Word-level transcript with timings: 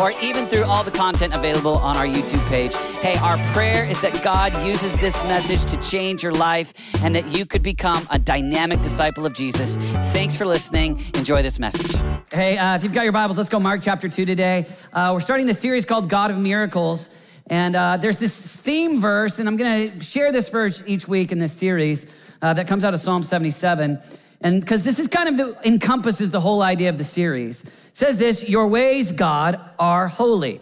or 0.00 0.12
even 0.22 0.46
through 0.46 0.64
all 0.64 0.84
the 0.84 0.90
content 0.90 1.34
available 1.34 1.76
on 1.76 1.96
our 1.96 2.06
YouTube 2.06 2.44
page. 2.48 2.74
Hey, 3.00 3.16
our 3.18 3.36
prayer 3.52 3.88
is 3.88 4.00
that 4.00 4.22
God 4.22 4.52
uses 4.66 4.96
this 4.96 5.22
message 5.24 5.64
to 5.70 5.80
change 5.88 6.22
your 6.22 6.32
life 6.32 6.72
and 7.02 7.14
that 7.14 7.26
you 7.28 7.46
could 7.46 7.62
become 7.62 8.06
a 8.10 8.18
dynamic 8.18 8.80
disciple 8.80 9.26
of 9.26 9.34
Jesus. 9.34 9.76
Thanks 10.12 10.36
for 10.36 10.46
listening. 10.46 11.04
Enjoy 11.14 11.42
this 11.42 11.58
message. 11.58 12.00
Hey, 12.32 12.58
uh, 12.58 12.76
if 12.76 12.82
you've 12.82 12.94
got 12.94 13.04
your 13.04 13.12
Bibles, 13.12 13.38
let's 13.38 13.50
go 13.50 13.60
Mark 13.60 13.80
chapter 13.82 14.08
2 14.08 14.24
today. 14.24 14.66
Uh, 14.92 15.10
we're 15.12 15.20
starting 15.20 15.46
the 15.46 15.54
series 15.54 15.84
called 15.84 16.08
God 16.08 16.30
of 16.30 16.38
Miracles. 16.38 17.10
And 17.48 17.74
uh, 17.74 17.96
there's 17.96 18.18
this 18.18 18.54
theme 18.56 19.00
verse, 19.00 19.38
and 19.38 19.48
I'm 19.48 19.56
going 19.56 19.90
to 19.92 20.04
share 20.04 20.32
this 20.32 20.48
verse 20.48 20.82
each 20.86 21.08
week 21.08 21.32
in 21.32 21.38
this 21.38 21.52
series 21.52 22.06
uh, 22.40 22.54
that 22.54 22.66
comes 22.66 22.84
out 22.84 22.94
of 22.94 23.00
Psalm 23.00 23.22
77. 23.22 24.00
And 24.42 24.60
because 24.60 24.84
this 24.84 24.98
is 24.98 25.06
kind 25.06 25.28
of 25.28 25.36
the, 25.36 25.68
encompasses 25.68 26.30
the 26.30 26.40
whole 26.40 26.62
idea 26.62 26.88
of 26.88 26.98
the 26.98 27.04
series. 27.04 27.64
Says 27.92 28.16
this, 28.16 28.48
your 28.48 28.66
ways, 28.66 29.12
God, 29.12 29.60
are 29.78 30.08
holy. 30.08 30.60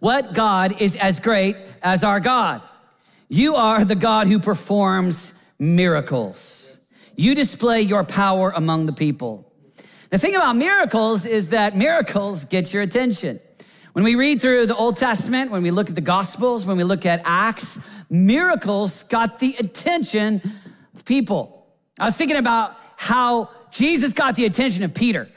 What 0.00 0.34
God 0.34 0.80
is 0.80 0.96
as 0.96 1.20
great 1.20 1.56
as 1.82 2.04
our 2.04 2.20
God? 2.20 2.62
You 3.28 3.56
are 3.56 3.84
the 3.84 3.94
God 3.94 4.26
who 4.26 4.38
performs 4.38 5.34
miracles. 5.58 6.78
You 7.16 7.34
display 7.34 7.80
your 7.80 8.04
power 8.04 8.52
among 8.54 8.86
the 8.86 8.92
people. 8.92 9.50
The 10.10 10.18
thing 10.18 10.36
about 10.36 10.56
miracles 10.56 11.26
is 11.26 11.48
that 11.48 11.76
miracles 11.76 12.44
get 12.44 12.72
your 12.72 12.82
attention. 12.82 13.40
When 13.94 14.04
we 14.04 14.14
read 14.14 14.42
through 14.42 14.66
the 14.66 14.76
Old 14.76 14.98
Testament, 14.98 15.50
when 15.50 15.62
we 15.62 15.70
look 15.70 15.88
at 15.88 15.94
the 15.94 16.02
Gospels, 16.02 16.66
when 16.66 16.76
we 16.76 16.84
look 16.84 17.06
at 17.06 17.22
Acts, 17.24 17.78
miracles 18.10 19.02
got 19.04 19.38
the 19.38 19.56
attention 19.58 20.42
of 20.94 21.04
people. 21.06 21.55
I 21.98 22.04
was 22.04 22.16
thinking 22.16 22.36
about 22.36 22.76
how 22.96 23.50
Jesus 23.70 24.12
got 24.12 24.34
the 24.34 24.44
attention 24.44 24.84
of 24.84 24.94
Peter. 24.94 25.28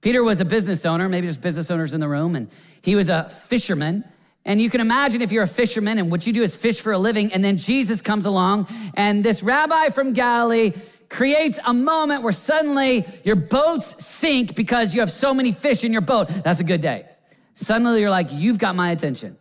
Peter 0.00 0.22
was 0.22 0.40
a 0.40 0.44
business 0.44 0.84
owner, 0.84 1.08
maybe 1.08 1.26
there's 1.26 1.36
business 1.36 1.70
owners 1.70 1.94
in 1.94 2.00
the 2.00 2.08
room, 2.08 2.36
and 2.36 2.48
he 2.82 2.94
was 2.94 3.08
a 3.08 3.28
fisherman. 3.28 4.04
And 4.44 4.60
you 4.60 4.68
can 4.68 4.80
imagine 4.80 5.22
if 5.22 5.32
you're 5.32 5.44
a 5.44 5.48
fisherman 5.48 5.98
and 5.98 6.10
what 6.10 6.26
you 6.26 6.32
do 6.32 6.42
is 6.42 6.54
fish 6.54 6.80
for 6.80 6.92
a 6.92 6.98
living, 6.98 7.32
and 7.32 7.42
then 7.42 7.56
Jesus 7.56 8.00
comes 8.02 8.26
along, 8.26 8.68
and 8.94 9.24
this 9.24 9.42
rabbi 9.42 9.88
from 9.88 10.12
Galilee 10.12 10.72
creates 11.08 11.58
a 11.64 11.72
moment 11.72 12.22
where 12.22 12.32
suddenly 12.32 13.04
your 13.24 13.36
boats 13.36 14.04
sink 14.04 14.54
because 14.54 14.94
you 14.94 15.00
have 15.00 15.10
so 15.10 15.32
many 15.32 15.52
fish 15.52 15.84
in 15.84 15.92
your 15.92 16.00
boat. 16.00 16.28
That's 16.28 16.60
a 16.60 16.64
good 16.64 16.80
day. 16.80 17.06
Suddenly 17.54 18.00
you're 18.00 18.10
like, 18.10 18.28
you've 18.30 18.58
got 18.58 18.74
my 18.74 18.90
attention. 18.90 19.38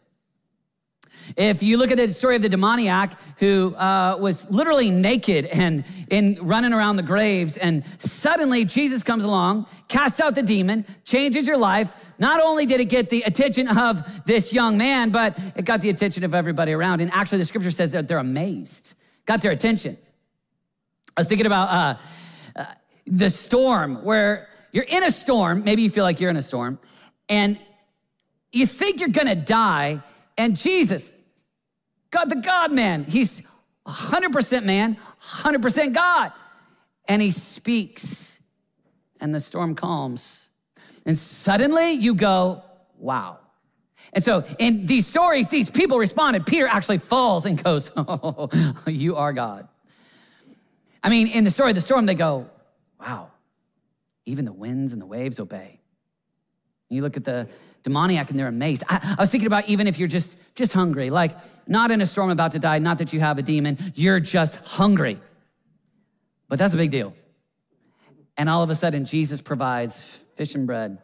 If 1.35 1.63
you 1.63 1.77
look 1.77 1.91
at 1.91 1.97
the 1.97 2.07
story 2.13 2.35
of 2.35 2.41
the 2.41 2.49
demoniac 2.49 3.19
who 3.39 3.75
uh, 3.75 4.17
was 4.19 4.49
literally 4.49 4.91
naked 4.91 5.45
and 5.45 5.83
in 6.09 6.37
running 6.41 6.73
around 6.73 6.97
the 6.97 7.03
graves, 7.03 7.57
and 7.57 7.83
suddenly 7.97 8.65
Jesus 8.65 9.03
comes 9.03 9.23
along, 9.23 9.65
casts 9.87 10.19
out 10.19 10.35
the 10.35 10.43
demon, 10.43 10.85
changes 11.05 11.47
your 11.47 11.57
life. 11.57 11.95
Not 12.19 12.41
only 12.41 12.65
did 12.65 12.79
it 12.79 12.85
get 12.85 13.09
the 13.09 13.23
attention 13.23 13.67
of 13.67 14.25
this 14.25 14.53
young 14.53 14.77
man, 14.77 15.09
but 15.09 15.37
it 15.55 15.65
got 15.65 15.81
the 15.81 15.89
attention 15.89 16.23
of 16.23 16.35
everybody 16.35 16.71
around. 16.71 17.01
And 17.01 17.11
actually, 17.11 17.39
the 17.39 17.45
scripture 17.45 17.71
says 17.71 17.91
that 17.91 18.07
they're 18.07 18.17
amazed, 18.17 18.93
got 19.25 19.41
their 19.41 19.51
attention. 19.51 19.97
I 21.15 21.21
was 21.21 21.27
thinking 21.27 21.45
about 21.45 21.69
uh, 21.69 21.95
uh, 22.55 22.65
the 23.05 23.29
storm 23.29 24.03
where 24.03 24.47
you're 24.71 24.83
in 24.83 25.03
a 25.03 25.11
storm. 25.11 25.63
Maybe 25.63 25.81
you 25.81 25.89
feel 25.89 26.03
like 26.03 26.19
you're 26.19 26.29
in 26.29 26.37
a 26.37 26.41
storm, 26.41 26.79
and 27.29 27.59
you 28.51 28.65
think 28.67 28.99
you're 28.99 29.09
gonna 29.09 29.35
die 29.35 30.01
and 30.37 30.57
Jesus, 30.57 31.13
God, 32.11 32.29
the 32.29 32.35
God 32.35 32.71
man, 32.71 33.03
he's 33.03 33.43
100% 33.87 34.63
man, 34.65 34.97
100% 35.21 35.93
God. 35.93 36.31
And 37.07 37.21
he 37.21 37.31
speaks, 37.31 38.39
and 39.19 39.33
the 39.33 39.39
storm 39.39 39.75
calms. 39.75 40.49
And 41.05 41.17
suddenly 41.17 41.91
you 41.91 42.13
go, 42.13 42.63
wow. 42.97 43.39
And 44.13 44.23
so 44.23 44.45
in 44.59 44.85
these 44.85 45.07
stories, 45.07 45.49
these 45.49 45.71
people 45.71 45.97
responded. 45.97 46.45
Peter 46.45 46.67
actually 46.67 46.99
falls 46.99 47.45
and 47.45 47.61
goes, 47.61 47.91
Oh, 47.97 48.49
you 48.85 49.15
are 49.15 49.33
God. 49.33 49.67
I 51.03 51.09
mean, 51.09 51.27
in 51.27 51.43
the 51.43 51.51
story 51.51 51.71
of 51.71 51.75
the 51.75 51.81
storm, 51.81 52.05
they 52.05 52.15
go, 52.15 52.47
Wow, 52.99 53.31
even 54.25 54.45
the 54.45 54.53
winds 54.53 54.93
and 54.93 55.01
the 55.01 55.05
waves 55.05 55.39
obey. 55.39 55.79
You 56.89 57.01
look 57.01 57.17
at 57.17 57.25
the 57.25 57.47
demoniac 57.83 58.29
and 58.29 58.39
they're 58.39 58.47
amazed. 58.47 58.83
I, 58.89 59.15
I, 59.17 59.21
was 59.21 59.29
thinking 59.29 59.47
about 59.47 59.67
even 59.67 59.87
if 59.87 59.99
you're 59.99 60.07
just 60.07 60.37
just 60.55 60.73
hungry, 60.73 61.09
like 61.09 61.37
not 61.67 61.91
in 61.91 62.01
a 62.01 62.05
storm 62.05 62.29
about 62.29 62.53
to 62.53 62.59
die, 62.59 62.79
not 62.79 62.97
that 62.97 63.13
you 63.13 63.19
have 63.19 63.37
a 63.37 63.41
demon, 63.41 63.77
you're 63.95 64.19
just 64.19 64.55
hungry. 64.65 65.19
But 66.47 66.59
that's 66.59 66.73
a 66.73 66.77
big 66.77 66.91
deal. 66.91 67.13
And 68.37 68.49
all 68.49 68.63
of 68.63 68.69
a 68.69 68.75
sudden, 68.75 69.05
Jesus 69.05 69.41
provides 69.41 70.25
fish 70.35 70.55
and 70.55 70.65
bread, 70.65 70.99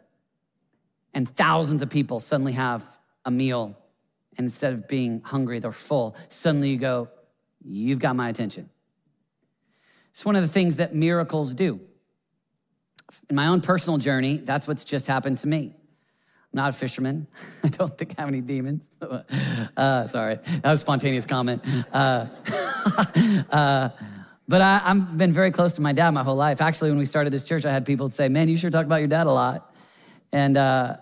and 1.14 1.28
thousands 1.28 1.82
of 1.82 1.90
people 1.90 2.18
suddenly 2.18 2.52
have 2.52 2.84
a 3.24 3.30
meal. 3.30 3.76
And 4.36 4.46
instead 4.46 4.72
of 4.72 4.88
being 4.88 5.20
hungry, 5.22 5.58
they're 5.58 5.72
full. 5.72 6.16
Suddenly 6.28 6.70
you 6.70 6.78
go, 6.78 7.08
You've 7.62 7.98
got 7.98 8.16
my 8.16 8.30
attention. 8.30 8.70
It's 10.12 10.24
one 10.24 10.34
of 10.34 10.42
the 10.42 10.48
things 10.48 10.76
that 10.76 10.94
miracles 10.94 11.54
do. 11.54 11.80
In 13.28 13.36
my 13.36 13.48
own 13.48 13.60
personal 13.60 13.98
journey, 13.98 14.38
that's 14.38 14.66
what's 14.66 14.84
just 14.84 15.06
happened 15.06 15.38
to 15.38 15.48
me. 15.48 15.74
Not 16.52 16.70
a 16.70 16.72
fisherman. 16.72 17.26
I 17.64 17.68
don't 17.68 17.96
think 17.96 18.14
I 18.18 18.22
have 18.22 18.28
any 18.28 18.40
demons. 18.40 18.88
Uh, 19.76 20.06
sorry, 20.08 20.34
that 20.34 20.64
was 20.64 20.80
a 20.80 20.82
spontaneous 20.82 21.24
comment. 21.24 21.64
Uh, 21.92 22.26
uh, 23.50 23.88
but 24.46 24.60
I, 24.60 24.78
have 24.78 25.16
been 25.16 25.32
very 25.32 25.52
close 25.52 25.74
to 25.74 25.80
my 25.80 25.92
dad 25.92 26.10
my 26.10 26.22
whole 26.22 26.36
life. 26.36 26.60
Actually, 26.60 26.90
when 26.90 26.98
we 26.98 27.06
started 27.06 27.32
this 27.32 27.44
church, 27.44 27.64
I 27.64 27.70
had 27.70 27.86
people 27.86 28.10
say, 28.10 28.28
"Man, 28.28 28.48
you 28.48 28.56
sure 28.56 28.68
talk 28.68 28.84
about 28.84 28.96
your 28.96 29.08
dad 29.08 29.26
a 29.26 29.30
lot." 29.30 29.74
And 30.32 30.56
uh, 30.56 30.96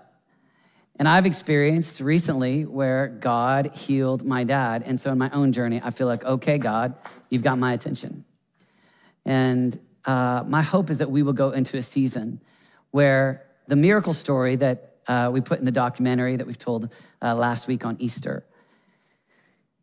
and 0.98 1.08
I've 1.08 1.26
experienced 1.26 2.00
recently 2.00 2.66
where 2.66 3.08
God 3.08 3.74
healed 3.74 4.24
my 4.24 4.44
dad, 4.44 4.82
and 4.84 5.00
so 5.00 5.10
in 5.10 5.18
my 5.18 5.30
own 5.30 5.52
journey, 5.52 5.80
I 5.82 5.90
feel 5.90 6.06
like, 6.06 6.24
okay, 6.24 6.58
God, 6.58 6.94
you've 7.30 7.42
got 7.42 7.58
my 7.58 7.72
attention. 7.72 8.24
And 9.24 9.78
uh, 10.04 10.44
my 10.46 10.62
hope 10.62 10.90
is 10.90 10.98
that 10.98 11.10
we 11.10 11.22
will 11.22 11.32
go 11.32 11.50
into 11.50 11.76
a 11.78 11.82
season 11.82 12.40
where 12.90 13.46
the 13.66 13.76
miracle 13.76 14.14
story 14.14 14.56
that 14.56 14.87
uh, 15.08 15.30
we 15.32 15.40
put 15.40 15.58
in 15.58 15.64
the 15.64 15.72
documentary 15.72 16.36
that 16.36 16.46
we've 16.46 16.58
told 16.58 16.92
uh, 17.22 17.34
last 17.34 17.66
week 17.66 17.84
on 17.84 17.96
Easter. 17.98 18.44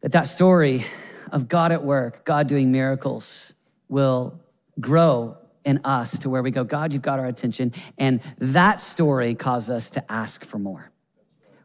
That 0.02 0.13
that 0.13 0.28
story 0.28 0.86
of 1.31 1.47
God 1.47 1.72
at 1.72 1.84
work, 1.84 2.24
God 2.24 2.47
doing 2.47 2.72
miracles, 2.72 3.53
will 3.90 4.40
grow 4.80 5.38
in 5.66 5.81
us 5.84 6.19
to 6.19 6.30
where 6.30 6.44
we 6.44 6.52
go, 6.52 6.63
God, 6.63 6.94
you've 6.94 7.02
got 7.02 7.19
our 7.19 7.25
attention. 7.25 7.74
And 7.97 8.22
that 8.38 8.80
story 8.80 9.34
causes 9.34 9.69
us 9.72 9.90
to 9.91 10.12
ask 10.12 10.46
for 10.46 10.59
more. 10.59 10.91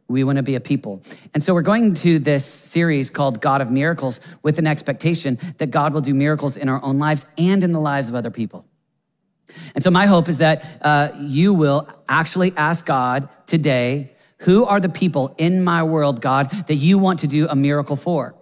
We 0.09 0.25
want 0.25 0.37
to 0.37 0.43
be 0.43 0.57
a 0.57 0.61
people. 0.61 1.03
And 1.35 1.45
so 1.45 1.55
we're 1.55 1.63
going 1.63 1.95
to 1.95 2.19
this 2.19 2.45
series 2.45 3.11
called 3.11 3.41
God 3.41 3.61
of 3.61 3.71
Miracles 3.71 4.21
with 4.43 4.59
an 4.59 4.67
expectation 4.67 5.39
that 5.59 5.71
God 5.71 5.95
will 5.95 6.01
do 6.01 6.15
miracles 6.15 6.57
in 6.57 6.69
our 6.69 6.83
own 6.83 6.99
lives 6.99 7.27
and 7.39 7.63
in 7.63 7.71
the 7.71 7.81
lives 7.81 8.09
of 8.09 8.17
other 8.17 8.31
people. 8.31 8.65
And 9.75 9.83
so 9.85 9.91
my 9.91 10.07
hope 10.07 10.29
is 10.29 10.39
that 10.39 10.65
uh, 10.83 11.11
you 11.19 11.55
will 11.55 11.89
actually 12.09 12.53
ask 12.57 12.87
God 12.87 13.29
today, 13.47 14.13
who 14.39 14.65
are 14.65 14.81
the 14.81 14.89
people 14.89 15.35
in 15.39 15.63
my 15.63 15.83
world, 15.83 16.21
God, 16.21 16.51
that 16.67 16.77
you 16.77 16.99
want 16.99 17.21
to 17.21 17.27
do 17.27 17.47
a 17.49 17.57
miracle 17.57 17.97
for? 17.97 18.35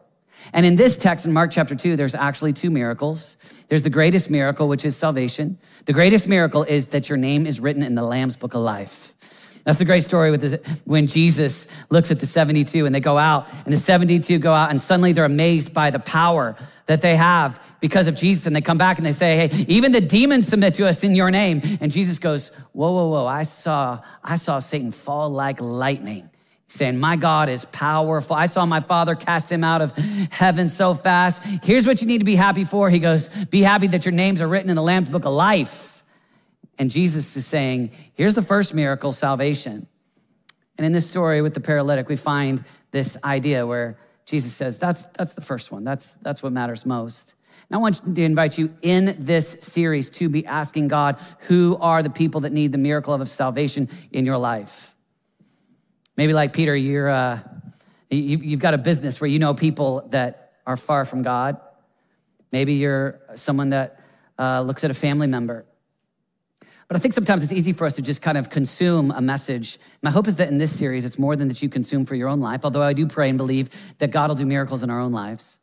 And 0.52 0.64
in 0.64 0.76
this 0.76 0.96
text 0.96 1.26
in 1.26 1.32
Mark 1.32 1.50
chapter 1.50 1.74
2, 1.74 1.96
there's 1.96 2.14
actually 2.14 2.52
two 2.52 2.70
miracles. 2.70 3.36
There's 3.68 3.82
the 3.82 3.90
greatest 3.90 4.30
miracle, 4.30 4.68
which 4.68 4.84
is 4.84 4.96
salvation. 4.96 5.58
The 5.84 5.92
greatest 5.92 6.28
miracle 6.28 6.62
is 6.62 6.88
that 6.88 7.08
your 7.08 7.18
name 7.18 7.46
is 7.46 7.60
written 7.60 7.82
in 7.82 7.94
the 7.94 8.04
Lamb's 8.04 8.36
book 8.36 8.54
of 8.54 8.62
life. 8.62 9.14
That's 9.64 9.80
a 9.82 9.84
great 9.84 10.02
story 10.02 10.30
with 10.30 10.40
this, 10.40 10.80
when 10.84 11.06
Jesus 11.08 11.66
looks 11.90 12.10
at 12.10 12.20
the 12.20 12.26
72 12.26 12.86
and 12.86 12.94
they 12.94 13.00
go 13.00 13.18
out 13.18 13.48
and 13.64 13.72
the 13.72 13.76
72 13.76 14.38
go 14.38 14.54
out 14.54 14.70
and 14.70 14.80
suddenly 14.80 15.12
they're 15.12 15.26
amazed 15.26 15.74
by 15.74 15.90
the 15.90 15.98
power 15.98 16.56
that 16.86 17.02
they 17.02 17.16
have 17.16 17.60
because 17.80 18.06
of 18.06 18.14
Jesus. 18.14 18.46
And 18.46 18.54
they 18.54 18.60
come 18.60 18.78
back 18.78 18.98
and 18.98 19.06
they 19.06 19.12
say, 19.12 19.48
Hey, 19.48 19.64
even 19.68 19.92
the 19.92 20.00
demons 20.00 20.48
submit 20.48 20.74
to 20.74 20.88
us 20.88 21.04
in 21.04 21.14
your 21.14 21.30
name. 21.30 21.60
And 21.80 21.92
Jesus 21.92 22.18
goes, 22.18 22.50
Whoa, 22.72 22.92
whoa, 22.92 23.08
whoa. 23.08 23.26
I 23.26 23.42
saw, 23.42 24.00
I 24.22 24.36
saw 24.36 24.58
Satan 24.58 24.92
fall 24.92 25.30
like 25.30 25.60
lightning 25.60 26.30
saying, 26.68 26.98
My 26.98 27.16
God 27.16 27.48
is 27.48 27.64
powerful. 27.66 28.36
I 28.36 28.46
saw 28.46 28.66
my 28.66 28.80
father 28.80 29.14
cast 29.14 29.50
him 29.50 29.64
out 29.64 29.82
of 29.82 29.96
heaven 30.30 30.68
so 30.68 30.94
fast. 30.94 31.42
Here's 31.62 31.86
what 31.86 32.00
you 32.00 32.06
need 32.06 32.18
to 32.18 32.24
be 32.24 32.36
happy 32.36 32.64
for. 32.64 32.90
He 32.90 32.98
goes, 32.98 33.28
Be 33.28 33.62
happy 33.62 33.86
that 33.88 34.04
your 34.04 34.12
names 34.12 34.40
are 34.40 34.48
written 34.48 34.70
in 34.70 34.76
the 34.76 34.82
Lamb's 34.82 35.10
book 35.10 35.24
of 35.24 35.32
life. 35.32 35.98
And 36.78 36.90
Jesus 36.90 37.36
is 37.36 37.46
saying, 37.46 37.90
here's 38.14 38.34
the 38.34 38.42
first 38.42 38.72
miracle 38.72 39.12
salvation. 39.12 39.86
And 40.76 40.86
in 40.86 40.92
this 40.92 41.10
story 41.10 41.42
with 41.42 41.54
the 41.54 41.60
paralytic, 41.60 42.08
we 42.08 42.16
find 42.16 42.64
this 42.92 43.16
idea 43.24 43.66
where 43.66 43.98
Jesus 44.26 44.54
says, 44.54 44.78
that's, 44.78 45.02
that's 45.16 45.34
the 45.34 45.40
first 45.40 45.72
one. 45.72 45.82
That's, 45.82 46.14
that's 46.22 46.42
what 46.42 46.52
matters 46.52 46.86
most. 46.86 47.34
And 47.70 47.76
I 47.76 47.78
want 47.78 48.14
to 48.14 48.22
invite 48.22 48.56
you 48.56 48.74
in 48.80 49.14
this 49.18 49.58
series 49.60 50.08
to 50.10 50.30
be 50.30 50.46
asking 50.46 50.88
God, 50.88 51.20
who 51.40 51.76
are 51.80 52.02
the 52.02 52.10
people 52.10 52.42
that 52.42 52.52
need 52.52 52.72
the 52.72 52.78
miracle 52.78 53.12
of 53.12 53.28
salvation 53.28 53.90
in 54.10 54.24
your 54.24 54.38
life? 54.38 54.94
Maybe 56.16 56.32
like 56.32 56.54
Peter, 56.54 56.74
you're, 56.74 57.10
uh, 57.10 57.40
you've 58.10 58.60
got 58.60 58.72
a 58.72 58.78
business 58.78 59.20
where 59.20 59.28
you 59.28 59.38
know 59.38 59.52
people 59.52 60.08
that 60.10 60.52
are 60.66 60.78
far 60.78 61.04
from 61.04 61.22
God. 61.22 61.60
Maybe 62.52 62.74
you're 62.74 63.20
someone 63.34 63.68
that 63.70 64.00
uh, 64.38 64.62
looks 64.62 64.82
at 64.82 64.90
a 64.90 64.94
family 64.94 65.26
member. 65.26 65.66
But 66.88 66.96
I 66.96 67.00
think 67.00 67.12
sometimes 67.12 67.42
it's 67.42 67.52
easy 67.52 67.74
for 67.74 67.84
us 67.86 67.92
to 67.94 68.02
just 68.02 68.22
kind 68.22 68.38
of 68.38 68.48
consume 68.48 69.10
a 69.10 69.20
message. 69.20 69.78
My 70.00 70.10
hope 70.10 70.26
is 70.26 70.36
that 70.36 70.48
in 70.48 70.56
this 70.56 70.74
series, 70.74 71.04
it's 71.04 71.18
more 71.18 71.36
than 71.36 71.48
that 71.48 71.62
you 71.62 71.68
consume 71.68 72.06
for 72.06 72.14
your 72.14 72.28
own 72.28 72.40
life, 72.40 72.60
although 72.64 72.80
I 72.80 72.94
do 72.94 73.06
pray 73.06 73.28
and 73.28 73.36
believe 73.36 73.68
that 73.98 74.10
God 74.10 74.30
will 74.30 74.36
do 74.36 74.46
miracles 74.46 74.82
in 74.82 74.88
our 74.88 74.98
own 74.98 75.12
lives 75.12 75.57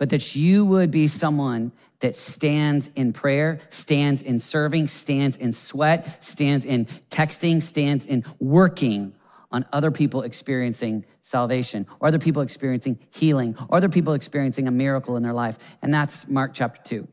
but 0.00 0.08
that 0.08 0.34
you 0.34 0.64
would 0.64 0.90
be 0.90 1.06
someone 1.06 1.70
that 1.98 2.16
stands 2.16 2.88
in 2.96 3.12
prayer, 3.12 3.60
stands 3.68 4.22
in 4.22 4.38
serving, 4.38 4.88
stands 4.88 5.36
in 5.36 5.52
sweat, 5.52 6.24
stands 6.24 6.64
in 6.64 6.86
texting, 7.10 7.62
stands 7.62 8.06
in 8.06 8.24
working 8.38 9.12
on 9.52 9.66
other 9.74 9.90
people 9.90 10.22
experiencing 10.22 11.04
salvation, 11.20 11.86
or 12.00 12.08
other 12.08 12.18
people 12.18 12.40
experiencing 12.40 12.98
healing, 13.10 13.54
or 13.68 13.76
other 13.76 13.90
people 13.90 14.14
experiencing 14.14 14.66
a 14.66 14.70
miracle 14.70 15.16
in 15.16 15.22
their 15.22 15.34
life. 15.34 15.58
And 15.82 15.92
that's 15.92 16.26
Mark 16.26 16.52
chapter 16.54 16.80
2. 16.82 17.06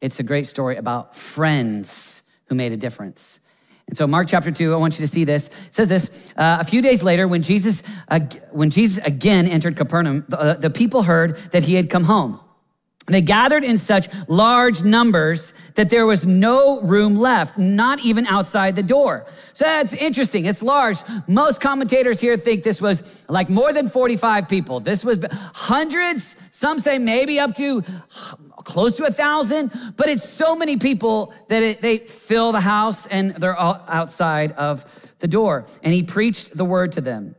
It's 0.00 0.18
a 0.18 0.24
great 0.24 0.48
story 0.48 0.76
about 0.76 1.14
friends 1.14 2.24
who 2.46 2.56
made 2.56 2.72
a 2.72 2.76
difference. 2.76 3.38
And 3.88 3.96
so, 3.96 4.06
Mark 4.06 4.28
chapter 4.28 4.50
2, 4.50 4.74
I 4.74 4.76
want 4.76 4.98
you 4.98 5.06
to 5.06 5.10
see 5.10 5.24
this. 5.24 5.48
It 5.48 5.74
says 5.74 5.88
this 5.88 6.30
uh, 6.36 6.58
A 6.60 6.64
few 6.64 6.82
days 6.82 7.02
later, 7.02 7.26
when 7.26 7.42
Jesus, 7.42 7.82
uh, 8.08 8.20
when 8.52 8.70
Jesus 8.70 9.02
again 9.04 9.46
entered 9.46 9.76
Capernaum, 9.76 10.24
the, 10.28 10.38
uh, 10.38 10.54
the 10.54 10.70
people 10.70 11.02
heard 11.02 11.36
that 11.52 11.64
he 11.64 11.74
had 11.74 11.88
come 11.88 12.04
home. 12.04 12.38
They 13.06 13.22
gathered 13.22 13.64
in 13.64 13.78
such 13.78 14.08
large 14.28 14.82
numbers 14.82 15.54
that 15.76 15.88
there 15.88 16.04
was 16.04 16.26
no 16.26 16.82
room 16.82 17.16
left, 17.16 17.56
not 17.56 18.04
even 18.04 18.26
outside 18.26 18.76
the 18.76 18.82
door. 18.82 19.26
So 19.54 19.64
that's 19.64 19.94
interesting. 19.94 20.44
It's 20.44 20.62
large. 20.62 20.98
Most 21.26 21.62
commentators 21.62 22.20
here 22.20 22.36
think 22.36 22.62
this 22.62 22.82
was 22.82 23.24
like 23.28 23.48
more 23.48 23.72
than 23.72 23.88
45 23.88 24.46
people. 24.46 24.80
This 24.80 25.04
was 25.04 25.18
hundreds. 25.54 26.36
Some 26.50 26.78
say 26.78 26.98
maybe 26.98 27.40
up 27.40 27.54
to 27.54 27.82
close 28.68 28.96
to 28.98 29.04
a 29.06 29.10
thousand, 29.10 29.72
but 29.96 30.08
it's 30.08 30.28
so 30.28 30.54
many 30.54 30.76
people 30.76 31.32
that 31.48 31.62
it, 31.62 31.82
they 31.82 31.98
fill 31.98 32.52
the 32.52 32.60
house 32.60 33.06
and 33.06 33.34
they're 33.36 33.56
all 33.56 33.82
outside 33.88 34.52
of 34.52 34.84
the 35.18 35.26
door. 35.26 35.66
And 35.82 35.92
he 35.92 36.02
preached 36.02 36.56
the 36.56 36.66
word 36.66 36.92
to 36.92 37.00
them. 37.00 37.34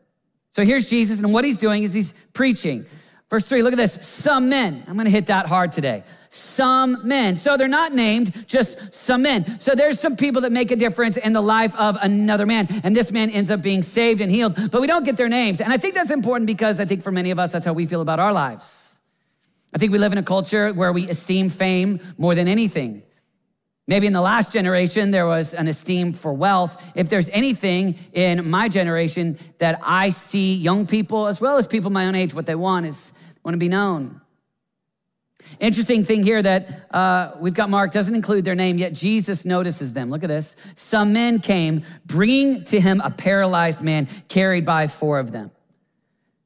So 0.49 0.65
here's 0.65 0.89
Jesus, 0.89 1.21
and 1.21 1.31
what 1.31 1.45
he's 1.45 1.57
doing 1.57 1.83
is 1.83 1.93
he's 1.93 2.13
preaching. 2.33 2.85
Verse 3.29 3.47
three, 3.47 3.61
look 3.61 3.73
at 3.73 3.77
this. 3.77 3.93
Some 4.07 4.49
men. 4.49 4.83
I'm 4.87 4.95
going 4.95 5.05
to 5.05 5.11
hit 5.11 5.27
that 5.27 5.45
hard 5.45 5.71
today. 5.71 6.03
Some 6.31 7.07
men. 7.07 7.37
So 7.37 7.57
they're 7.57 7.67
not 7.67 7.93
named, 7.93 8.47
just 8.47 8.91
some 8.91 9.21
men. 9.21 9.59
So 9.59 9.75
there's 9.75 9.99
some 9.99 10.17
people 10.17 10.41
that 10.41 10.51
make 10.51 10.71
a 10.71 10.75
difference 10.75 11.15
in 11.15 11.33
the 11.33 11.41
life 11.41 11.75
of 11.75 11.95
another 12.01 12.47
man. 12.47 12.67
And 12.83 12.95
this 12.95 13.11
man 13.11 13.29
ends 13.29 13.51
up 13.51 13.61
being 13.61 13.83
saved 13.83 14.19
and 14.21 14.31
healed, 14.31 14.71
but 14.71 14.81
we 14.81 14.87
don't 14.87 15.05
get 15.05 15.15
their 15.15 15.29
names. 15.29 15.61
And 15.61 15.71
I 15.71 15.77
think 15.77 15.93
that's 15.93 16.09
important 16.09 16.47
because 16.47 16.79
I 16.79 16.85
think 16.85 17.03
for 17.03 17.11
many 17.11 17.29
of 17.29 17.37
us, 17.37 17.51
that's 17.51 17.67
how 17.67 17.73
we 17.73 17.85
feel 17.85 18.01
about 18.01 18.19
our 18.19 18.33
lives. 18.33 18.88
I 19.73 19.77
think 19.77 19.91
we 19.91 19.97
live 19.97 20.11
in 20.11 20.17
a 20.17 20.23
culture 20.23 20.73
where 20.73 20.91
we 20.91 21.07
esteem 21.09 21.49
fame 21.49 21.99
more 22.17 22.35
than 22.35 22.47
anything. 22.47 23.03
Maybe 23.87 24.05
in 24.05 24.13
the 24.13 24.21
last 24.21 24.51
generation, 24.51 25.11
there 25.11 25.25
was 25.25 25.53
an 25.53 25.67
esteem 25.67 26.13
for 26.13 26.31
wealth. 26.33 26.83
If 26.95 27.09
there's 27.09 27.29
anything 27.31 27.97
in 28.13 28.49
my 28.49 28.69
generation 28.69 29.39
that 29.57 29.79
I 29.83 30.11
see 30.11 30.55
young 30.55 30.85
people, 30.85 31.27
as 31.27 31.41
well 31.41 31.57
as 31.57 31.65
people 31.65 31.89
my 31.89 32.05
own 32.05 32.15
age, 32.15 32.33
what 32.33 32.45
they 32.45 32.55
want 32.55 32.85
is 32.85 33.13
want 33.43 33.53
to 33.53 33.59
be 33.59 33.69
known. 33.69 34.21
Interesting 35.59 36.03
thing 36.03 36.23
here 36.23 36.41
that 36.41 36.93
uh, 36.93 37.31
we've 37.39 37.53
got 37.53 37.69
Mark 37.69 37.91
doesn't 37.91 38.13
include 38.13 38.45
their 38.45 38.55
name, 38.55 38.77
yet 38.77 38.93
Jesus 38.93 39.45
notices 39.45 39.93
them. 39.93 40.09
Look 40.09 40.23
at 40.23 40.27
this. 40.27 40.55
Some 40.75 41.13
men 41.13 41.39
came 41.39 41.83
bringing 42.05 42.63
to 42.65 42.79
him 42.79 43.01
a 43.01 43.09
paralyzed 43.09 43.81
man 43.81 44.07
carried 44.27 44.65
by 44.65 44.87
four 44.87 45.19
of 45.19 45.31
them. 45.31 45.51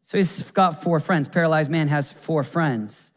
So 0.01 0.17
he's 0.17 0.51
got 0.51 0.83
four 0.83 0.99
friends. 0.99 1.27
Paralyzed 1.27 1.71
man 1.71 1.87
has 1.87 2.11
four 2.11 2.43
friends. 2.43 3.12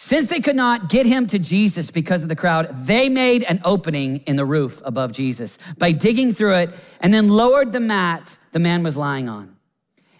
Since 0.00 0.28
they 0.28 0.38
could 0.38 0.54
not 0.54 0.88
get 0.88 1.06
him 1.06 1.26
to 1.26 1.40
Jesus 1.40 1.90
because 1.90 2.22
of 2.22 2.28
the 2.28 2.36
crowd, 2.36 2.86
they 2.86 3.08
made 3.08 3.42
an 3.42 3.60
opening 3.64 4.18
in 4.28 4.36
the 4.36 4.44
roof 4.44 4.80
above 4.84 5.10
Jesus 5.10 5.58
by 5.76 5.90
digging 5.90 6.32
through 6.32 6.54
it 6.54 6.70
and 7.00 7.12
then 7.12 7.28
lowered 7.28 7.72
the 7.72 7.80
mat 7.80 8.38
the 8.52 8.60
man 8.60 8.84
was 8.84 8.96
lying 8.96 9.28
on. 9.28 9.56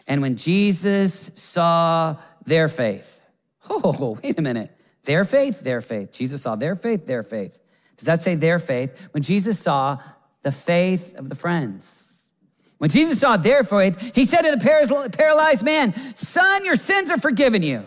And 0.08 0.20
when 0.20 0.34
Jesus 0.34 1.30
saw 1.36 2.16
their 2.44 2.66
faith, 2.66 3.24
oh, 3.70 4.18
wait 4.24 4.36
a 4.36 4.42
minute. 4.42 4.76
Their 5.04 5.22
faith, 5.22 5.60
their 5.60 5.80
faith. 5.80 6.10
Jesus 6.10 6.42
saw 6.42 6.56
their 6.56 6.74
faith, 6.74 7.06
their 7.06 7.22
faith. 7.22 7.60
Does 7.96 8.06
that 8.06 8.24
say 8.24 8.34
their 8.34 8.58
faith? 8.58 8.98
When 9.12 9.22
Jesus 9.22 9.60
saw 9.60 9.98
the 10.42 10.50
faith 10.50 11.14
of 11.14 11.28
the 11.28 11.36
friends. 11.36 12.32
When 12.78 12.90
Jesus 12.90 13.20
saw 13.20 13.36
their 13.36 13.62
faith, 13.62 14.10
he 14.12 14.26
said 14.26 14.42
to 14.42 14.50
the 14.50 15.10
paralyzed 15.16 15.62
man, 15.62 15.94
Son, 16.16 16.64
your 16.64 16.74
sins 16.74 17.12
are 17.12 17.18
forgiven 17.18 17.62
you. 17.62 17.86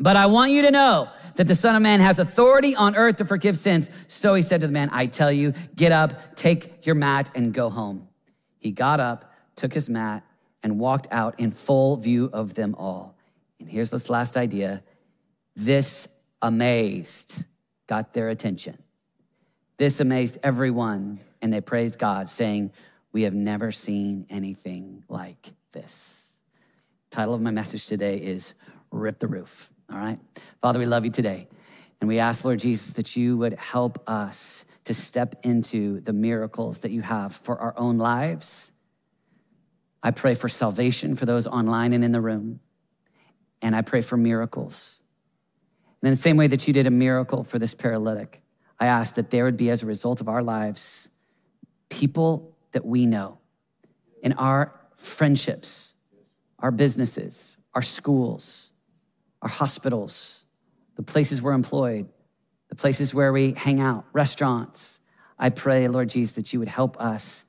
But 0.00 0.16
I 0.16 0.26
want 0.26 0.52
you 0.52 0.62
to 0.62 0.70
know 0.70 1.08
that 1.34 1.46
the 1.46 1.54
Son 1.54 1.74
of 1.74 1.82
Man 1.82 2.00
has 2.00 2.18
authority 2.18 2.76
on 2.76 2.94
earth 2.94 3.16
to 3.16 3.24
forgive 3.24 3.56
sins. 3.56 3.90
So 4.06 4.34
he 4.34 4.42
said 4.42 4.60
to 4.60 4.66
the 4.66 4.72
man, 4.72 4.90
I 4.92 5.06
tell 5.06 5.32
you, 5.32 5.54
get 5.74 5.90
up, 5.90 6.36
take 6.36 6.86
your 6.86 6.94
mat, 6.94 7.30
and 7.34 7.52
go 7.52 7.68
home. 7.68 8.08
He 8.58 8.70
got 8.70 9.00
up, 9.00 9.32
took 9.56 9.74
his 9.74 9.88
mat, 9.88 10.24
and 10.62 10.78
walked 10.78 11.08
out 11.10 11.38
in 11.40 11.50
full 11.50 11.96
view 11.96 12.30
of 12.32 12.54
them 12.54 12.74
all. 12.76 13.16
And 13.58 13.68
here's 13.68 13.90
this 13.90 14.08
last 14.08 14.36
idea 14.36 14.82
this 15.56 16.08
amazed, 16.40 17.44
got 17.88 18.14
their 18.14 18.28
attention. 18.28 18.78
This 19.76 19.98
amazed 19.98 20.38
everyone, 20.44 21.18
and 21.42 21.52
they 21.52 21.60
praised 21.60 21.98
God, 21.98 22.30
saying, 22.30 22.72
We 23.12 23.22
have 23.22 23.34
never 23.34 23.72
seen 23.72 24.26
anything 24.30 25.04
like 25.08 25.52
this. 25.72 26.40
Title 27.10 27.34
of 27.34 27.40
my 27.40 27.50
message 27.50 27.86
today 27.86 28.18
is 28.18 28.54
Rip 28.90 29.18
the 29.18 29.26
Roof. 29.26 29.72
All 29.90 29.98
right? 29.98 30.18
Father, 30.60 30.78
we 30.78 30.86
love 30.86 31.04
you 31.04 31.10
today. 31.10 31.48
And 32.00 32.08
we 32.08 32.18
ask, 32.18 32.44
Lord 32.44 32.60
Jesus, 32.60 32.92
that 32.92 33.16
you 33.16 33.36
would 33.38 33.54
help 33.54 34.02
us 34.08 34.64
to 34.84 34.94
step 34.94 35.34
into 35.42 36.00
the 36.00 36.12
miracles 36.12 36.80
that 36.80 36.90
you 36.90 37.02
have 37.02 37.34
for 37.34 37.58
our 37.58 37.74
own 37.76 37.98
lives. 37.98 38.72
I 40.02 40.12
pray 40.12 40.34
for 40.34 40.48
salvation 40.48 41.16
for 41.16 41.26
those 41.26 41.46
online 41.46 41.92
and 41.92 42.04
in 42.04 42.12
the 42.12 42.20
room. 42.20 42.60
And 43.60 43.74
I 43.74 43.82
pray 43.82 44.00
for 44.00 44.16
miracles. 44.16 45.02
And 46.00 46.08
in 46.08 46.12
the 46.12 46.16
same 46.16 46.36
way 46.36 46.46
that 46.46 46.68
you 46.68 46.72
did 46.72 46.86
a 46.86 46.90
miracle 46.90 47.42
for 47.42 47.58
this 47.58 47.74
paralytic, 47.74 48.40
I 48.78 48.86
ask 48.86 49.16
that 49.16 49.30
there 49.30 49.44
would 49.44 49.56
be, 49.56 49.70
as 49.70 49.82
a 49.82 49.86
result 49.86 50.20
of 50.20 50.28
our 50.28 50.42
lives, 50.42 51.10
people 51.88 52.56
that 52.72 52.86
we 52.86 53.06
know 53.06 53.38
in 54.22 54.34
our 54.34 54.72
friendships, 54.96 55.94
our 56.60 56.70
businesses, 56.70 57.56
our 57.74 57.82
schools, 57.82 58.72
our 59.42 59.48
hospitals, 59.48 60.44
the 60.96 61.02
places 61.02 61.42
we're 61.42 61.52
employed, 61.52 62.08
the 62.68 62.76
places 62.76 63.14
where 63.14 63.32
we 63.32 63.52
hang 63.52 63.80
out, 63.80 64.04
restaurants. 64.12 65.00
I 65.38 65.50
pray, 65.50 65.88
Lord 65.88 66.10
Jesus, 66.10 66.34
that 66.36 66.52
you 66.52 66.58
would 66.58 66.68
help 66.68 67.00
us 67.00 67.44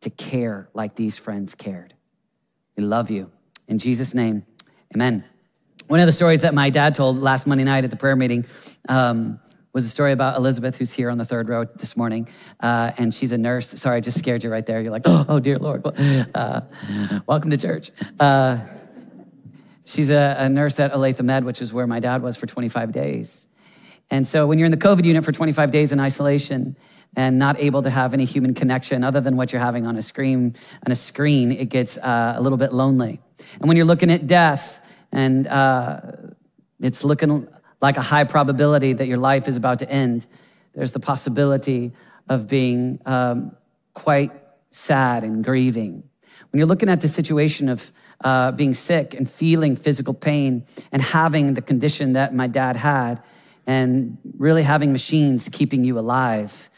to 0.00 0.10
care 0.10 0.68
like 0.74 0.94
these 0.94 1.18
friends 1.18 1.54
cared. 1.54 1.94
We 2.76 2.84
love 2.84 3.10
you. 3.10 3.30
In 3.68 3.78
Jesus' 3.78 4.14
name, 4.14 4.44
amen. 4.94 5.24
One 5.88 6.00
of 6.00 6.06
the 6.06 6.12
stories 6.12 6.40
that 6.40 6.54
my 6.54 6.70
dad 6.70 6.94
told 6.94 7.18
last 7.18 7.46
Monday 7.46 7.64
night 7.64 7.84
at 7.84 7.90
the 7.90 7.96
prayer 7.96 8.16
meeting 8.16 8.44
um, 8.88 9.38
was 9.72 9.84
a 9.84 9.88
story 9.88 10.12
about 10.12 10.36
Elizabeth, 10.36 10.76
who's 10.78 10.92
here 10.92 11.10
on 11.10 11.18
the 11.18 11.24
third 11.24 11.48
row 11.48 11.64
this 11.64 11.96
morning. 11.96 12.28
Uh, 12.60 12.92
and 12.98 13.14
she's 13.14 13.30
a 13.30 13.38
nurse. 13.38 13.68
Sorry, 13.68 13.98
I 13.98 14.00
just 14.00 14.18
scared 14.18 14.42
you 14.42 14.50
right 14.50 14.64
there. 14.64 14.80
You're 14.80 14.90
like, 14.90 15.02
oh, 15.04 15.24
oh 15.28 15.38
dear 15.38 15.58
Lord. 15.58 15.86
Uh, 15.86 16.60
welcome 17.26 17.50
to 17.50 17.56
church. 17.56 17.90
Uh, 18.18 18.58
She's 19.86 20.10
a, 20.10 20.34
a 20.38 20.48
nurse 20.48 20.80
at 20.80 20.92
Olathe 20.92 21.22
Med, 21.22 21.44
which 21.44 21.62
is 21.62 21.72
where 21.72 21.86
my 21.86 22.00
dad 22.00 22.20
was 22.20 22.36
for 22.36 22.46
25 22.46 22.90
days. 22.90 23.46
And 24.10 24.26
so 24.26 24.46
when 24.46 24.58
you're 24.58 24.66
in 24.66 24.72
the 24.72 24.76
COVID 24.76 25.04
unit 25.04 25.24
for 25.24 25.30
25 25.32 25.70
days 25.70 25.92
in 25.92 26.00
isolation 26.00 26.76
and 27.14 27.38
not 27.38 27.58
able 27.60 27.82
to 27.82 27.90
have 27.90 28.12
any 28.12 28.24
human 28.24 28.52
connection 28.52 29.04
other 29.04 29.20
than 29.20 29.36
what 29.36 29.52
you're 29.52 29.62
having 29.62 29.86
on 29.86 29.96
a 29.96 30.02
screen, 30.02 30.56
on 30.84 30.90
a 30.90 30.96
screen, 30.96 31.52
it 31.52 31.68
gets 31.68 31.98
uh, 31.98 32.34
a 32.36 32.42
little 32.42 32.58
bit 32.58 32.72
lonely. 32.72 33.20
And 33.60 33.68
when 33.68 33.76
you're 33.76 33.86
looking 33.86 34.10
at 34.10 34.26
death 34.26 34.92
and 35.12 35.46
uh, 35.46 36.00
it's 36.80 37.04
looking 37.04 37.48
like 37.80 37.96
a 37.96 38.02
high 38.02 38.24
probability 38.24 38.92
that 38.92 39.06
your 39.06 39.18
life 39.18 39.46
is 39.46 39.56
about 39.56 39.78
to 39.78 39.90
end, 39.90 40.26
there's 40.74 40.92
the 40.92 41.00
possibility 41.00 41.92
of 42.28 42.48
being 42.48 43.00
um, 43.06 43.56
quite 43.94 44.32
sad 44.72 45.22
and 45.22 45.44
grieving. 45.44 46.02
When 46.50 46.58
you're 46.58 46.66
looking 46.66 46.88
at 46.88 47.00
the 47.00 47.08
situation 47.08 47.68
of 47.68 47.92
uh, 48.22 48.52
being 48.52 48.74
sick 48.74 49.14
and 49.14 49.30
feeling 49.30 49.76
physical 49.76 50.14
pain 50.14 50.64
and 50.92 51.02
having 51.02 51.54
the 51.54 51.62
condition 51.62 52.14
that 52.14 52.34
my 52.34 52.46
dad 52.46 52.76
had, 52.76 53.22
and 53.66 54.18
really 54.38 54.62
having 54.62 54.92
machines 54.92 55.48
keeping 55.48 55.84
you 55.84 55.98
alive. 55.98 56.70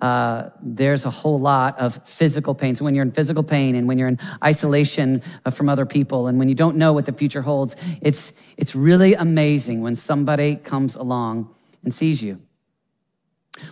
Uh, 0.00 0.50
there's 0.62 1.04
a 1.04 1.10
whole 1.10 1.40
lot 1.40 1.76
of 1.80 2.06
physical 2.06 2.54
pain. 2.54 2.76
So 2.76 2.84
when 2.84 2.94
you're 2.94 3.04
in 3.04 3.10
physical 3.10 3.42
pain 3.42 3.74
and 3.74 3.88
when 3.88 3.98
you're 3.98 4.06
in 4.06 4.20
isolation 4.44 5.22
uh, 5.44 5.50
from 5.50 5.68
other 5.68 5.84
people 5.84 6.28
and 6.28 6.38
when 6.38 6.48
you 6.48 6.54
don't 6.54 6.76
know 6.76 6.92
what 6.92 7.06
the 7.06 7.12
future 7.12 7.42
holds, 7.42 7.74
it's, 8.00 8.32
it's 8.56 8.76
really 8.76 9.14
amazing 9.14 9.82
when 9.82 9.96
somebody 9.96 10.54
comes 10.54 10.94
along 10.94 11.52
and 11.82 11.92
sees 11.92 12.22
you. 12.22 12.40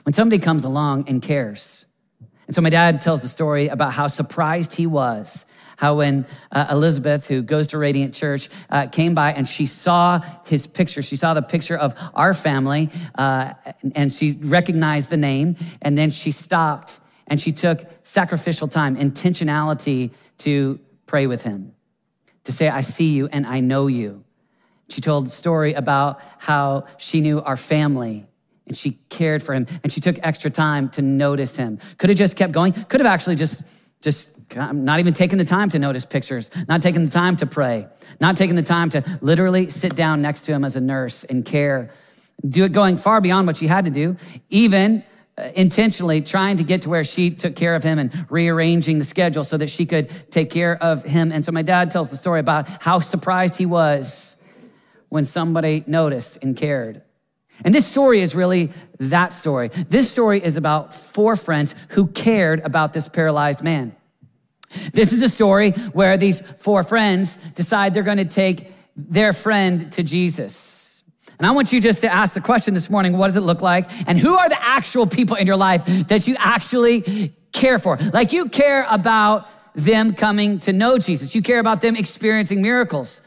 When 0.02 0.14
somebody 0.14 0.42
comes 0.42 0.64
along 0.64 1.08
and 1.08 1.22
cares. 1.22 1.86
And 2.48 2.56
so 2.56 2.60
my 2.60 2.70
dad 2.70 3.00
tells 3.02 3.22
the 3.22 3.28
story 3.28 3.68
about 3.68 3.92
how 3.92 4.08
surprised 4.08 4.74
he 4.74 4.86
was 4.86 5.46
how 5.76 5.96
when 5.96 6.26
uh, 6.50 6.66
Elizabeth, 6.70 7.26
who 7.26 7.42
goes 7.42 7.68
to 7.68 7.78
Radiant 7.78 8.14
Church, 8.14 8.48
uh, 8.70 8.86
came 8.86 9.14
by 9.14 9.32
and 9.32 9.48
she 9.48 9.66
saw 9.66 10.20
his 10.46 10.66
picture, 10.66 11.02
she 11.02 11.16
saw 11.16 11.34
the 11.34 11.42
picture 11.42 11.76
of 11.76 11.94
our 12.14 12.34
family, 12.34 12.90
uh, 13.16 13.52
and 13.94 14.12
she 14.12 14.32
recognized 14.42 15.10
the 15.10 15.16
name, 15.16 15.56
and 15.82 15.96
then 15.96 16.10
she 16.10 16.32
stopped 16.32 17.00
and 17.26 17.40
she 17.40 17.52
took 17.52 17.84
sacrificial 18.02 18.68
time, 18.68 18.96
intentionality 18.96 20.12
to 20.38 20.78
pray 21.06 21.26
with 21.26 21.42
him, 21.42 21.72
to 22.44 22.52
say, 22.52 22.68
I 22.68 22.80
see 22.80 23.14
you 23.14 23.28
and 23.30 23.46
I 23.46 23.60
know 23.60 23.86
you. 23.86 24.24
She 24.88 25.00
told 25.00 25.26
the 25.26 25.30
story 25.30 25.74
about 25.74 26.20
how 26.38 26.84
she 26.98 27.20
knew 27.20 27.40
our 27.40 27.56
family 27.56 28.26
and 28.66 28.76
she 28.76 28.92
cared 29.10 29.42
for 29.42 29.54
him 29.54 29.66
and 29.82 29.92
she 29.92 30.00
took 30.00 30.16
extra 30.22 30.50
time 30.50 30.88
to 30.90 31.02
notice 31.02 31.56
him. 31.56 31.78
Could 31.98 32.10
have 32.10 32.18
just 32.18 32.36
kept 32.36 32.52
going, 32.52 32.72
could 32.72 33.00
have 33.00 33.06
actually 33.06 33.36
just 33.36 33.62
just 34.02 34.35
not 34.54 35.00
even 35.00 35.12
taking 35.12 35.38
the 35.38 35.44
time 35.44 35.68
to 35.70 35.78
notice 35.78 36.04
pictures, 36.04 36.50
not 36.68 36.82
taking 36.82 37.04
the 37.04 37.10
time 37.10 37.36
to 37.36 37.46
pray, 37.46 37.86
not 38.20 38.36
taking 38.36 38.56
the 38.56 38.62
time 38.62 38.90
to 38.90 39.02
literally 39.20 39.70
sit 39.70 39.96
down 39.96 40.22
next 40.22 40.42
to 40.42 40.52
him 40.52 40.64
as 40.64 40.76
a 40.76 40.80
nurse 40.80 41.24
and 41.24 41.44
care. 41.44 41.90
Do 42.46 42.64
it 42.64 42.72
going 42.72 42.96
far 42.96 43.20
beyond 43.20 43.46
what 43.46 43.56
she 43.56 43.66
had 43.66 43.86
to 43.86 43.90
do, 43.90 44.16
even 44.50 45.02
uh, 45.38 45.48
intentionally 45.54 46.20
trying 46.20 46.58
to 46.58 46.64
get 46.64 46.82
to 46.82 46.88
where 46.88 47.04
she 47.04 47.30
took 47.30 47.56
care 47.56 47.74
of 47.74 47.82
him 47.82 47.98
and 47.98 48.26
rearranging 48.30 48.98
the 48.98 49.04
schedule 49.04 49.44
so 49.44 49.56
that 49.56 49.68
she 49.68 49.84
could 49.84 50.30
take 50.30 50.50
care 50.50 50.82
of 50.82 51.02
him. 51.04 51.32
And 51.32 51.44
so 51.44 51.52
my 51.52 51.62
dad 51.62 51.90
tells 51.90 52.10
the 52.10 52.16
story 52.16 52.40
about 52.40 52.68
how 52.82 53.00
surprised 53.00 53.56
he 53.56 53.66
was 53.66 54.36
when 55.08 55.24
somebody 55.24 55.84
noticed 55.86 56.42
and 56.42 56.56
cared. 56.56 57.02
And 57.64 57.74
this 57.74 57.86
story 57.86 58.20
is 58.20 58.34
really 58.34 58.70
that 58.98 59.32
story. 59.34 59.68
This 59.68 60.10
story 60.10 60.42
is 60.42 60.56
about 60.56 60.94
four 60.94 61.36
friends 61.36 61.74
who 61.90 62.06
cared 62.06 62.60
about 62.60 62.92
this 62.92 63.08
paralyzed 63.08 63.62
man. 63.62 63.94
This 64.92 65.12
is 65.12 65.22
a 65.22 65.28
story 65.28 65.70
where 65.70 66.16
these 66.16 66.40
four 66.40 66.82
friends 66.82 67.36
decide 67.54 67.94
they're 67.94 68.02
going 68.02 68.18
to 68.18 68.24
take 68.24 68.72
their 68.96 69.32
friend 69.32 69.92
to 69.92 70.02
Jesus. 70.02 71.04
And 71.38 71.46
I 71.46 71.50
want 71.50 71.72
you 71.72 71.80
just 71.80 72.00
to 72.00 72.12
ask 72.12 72.34
the 72.34 72.40
question 72.40 72.74
this 72.74 72.88
morning 72.88 73.16
what 73.16 73.28
does 73.28 73.36
it 73.36 73.42
look 73.42 73.62
like? 73.62 73.90
And 74.08 74.18
who 74.18 74.36
are 74.36 74.48
the 74.48 74.62
actual 74.62 75.06
people 75.06 75.36
in 75.36 75.46
your 75.46 75.56
life 75.56 75.84
that 76.08 76.26
you 76.26 76.36
actually 76.38 77.34
care 77.52 77.78
for? 77.78 77.96
Like 77.96 78.32
you 78.32 78.48
care 78.48 78.86
about 78.90 79.48
them 79.74 80.14
coming 80.14 80.58
to 80.60 80.72
know 80.72 80.96
Jesus, 80.96 81.34
you 81.34 81.42
care 81.42 81.58
about 81.58 81.82
them 81.82 81.96
experiencing 81.96 82.62
miracles. 82.62 83.20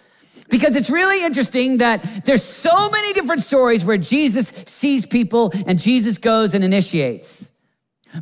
Because 0.50 0.76
it's 0.76 0.90
really 0.90 1.24
interesting 1.24 1.78
that 1.78 2.26
there's 2.26 2.44
so 2.44 2.90
many 2.90 3.14
different 3.14 3.44
stories 3.44 3.86
where 3.86 3.98
Jesus 3.98 4.52
sees 4.66 5.06
people 5.06 5.52
and 5.68 5.80
Jesus 5.80 6.18
goes 6.18 6.56
and 6.56 6.64
initiates. 6.64 7.52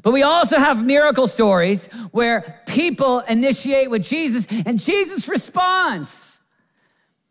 But 0.01 0.11
we 0.11 0.23
also 0.23 0.57
have 0.57 0.83
miracle 0.83 1.27
stories 1.27 1.87
where 2.11 2.61
people 2.67 3.19
initiate 3.21 3.89
with 3.89 4.03
Jesus 4.03 4.47
and 4.65 4.79
Jesus 4.79 5.27
responds. 5.29 6.41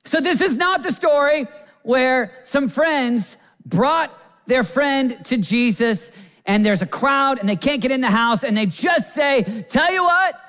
So 0.04 0.20
this 0.20 0.40
is 0.40 0.56
not 0.56 0.82
the 0.82 0.92
story 0.92 1.46
where 1.82 2.32
some 2.44 2.68
friends 2.68 3.36
brought 3.64 4.16
their 4.46 4.62
friend 4.62 5.22
to 5.26 5.36
Jesus 5.36 6.12
and 6.46 6.64
there's 6.64 6.82
a 6.82 6.86
crowd 6.86 7.38
and 7.38 7.48
they 7.48 7.56
can't 7.56 7.82
get 7.82 7.90
in 7.90 8.00
the 8.00 8.10
house 8.10 8.44
and 8.44 8.56
they 8.56 8.66
just 8.66 9.14
say, 9.14 9.64
Tell 9.68 9.92
you 9.92 10.04
what, 10.04 10.40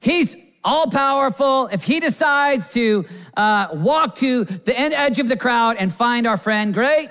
he's 0.00 0.36
all 0.64 0.88
powerful. 0.88 1.68
If 1.68 1.84
he 1.84 2.00
decides 2.00 2.68
to 2.70 3.06
uh, 3.36 3.68
walk 3.72 4.16
to 4.16 4.44
the 4.44 4.78
end 4.78 4.92
edge 4.94 5.18
of 5.18 5.28
the 5.28 5.36
crowd 5.36 5.76
and 5.78 5.94
find 5.94 6.26
our 6.26 6.36
friend, 6.36 6.74
great, 6.74 7.08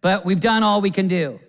but 0.00 0.24
we've 0.24 0.40
done 0.40 0.62
all 0.62 0.80
we 0.80 0.90
can 0.90 1.08
do. 1.08 1.40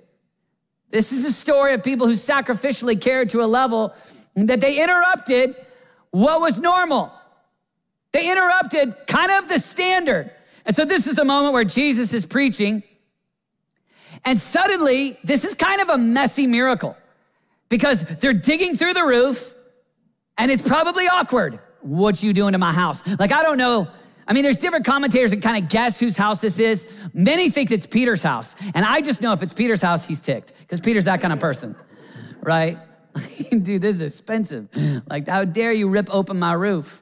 This 0.91 1.11
is 1.11 1.25
a 1.25 1.31
story 1.31 1.73
of 1.73 1.83
people 1.83 2.05
who 2.05 2.13
sacrificially 2.13 2.99
cared 2.99 3.29
to 3.29 3.43
a 3.43 3.47
level 3.47 3.93
that 4.35 4.61
they 4.61 4.81
interrupted 4.81 5.55
what 6.11 6.41
was 6.41 6.59
normal. 6.59 7.11
They 8.11 8.29
interrupted 8.29 8.95
kind 9.07 9.31
of 9.31 9.47
the 9.47 9.59
standard. 9.59 10.31
And 10.65 10.75
so 10.75 10.85
this 10.85 11.07
is 11.07 11.15
the 11.15 11.25
moment 11.25 11.53
where 11.53 11.63
Jesus 11.63 12.13
is 12.13 12.25
preaching. 12.25 12.83
And 14.25 14.37
suddenly, 14.37 15.17
this 15.23 15.45
is 15.45 15.55
kind 15.55 15.81
of 15.81 15.89
a 15.89 15.97
messy 15.97 16.45
miracle 16.45 16.95
because 17.69 18.03
they're 18.19 18.33
digging 18.33 18.75
through 18.75 18.93
the 18.93 19.03
roof 19.03 19.55
and 20.37 20.51
it's 20.51 20.67
probably 20.67 21.07
awkward. 21.07 21.59
What 21.81 22.21
you 22.21 22.33
doing 22.33 22.51
to 22.51 22.59
my 22.59 22.73
house? 22.73 23.01
Like, 23.17 23.31
I 23.31 23.41
don't 23.41 23.57
know. 23.57 23.87
I 24.27 24.33
mean, 24.33 24.43
there's 24.43 24.57
different 24.57 24.85
commentators 24.85 25.31
that 25.31 25.41
kind 25.41 25.63
of 25.63 25.69
guess 25.69 25.99
whose 25.99 26.15
house 26.15 26.41
this 26.41 26.59
is. 26.59 26.87
Many 27.13 27.49
think 27.49 27.71
it's 27.71 27.87
Peter's 27.87 28.23
house. 28.23 28.55
And 28.73 28.85
I 28.85 29.01
just 29.01 29.21
know 29.21 29.33
if 29.33 29.43
it's 29.43 29.53
Peter's 29.53 29.81
house, 29.81 30.07
he's 30.07 30.21
ticked 30.21 30.53
because 30.59 30.79
Peter's 30.79 31.05
that 31.05 31.21
kind 31.21 31.33
of 31.33 31.39
person, 31.39 31.75
right? 32.41 32.77
Dude, 33.49 33.81
this 33.81 33.95
is 33.95 34.01
expensive. 34.01 34.69
Like, 35.09 35.27
how 35.27 35.43
dare 35.43 35.71
you 35.71 35.89
rip 35.89 36.13
open 36.13 36.39
my 36.39 36.53
roof? 36.53 37.01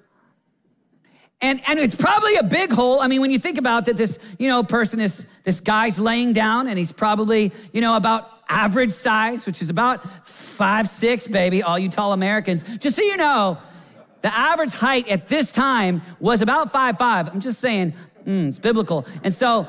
And, 1.41 1.61
and 1.67 1.79
it's 1.79 1.95
probably 1.95 2.35
a 2.35 2.43
big 2.43 2.71
hole. 2.71 2.99
I 2.99 3.07
mean, 3.07 3.21
when 3.21 3.31
you 3.31 3.39
think 3.39 3.57
about 3.57 3.85
that, 3.85 3.95
this, 3.95 4.19
you 4.37 4.47
know, 4.47 4.61
person 4.63 4.99
is, 4.99 5.25
this 5.43 5.61
guy's 5.61 5.97
laying 5.97 6.33
down 6.33 6.67
and 6.67 6.77
he's 6.77 6.91
probably, 6.91 7.53
you 7.71 7.79
know, 7.79 7.95
about 7.95 8.29
average 8.49 8.91
size, 8.91 9.45
which 9.45 9.61
is 9.61 9.69
about 9.69 10.27
five, 10.27 10.89
six, 10.89 11.27
baby, 11.27 11.63
all 11.63 11.79
you 11.79 11.87
tall 11.87 12.11
Americans. 12.11 12.63
Just 12.79 12.97
so 12.97 13.03
you 13.03 13.15
know, 13.15 13.57
the 14.21 14.35
average 14.35 14.73
height 14.73 15.07
at 15.07 15.27
this 15.27 15.51
time 15.51 16.01
was 16.19 16.41
about 16.41 16.71
five, 16.71 16.97
five. 16.97 17.29
I'm 17.29 17.39
just 17.39 17.59
saying, 17.59 17.93
mm, 18.25 18.47
it's 18.47 18.59
biblical. 18.59 19.05
And 19.23 19.33
so, 19.33 19.67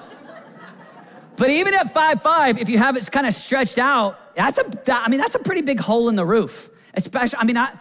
but 1.37 1.51
even 1.51 1.75
at 1.75 1.95
five, 1.95 2.23
five, 2.23 2.59
if 2.59 2.69
you 2.69 2.79
have 2.79 2.97
it 2.97 3.11
kind 3.11 3.27
of 3.27 3.35
stretched 3.35 3.79
out, 3.79 4.35
that's 4.35 4.59
a, 4.59 4.65
I 4.93 5.09
mean, 5.09 5.21
that's 5.21 5.35
a 5.35 5.39
pretty 5.39 5.63
big 5.63 5.81
hole 5.81 6.09
in 6.09 6.15
the 6.15 6.25
roof. 6.25 6.71
Especially, 6.95 7.39
I 7.39 7.45
mean, 7.45 7.57
I, 7.57 7.73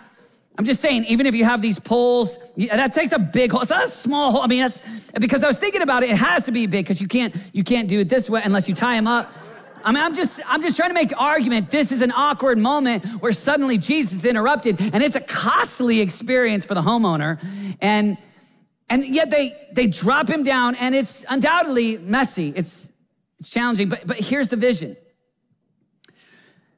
I'm 0.58 0.66
just 0.66 0.82
saying, 0.82 1.06
even 1.06 1.26
if 1.26 1.34
you 1.34 1.46
have 1.46 1.62
these 1.62 1.80
poles, 1.80 2.38
that 2.58 2.94
takes 2.94 3.14
a 3.14 3.20
big 3.20 3.52
hole. 3.52 3.62
It's 3.62 3.70
not 3.70 3.86
a 3.86 3.90
small 3.90 4.32
hole. 4.32 4.42
I 4.42 4.48
mean, 4.48 4.60
that's 4.60 5.10
because 5.14 5.44
I 5.44 5.48
was 5.48 5.58
thinking 5.58 5.82
about 5.82 6.04
it. 6.04 6.10
It 6.10 6.18
has 6.18 6.44
to 6.44 6.52
be 6.52 6.68
big 6.68 6.86
because 6.86 7.02
you 7.02 7.08
can't 7.08 7.34
you 7.54 7.64
can't 7.64 7.88
do 7.88 8.02
it 8.02 8.10
this 8.10 8.30
way 8.30 8.42
unless 8.44 8.68
you 8.68 8.76
tie 8.76 8.96
them 8.96 9.08
up. 9.08 9.32
I 9.84 9.92
mean, 9.92 10.04
I'm 10.04 10.14
just, 10.14 10.42
I'm 10.46 10.62
just 10.62 10.78
trying 10.78 10.90
to 10.90 10.94
make 10.94 11.10
the 11.10 11.18
argument. 11.18 11.72
This 11.72 11.92
is 11.92 12.02
an 12.02 12.12
awkward 12.12 12.58
moment 12.58 13.06
where 13.22 13.32
suddenly 13.32 13.78
Jesus 13.78 14.20
is 14.20 14.26
interrupted, 14.26 14.80
and 14.80 15.04
it's 15.04 15.16
a 15.16 15.22
costly 15.22 16.02
experience 16.02 16.66
for 16.66 16.74
the 16.74 16.82
homeowner. 16.82 17.40
And 17.82 18.18
and 18.90 19.06
yet 19.06 19.30
they 19.30 19.56
they 19.72 19.88
drop 19.88 20.30
him 20.30 20.44
down, 20.44 20.76
and 20.76 20.96
it's 20.96 21.26
undoubtedly 21.30 21.98
messy. 21.98 22.50
It's 22.56 22.92
it's 23.40 23.50
challenging, 23.50 23.90
but 23.90 24.06
but 24.06 24.18
here's 24.18 24.50
the 24.50 24.58
vision. 24.58 24.98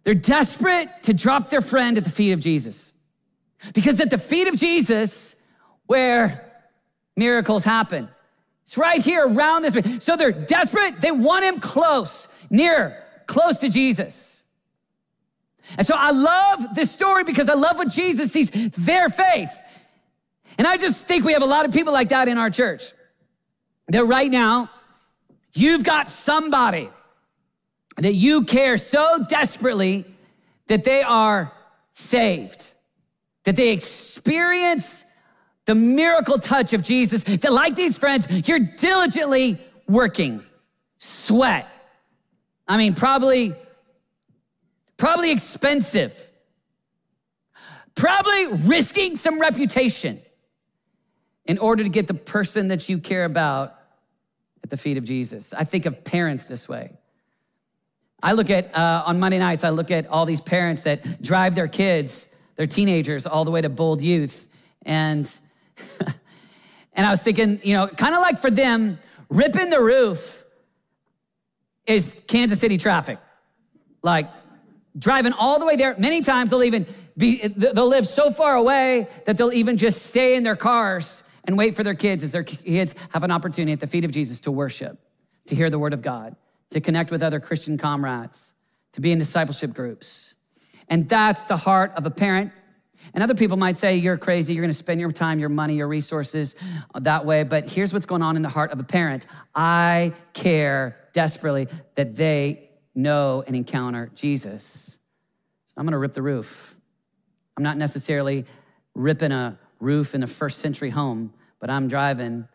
They're 0.03 0.13
desperate 0.13 0.89
to 1.03 1.13
drop 1.13 1.49
their 1.49 1.61
friend 1.61 1.97
at 1.97 2.03
the 2.03 2.09
feet 2.09 2.31
of 2.31 2.39
Jesus. 2.39 2.91
Because 3.73 4.01
at 4.01 4.09
the 4.09 4.17
feet 4.17 4.47
of 4.47 4.55
Jesus, 4.55 5.35
where 5.85 6.51
miracles 7.15 7.63
happen. 7.63 8.09
It's 8.63 8.77
right 8.77 9.01
here 9.01 9.27
around 9.27 9.63
this. 9.63 10.03
So 10.03 10.15
they're 10.15 10.31
desperate. 10.31 11.01
They 11.01 11.11
want 11.11 11.43
him 11.43 11.59
close, 11.59 12.27
near, 12.49 13.03
close 13.27 13.57
to 13.59 13.69
Jesus. 13.69 14.43
And 15.77 15.85
so 15.85 15.95
I 15.97 16.11
love 16.11 16.75
this 16.75 16.91
story 16.91 17.23
because 17.23 17.49
I 17.49 17.53
love 17.53 17.77
what 17.77 17.89
Jesus 17.89 18.31
sees 18.31 18.49
their 18.51 19.09
faith. 19.09 19.49
And 20.57 20.67
I 20.67 20.77
just 20.77 21.07
think 21.07 21.23
we 21.23 21.33
have 21.33 21.41
a 21.41 21.45
lot 21.45 21.65
of 21.65 21.71
people 21.71 21.93
like 21.93 22.09
that 22.09 22.27
in 22.27 22.37
our 22.37 22.49
church. 22.49 22.93
That 23.87 24.05
right 24.05 24.31
now, 24.31 24.69
you've 25.53 25.83
got 25.83 26.07
somebody 26.07 26.89
that 27.97 28.13
you 28.13 28.45
care 28.45 28.77
so 28.77 29.25
desperately 29.27 30.05
that 30.67 30.83
they 30.83 31.03
are 31.03 31.51
saved, 31.93 32.73
that 33.43 33.55
they 33.55 33.71
experience 33.71 35.05
the 35.71 35.75
miracle 35.75 36.37
touch 36.37 36.73
of 36.73 36.81
Jesus, 36.81 37.23
that 37.23 37.53
like 37.53 37.75
these 37.75 37.97
friends, 37.97 38.27
you're 38.45 38.59
diligently 38.59 39.57
working, 39.87 40.43
sweat. 40.97 41.65
I 42.67 42.75
mean, 42.75 42.93
probably, 42.93 43.55
probably 44.97 45.31
expensive, 45.31 46.29
probably 47.95 48.47
risking 48.67 49.15
some 49.15 49.39
reputation 49.39 50.19
in 51.45 51.57
order 51.57 51.83
to 51.83 51.89
get 51.89 52.07
the 52.07 52.15
person 52.15 52.67
that 52.67 52.89
you 52.89 52.97
care 52.97 53.23
about 53.23 53.73
at 54.65 54.69
the 54.69 54.77
feet 54.77 54.97
of 54.97 55.05
Jesus. 55.05 55.53
I 55.53 55.63
think 55.63 55.85
of 55.85 56.03
parents 56.03 56.43
this 56.43 56.67
way. 56.67 56.91
I 58.21 58.33
look 58.33 58.49
at, 58.49 58.75
uh, 58.75 59.03
on 59.05 59.21
Monday 59.21 59.39
nights, 59.39 59.63
I 59.63 59.69
look 59.69 59.89
at 59.89 60.05
all 60.07 60.25
these 60.25 60.41
parents 60.41 60.81
that 60.81 61.21
drive 61.21 61.55
their 61.55 61.69
kids 61.69 62.27
They're 62.57 62.65
teenagers 62.65 63.25
all 63.25 63.45
the 63.45 63.51
way 63.51 63.61
to 63.61 63.69
bold 63.69 64.01
youth. 64.01 64.49
And, 64.85 65.25
and 66.93 67.05
I 67.05 67.09
was 67.09 67.23
thinking, 67.23 67.59
you 67.63 67.73
know, 67.73 67.87
kind 67.87 68.15
of 68.15 68.21
like 68.21 68.39
for 68.39 68.51
them, 68.51 68.99
ripping 69.29 69.69
the 69.69 69.81
roof 69.81 70.43
is 71.87 72.15
Kansas 72.27 72.59
City 72.59 72.77
traffic. 72.77 73.19
Like 74.03 74.29
driving 74.97 75.33
all 75.33 75.59
the 75.59 75.65
way 75.65 75.75
there. 75.75 75.95
Many 75.97 76.21
times 76.21 76.49
they'll 76.49 76.63
even 76.63 76.85
be, 77.17 77.47
they'll 77.47 77.87
live 77.87 78.07
so 78.07 78.31
far 78.31 78.55
away 78.55 79.07
that 79.25 79.37
they'll 79.37 79.53
even 79.53 79.77
just 79.77 80.03
stay 80.03 80.35
in 80.35 80.43
their 80.43 80.55
cars 80.55 81.23
and 81.45 81.57
wait 81.57 81.75
for 81.75 81.83
their 81.83 81.95
kids 81.95 82.23
as 82.23 82.31
their 82.31 82.43
kids 82.43 82.95
have 83.13 83.23
an 83.23 83.31
opportunity 83.31 83.71
at 83.71 83.79
the 83.79 83.87
feet 83.87 84.05
of 84.05 84.11
Jesus 84.11 84.39
to 84.41 84.51
worship, 84.51 84.99
to 85.47 85.55
hear 85.55 85.69
the 85.69 85.79
word 85.79 85.93
of 85.93 86.01
God, 86.01 86.35
to 86.71 86.79
connect 86.79 87.11
with 87.11 87.23
other 87.23 87.39
Christian 87.39 87.77
comrades, 87.77 88.53
to 88.93 89.01
be 89.01 89.11
in 89.11 89.19
discipleship 89.19 89.73
groups. 89.73 90.35
And 90.87 91.07
that's 91.07 91.43
the 91.43 91.57
heart 91.57 91.93
of 91.95 92.05
a 92.05 92.11
parent. 92.11 92.51
And 93.13 93.23
other 93.23 93.35
people 93.35 93.57
might 93.57 93.77
say, 93.77 93.97
You're 93.97 94.17
crazy. 94.17 94.53
You're 94.53 94.63
going 94.63 94.71
to 94.71 94.77
spend 94.77 94.99
your 94.99 95.11
time, 95.11 95.39
your 95.39 95.49
money, 95.49 95.75
your 95.75 95.87
resources 95.87 96.55
that 96.95 97.25
way. 97.25 97.43
But 97.43 97.67
here's 97.69 97.93
what's 97.93 98.05
going 98.05 98.21
on 98.21 98.35
in 98.35 98.41
the 98.41 98.49
heart 98.49 98.71
of 98.71 98.79
a 98.79 98.83
parent 98.83 99.25
I 99.53 100.13
care 100.33 100.97
desperately 101.13 101.67
that 101.95 102.15
they 102.15 102.69
know 102.95 103.43
and 103.45 103.55
encounter 103.55 104.11
Jesus. 104.15 104.99
So 105.65 105.73
I'm 105.77 105.85
going 105.85 105.93
to 105.93 105.97
rip 105.97 106.13
the 106.13 106.21
roof. 106.21 106.75
I'm 107.57 107.63
not 107.63 107.77
necessarily 107.77 108.45
ripping 108.93 109.31
a 109.31 109.57
roof 109.79 110.13
in 110.15 110.23
a 110.23 110.27
first 110.27 110.59
century 110.59 110.89
home, 110.89 111.33
but 111.59 111.69
I'm 111.69 111.87
driving 111.87 112.47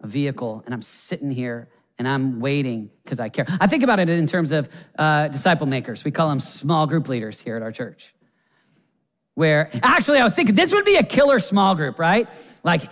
a 0.00 0.06
vehicle 0.06 0.62
and 0.64 0.74
I'm 0.74 0.82
sitting 0.82 1.30
here 1.30 1.68
and 1.98 2.08
I'm 2.08 2.40
waiting 2.40 2.90
because 3.02 3.20
I 3.20 3.28
care. 3.28 3.46
I 3.60 3.66
think 3.66 3.82
about 3.82 4.00
it 4.00 4.10
in 4.10 4.26
terms 4.26 4.52
of 4.52 4.68
uh, 4.98 5.28
disciple 5.28 5.66
makers. 5.66 6.04
We 6.04 6.10
call 6.10 6.28
them 6.28 6.40
small 6.40 6.86
group 6.86 7.08
leaders 7.08 7.40
here 7.40 7.56
at 7.56 7.62
our 7.62 7.72
church. 7.72 8.14
Where 9.34 9.68
actually, 9.82 10.18
I 10.18 10.24
was 10.24 10.34
thinking 10.34 10.54
this 10.54 10.72
would 10.72 10.84
be 10.84 10.96
a 10.96 11.02
killer 11.02 11.40
small 11.40 11.74
group, 11.74 11.98
right? 11.98 12.28
Like, 12.62 12.82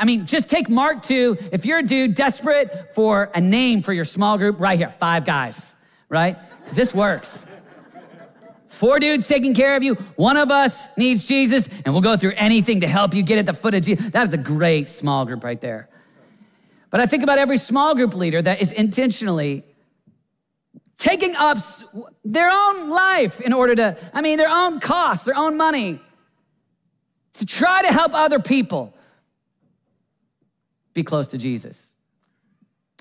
I 0.00 0.04
mean, 0.06 0.26
just 0.26 0.48
take 0.48 0.70
Mark 0.70 1.02
2. 1.02 1.50
If 1.52 1.66
you're 1.66 1.78
a 1.78 1.82
dude 1.82 2.14
desperate 2.14 2.94
for 2.94 3.30
a 3.34 3.40
name 3.40 3.82
for 3.82 3.92
your 3.92 4.06
small 4.06 4.38
group, 4.38 4.58
right 4.58 4.78
here, 4.78 4.94
five 4.98 5.26
guys, 5.26 5.74
right? 6.08 6.38
Because 6.60 6.76
this 6.76 6.94
works. 6.94 7.44
Four 8.68 9.00
dudes 9.00 9.28
taking 9.28 9.52
care 9.52 9.76
of 9.76 9.82
you. 9.82 9.94
One 10.16 10.38
of 10.38 10.50
us 10.50 10.88
needs 10.96 11.26
Jesus, 11.26 11.68
and 11.84 11.92
we'll 11.92 12.00
go 12.00 12.16
through 12.16 12.32
anything 12.36 12.80
to 12.80 12.88
help 12.88 13.12
you 13.12 13.22
get 13.22 13.38
at 13.38 13.44
the 13.44 13.52
foot 13.52 13.74
of 13.74 13.82
Jesus. 13.82 14.08
That 14.08 14.28
is 14.28 14.34
a 14.34 14.38
great 14.38 14.88
small 14.88 15.26
group 15.26 15.44
right 15.44 15.60
there. 15.60 15.90
But 16.88 17.00
I 17.00 17.06
think 17.06 17.22
about 17.22 17.38
every 17.38 17.58
small 17.58 17.94
group 17.94 18.14
leader 18.14 18.40
that 18.40 18.62
is 18.62 18.72
intentionally 18.72 19.62
taking 21.02 21.34
up 21.34 21.58
their 22.24 22.48
own 22.48 22.88
life 22.88 23.40
in 23.40 23.52
order 23.52 23.74
to, 23.74 23.96
I 24.14 24.22
mean, 24.22 24.38
their 24.38 24.48
own 24.48 24.78
cost, 24.78 25.26
their 25.26 25.36
own 25.36 25.56
money, 25.56 25.98
to 27.34 27.44
try 27.44 27.82
to 27.82 27.92
help 27.92 28.14
other 28.14 28.38
people 28.38 28.94
be 30.94 31.02
close 31.02 31.28
to 31.28 31.38
Jesus. 31.38 31.96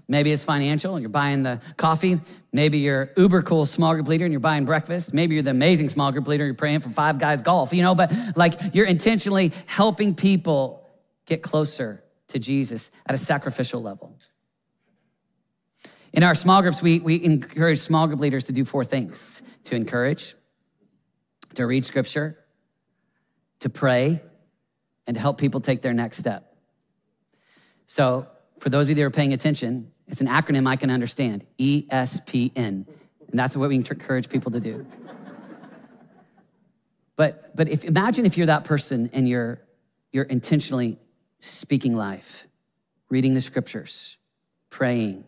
Maybe 0.07 0.31
it's 0.31 0.43
financial 0.43 0.95
and 0.95 1.03
you're 1.03 1.09
buying 1.09 1.43
the 1.43 1.61
coffee. 1.77 2.19
Maybe 2.51 2.79
you're 2.79 3.11
uber 3.15 3.43
cool 3.43 3.67
small 3.67 3.93
group 3.93 4.07
leader 4.07 4.25
and 4.25 4.33
you're 4.33 4.39
buying 4.39 4.65
breakfast. 4.65 5.13
Maybe 5.13 5.35
you're 5.35 5.43
the 5.43 5.51
amazing 5.51 5.89
small 5.89 6.11
group 6.11 6.27
leader, 6.27 6.43
and 6.43 6.49
you're 6.49 6.55
praying 6.55 6.79
for 6.79 6.89
five 6.89 7.19
guys 7.19 7.43
golf, 7.43 7.71
you 7.71 7.83
know, 7.83 7.93
but 7.93 8.11
like 8.35 8.59
you're 8.73 8.87
intentionally 8.87 9.51
helping 9.67 10.15
people 10.15 10.89
get 11.27 11.43
closer 11.43 12.03
to 12.29 12.39
Jesus 12.39 12.89
at 13.05 13.13
a 13.13 13.17
sacrificial 13.19 13.81
level. 13.81 14.17
In 16.13 16.23
our 16.23 16.35
small 16.35 16.61
groups, 16.61 16.81
we, 16.81 16.99
we 16.99 17.23
encourage 17.23 17.79
small 17.79 18.07
group 18.07 18.19
leaders 18.19 18.45
to 18.45 18.51
do 18.51 18.65
four 18.65 18.83
things 18.83 19.41
to 19.65 19.75
encourage, 19.75 20.35
to 21.53 21.65
read 21.65 21.85
scripture, 21.85 22.37
to 23.59 23.69
pray, 23.69 24.21
and 25.07 25.15
to 25.15 25.21
help 25.21 25.37
people 25.37 25.61
take 25.61 25.81
their 25.81 25.93
next 25.93 26.17
step. 26.17 26.55
So, 27.85 28.27
for 28.59 28.69
those 28.69 28.87
of 28.87 28.89
you 28.89 28.95
that 28.95 29.03
are 29.03 29.11
paying 29.11 29.33
attention, 29.33 29.91
it's 30.07 30.21
an 30.21 30.27
acronym 30.27 30.67
I 30.67 30.75
can 30.75 30.91
understand 30.91 31.45
ESPN. 31.59 32.55
And 32.57 32.85
that's 33.33 33.55
what 33.55 33.69
we 33.69 33.75
encourage 33.75 34.29
people 34.29 34.51
to 34.51 34.59
do. 34.59 34.85
But, 37.15 37.55
but 37.55 37.69
if, 37.69 37.85
imagine 37.85 38.25
if 38.25 38.37
you're 38.37 38.47
that 38.47 38.63
person 38.63 39.09
and 39.13 39.27
you're, 39.27 39.61
you're 40.11 40.23
intentionally 40.25 40.97
speaking 41.39 41.95
life, 41.95 42.47
reading 43.09 43.33
the 43.33 43.41
scriptures, 43.41 44.17
praying, 44.69 45.23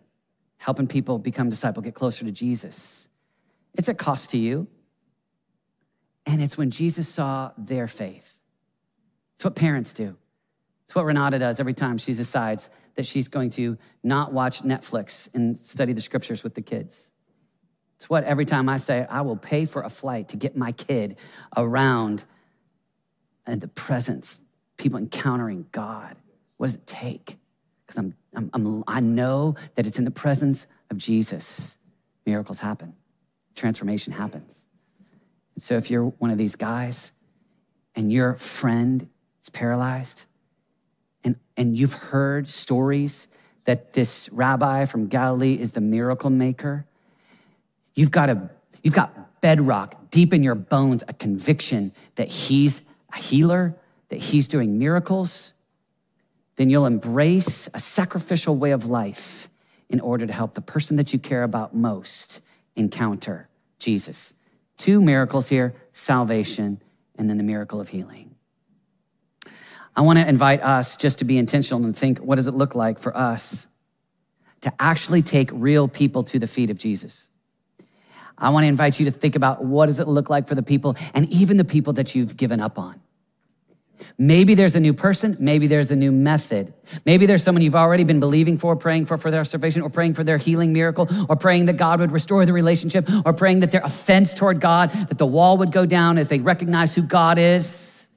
helping 0.63 0.88
people 0.88 1.19
become 1.19 1.49
disciple, 1.49 1.82
get 1.84 1.93
closer 1.93 2.23
to 2.23 2.32
Jesus. 2.32 3.10
It's 3.73 3.89
a 3.89 3.93
cost 3.93 4.30
to 4.30 4.38
you. 4.38 4.67
And 6.26 6.41
it's 6.41 6.58
when 6.58 6.71
Jesus 6.71 7.10
saw 7.10 7.52
their 7.58 7.89
faith. 7.89 8.39
It's 9.36 9.43
what 9.43 9.56
parents 9.56 9.93
do. 9.93 10.15
It's 10.86 10.95
what 10.95 11.04
Renata 11.04 11.38
does 11.38 11.60
every 11.60 11.73
time 11.73 11.97
she 11.97 12.13
decides 12.13 12.69
that 12.95 13.06
she's 13.06 13.28
going 13.28 13.49
to 13.52 13.78
not 14.04 14.32
watch 14.32 14.62
Netflix 14.62 15.30
and 15.36 15.58
study 15.58 15.91
the 15.91 15.99
scriptures 15.99 16.45
with 16.45 16.56
the 16.56 16.62
kids. 16.62 17.12
It's 17.97 18.10
what 18.10 18.23
every 18.23 18.45
time 18.45 18.69
I 18.69 18.78
say, 18.78 19.06
I 19.10 19.19
will 19.19 19.36
pay 19.36 19.65
for 19.65 19.82
a 19.82 19.89
flight 19.89 20.30
to 20.30 20.38
get 20.38 20.56
my 20.56 20.71
kid 20.71 21.17
around 21.58 22.23
and 23.45 23.60
the 23.60 23.67
presence, 23.67 24.39
people 24.78 24.97
encountering 24.97 25.65
God. 25.73 26.15
What 26.56 26.67
does 26.67 26.76
it 26.76 26.88
take? 26.88 27.38
Because 27.86 27.97
I'm, 27.97 28.15
I'm, 28.36 28.50
I'm, 28.54 28.84
I 28.88 29.00
know 29.00 29.56
that 29.76 29.86
it's 29.86 30.00
in 30.00 30.06
the 30.06 30.12
presence 30.12 30.67
of 30.89 30.98
Jesus. 30.98 31.78
Miracles 32.26 32.60
happen, 32.60 32.93
transformation 33.56 34.13
happens. 34.13 34.67
And 35.56 35.62
so 35.62 35.76
if 35.76 35.91
you're 35.91 36.06
one 36.06 36.32
of 36.32 36.38
these 36.38 36.56
guys 36.56 37.13
and 37.96 38.12
your 38.12 38.36
friend 38.36 39.08
is 39.41 39.50
paralyzed, 39.50 40.26
and, 41.24 41.36
and 41.56 41.78
you've 41.78 41.93
heard 41.93 42.50
stories 42.50 43.28
that 43.65 43.93
this 43.93 44.30
rabbi 44.32 44.86
from 44.86 45.08
Galilee 45.08 45.54
is 45.54 45.72
the 45.72 45.82
miracle 45.82 46.30
maker. 46.30 46.86
You've 47.96 48.12
got 48.12 48.30
a 48.30 48.50
you've 48.82 48.93
got 48.93 49.41
bedrock 49.41 50.10
deep 50.10 50.34
in 50.34 50.43
your 50.43 50.56
bones, 50.56 51.04
a 51.08 51.13
conviction 51.13 51.93
that 52.15 52.28
he's 52.28 52.84
a 53.13 53.17
healer, 53.17 53.76
that 54.10 54.19
he's 54.19 54.48
doing 54.48 54.78
miracles. 54.78 55.54
Then 56.56 56.70
you'll 56.70 56.86
embrace 56.86 57.70
a 57.74 57.80
sacrificial 57.80 58.56
way 58.56 58.72
of 58.72 58.86
life 58.86 59.50
in 59.89 60.00
order 60.00 60.26
to 60.26 60.34
help 60.34 60.54
the 60.54 60.62
person 60.62 60.98
that 60.98 61.13
you 61.13 61.20
care 61.20 61.44
about 61.44 61.76
most 61.76 62.42
encounter 62.76 63.50
Jesus. 63.80 64.34
Two 64.78 65.02
miracles 65.02 65.50
here 65.50 65.76
salvation 65.94 66.82
and 67.18 67.30
then 67.30 67.38
the 67.38 67.44
miracle 67.44 67.80
of 67.80 67.89
healing. 67.89 68.36
I 69.96 70.02
want 70.02 70.18
to 70.18 70.28
invite 70.28 70.62
us 70.63 70.98
just 70.98 71.20
to 71.20 71.26
be 71.26 71.38
intentional 71.38 71.84
and 71.86 71.96
think 71.96 72.20
what 72.20 72.36
does 72.36 72.48
it 72.48 72.56
look 72.56 72.74
like 72.74 72.98
for 72.98 73.16
us 73.16 73.68
to 74.62 74.74
actually 74.80 75.22
take 75.22 75.50
real 75.54 75.88
people 75.88 76.24
to 76.24 76.39
the 76.39 76.48
feet 76.48 76.70
of 76.72 76.78
Jesus? 76.78 77.30
I 78.38 78.50
want 78.50 78.63
to 78.63 78.68
invite 78.68 79.00
you 79.00 79.06
to 79.06 79.12
think 79.12 79.36
about 79.36 79.63
what 79.63 79.86
does 79.86 80.00
it 80.00 80.08
look 80.08 80.30
like 80.30 80.48
for 80.48 80.56
the 80.56 80.63
people 80.63 80.96
and 81.13 81.30
even 81.30 81.58
the 81.58 81.66
people 81.66 81.94
that 81.94 82.16
you've 82.16 82.36
given 82.36 82.60
up 82.60 82.80
on. 82.80 83.00
Maybe 84.17 84.53
there's 84.53 84.75
a 84.75 84.79
new 84.79 84.93
person. 84.93 85.38
Maybe 85.39 85.67
there's 85.67 85.91
a 85.91 85.95
new 85.95 86.12
method. 86.12 86.73
Maybe 87.06 87.25
there's 87.25 87.43
someone 87.43 87.62
you've 87.62 87.75
already 87.75 88.03
been 88.03 88.19
believing 88.19 88.58
for, 88.58 88.75
praying 88.75 89.06
for, 89.06 89.17
for 89.17 89.32
their 89.32 89.43
salvation, 89.43 89.82
or 89.82 89.89
praying 89.89 90.13
for 90.13 90.23
their 90.23 90.38
healing 90.38 90.73
miracle, 90.73 91.08
or 91.29 91.36
praying 91.36 91.67
that 91.67 91.77
God 91.77 91.99
would 91.99 92.12
restore 92.12 92.45
the 92.45 92.53
relationship, 92.53 93.08
or 93.25 93.34
praying 93.34 93.62
that 93.62 93.71
their 93.71 93.84
offense 93.84 94.34
toward 94.34 94.60
God, 94.60 94.91
that 94.91 95.17
the 95.17 95.25
wall 95.25 95.58
would 95.58 95.71
go 95.71 95.86
down 95.86 96.17
as 96.17 96.27
they 96.27 96.39
recognize 96.39 96.93
who 96.93 97.01
God 97.01 97.38
is. 97.38 98.10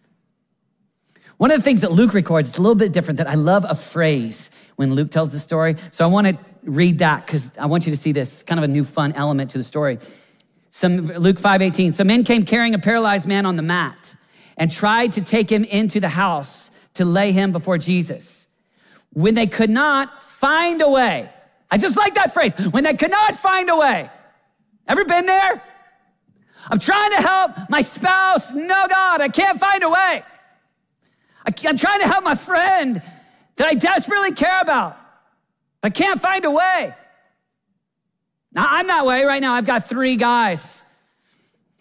One 1.36 1.50
of 1.50 1.58
the 1.58 1.62
things 1.62 1.82
that 1.82 1.92
Luke 1.92 2.14
records, 2.14 2.48
it's 2.48 2.58
a 2.58 2.62
little 2.62 2.74
bit 2.74 2.92
different, 2.92 3.18
that 3.18 3.28
I 3.28 3.34
love 3.34 3.66
a 3.68 3.74
phrase 3.74 4.50
when 4.76 4.94
Luke 4.94 5.10
tells 5.10 5.32
the 5.32 5.38
story. 5.38 5.76
So 5.90 6.04
I 6.04 6.08
want 6.08 6.26
to 6.26 6.38
read 6.62 6.98
that 6.98 7.26
because 7.26 7.52
I 7.58 7.66
want 7.66 7.86
you 7.86 7.92
to 7.92 7.96
see 7.96 8.12
this 8.12 8.42
kind 8.42 8.58
of 8.58 8.64
a 8.64 8.68
new 8.68 8.84
fun 8.84 9.12
element 9.12 9.50
to 9.50 9.58
the 9.58 9.64
story. 9.64 9.98
Some 10.70 11.06
Luke 11.06 11.38
5:18. 11.38 11.92
Some 11.92 12.06
men 12.06 12.24
came 12.24 12.44
carrying 12.44 12.74
a 12.74 12.78
paralyzed 12.78 13.26
man 13.26 13.46
on 13.46 13.56
the 13.56 13.62
mat 13.62 14.16
and 14.56 14.70
tried 14.70 15.12
to 15.12 15.22
take 15.22 15.50
him 15.50 15.64
into 15.64 16.00
the 16.00 16.08
house 16.08 16.70
to 16.94 17.04
lay 17.04 17.32
him 17.32 17.52
before 17.52 17.78
Jesus. 17.78 18.48
When 19.12 19.34
they 19.34 19.46
could 19.46 19.70
not 19.70 20.22
find 20.24 20.82
a 20.82 20.88
way. 20.88 21.30
I 21.70 21.78
just 21.78 21.96
like 21.96 22.14
that 22.14 22.32
phrase. 22.32 22.54
When 22.70 22.84
they 22.84 22.94
could 22.94 23.10
not 23.10 23.34
find 23.34 23.68
a 23.70 23.76
way. 23.76 24.10
Ever 24.88 25.04
been 25.04 25.26
there? 25.26 25.62
I'm 26.68 26.78
trying 26.78 27.10
to 27.12 27.22
help 27.22 27.70
my 27.70 27.80
spouse. 27.80 28.52
No, 28.52 28.86
God, 28.88 29.20
I 29.20 29.28
can't 29.28 29.58
find 29.58 29.82
a 29.82 29.90
way. 29.90 30.22
I'm 31.46 31.76
trying 31.76 32.00
to 32.00 32.08
help 32.08 32.24
my 32.24 32.34
friend 32.34 33.00
that 33.56 33.66
I 33.66 33.74
desperately 33.74 34.32
care 34.32 34.60
about. 34.60 34.98
I 35.82 35.90
can't 35.90 36.20
find 36.20 36.44
a 36.44 36.50
way. 36.50 36.94
Now, 38.52 38.66
I'm 38.68 38.86
that 38.86 39.06
way 39.06 39.22
right 39.24 39.40
now. 39.40 39.54
I've 39.54 39.66
got 39.66 39.88
three 39.88 40.16
guys. 40.16 40.82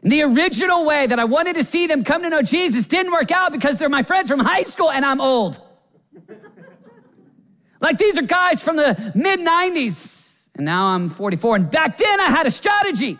The 0.05 0.21
original 0.21 0.85
way 0.85 1.07
that 1.07 1.17
I 1.17 1.25
wanted 1.25 1.55
to 1.55 1.63
see 1.63 1.87
them 1.87 2.03
come 2.03 2.21
to 2.21 2.29
know 2.29 2.43
Jesus 2.43 2.85
didn't 2.85 3.11
work 3.11 3.31
out 3.31 3.51
because 3.51 3.79
they're 3.79 3.89
my 3.89 4.03
friends 4.03 4.29
from 4.29 4.39
high 4.39 4.61
school 4.61 4.91
and 4.91 5.03
I'm 5.03 5.19
old. 5.19 5.59
like 7.81 7.97
these 7.97 8.15
are 8.15 8.21
guys 8.21 8.63
from 8.63 8.75
the 8.75 9.11
mid 9.15 9.39
90s, 9.39 10.49
and 10.55 10.65
now 10.65 10.89
I'm 10.89 11.09
44. 11.09 11.55
And 11.55 11.71
back 11.71 11.97
then 11.97 12.19
I 12.19 12.25
had 12.25 12.45
a 12.45 12.51
strategy 12.51 13.17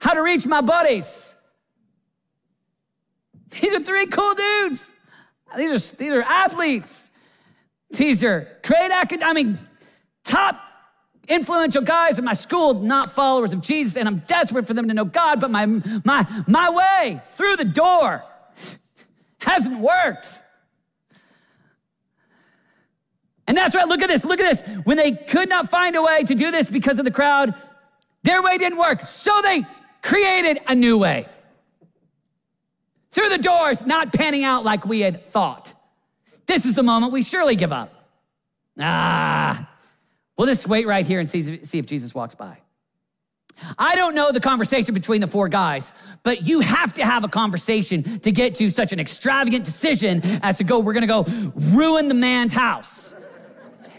how 0.00 0.12
to 0.12 0.22
reach 0.22 0.46
my 0.46 0.60
buddies. 0.60 1.34
These 3.48 3.72
are 3.72 3.82
three 3.82 4.06
cool 4.06 4.34
dudes. 4.34 4.92
These 5.56 5.92
are, 5.92 5.96
these 5.96 6.12
are 6.12 6.22
athletes. 6.22 7.10
These 7.88 8.22
are 8.22 8.46
great 8.62 8.90
academic, 8.90 9.24
I 9.26 9.32
mean, 9.32 9.58
top 10.24 10.60
influential 11.28 11.82
guys 11.82 12.18
in 12.18 12.24
my 12.24 12.34
school, 12.34 12.74
not 12.74 13.12
followers 13.12 13.52
of 13.52 13.60
Jesus, 13.60 13.96
and 13.96 14.08
I'm 14.08 14.18
desperate 14.26 14.66
for 14.66 14.74
them 14.74 14.88
to 14.88 14.94
know 14.94 15.04
God, 15.04 15.40
but 15.40 15.50
my, 15.50 15.66
my, 16.04 16.44
my 16.46 16.70
way 16.70 17.20
through 17.32 17.56
the 17.56 17.64
door 17.64 18.24
hasn't 19.40 19.78
worked. 19.78 20.42
And 23.46 23.56
that's 23.56 23.74
right, 23.74 23.88
look 23.88 24.02
at 24.02 24.08
this, 24.08 24.24
look 24.24 24.40
at 24.40 24.50
this. 24.50 24.76
When 24.84 24.96
they 24.96 25.12
could 25.12 25.48
not 25.48 25.70
find 25.70 25.96
a 25.96 26.02
way 26.02 26.22
to 26.24 26.34
do 26.34 26.50
this 26.50 26.70
because 26.70 26.98
of 26.98 27.04
the 27.04 27.10
crowd, 27.10 27.54
their 28.22 28.42
way 28.42 28.58
didn't 28.58 28.78
work. 28.78 29.00
So 29.02 29.40
they 29.42 29.64
created 30.02 30.60
a 30.66 30.74
new 30.74 30.98
way. 30.98 31.26
Through 33.12 33.30
the 33.30 33.38
doors, 33.38 33.86
not 33.86 34.12
panning 34.12 34.44
out 34.44 34.64
like 34.64 34.84
we 34.84 35.00
had 35.00 35.26
thought. 35.28 35.74
This 36.46 36.66
is 36.66 36.74
the 36.74 36.82
moment 36.82 37.12
we 37.12 37.22
surely 37.22 37.56
give 37.56 37.72
up. 37.72 37.92
Ah, 38.78 39.67
we'll 40.38 40.46
just 40.46 40.66
wait 40.66 40.86
right 40.86 41.06
here 41.06 41.20
and 41.20 41.28
see, 41.28 41.62
see 41.64 41.78
if 41.78 41.84
Jesus 41.84 42.14
walks 42.14 42.34
by. 42.34 42.58
I 43.76 43.96
don't 43.96 44.14
know 44.14 44.30
the 44.30 44.40
conversation 44.40 44.94
between 44.94 45.20
the 45.20 45.26
four 45.26 45.48
guys, 45.48 45.92
but 46.22 46.46
you 46.46 46.60
have 46.60 46.92
to 46.94 47.04
have 47.04 47.24
a 47.24 47.28
conversation 47.28 48.20
to 48.20 48.30
get 48.30 48.54
to 48.56 48.70
such 48.70 48.92
an 48.92 49.00
extravagant 49.00 49.64
decision 49.64 50.22
as 50.42 50.58
to 50.58 50.64
go, 50.64 50.78
we're 50.78 50.92
gonna 50.92 51.06
go 51.06 51.24
ruin 51.72 52.08
the 52.08 52.14
man's 52.14 52.52
house. 52.52 53.16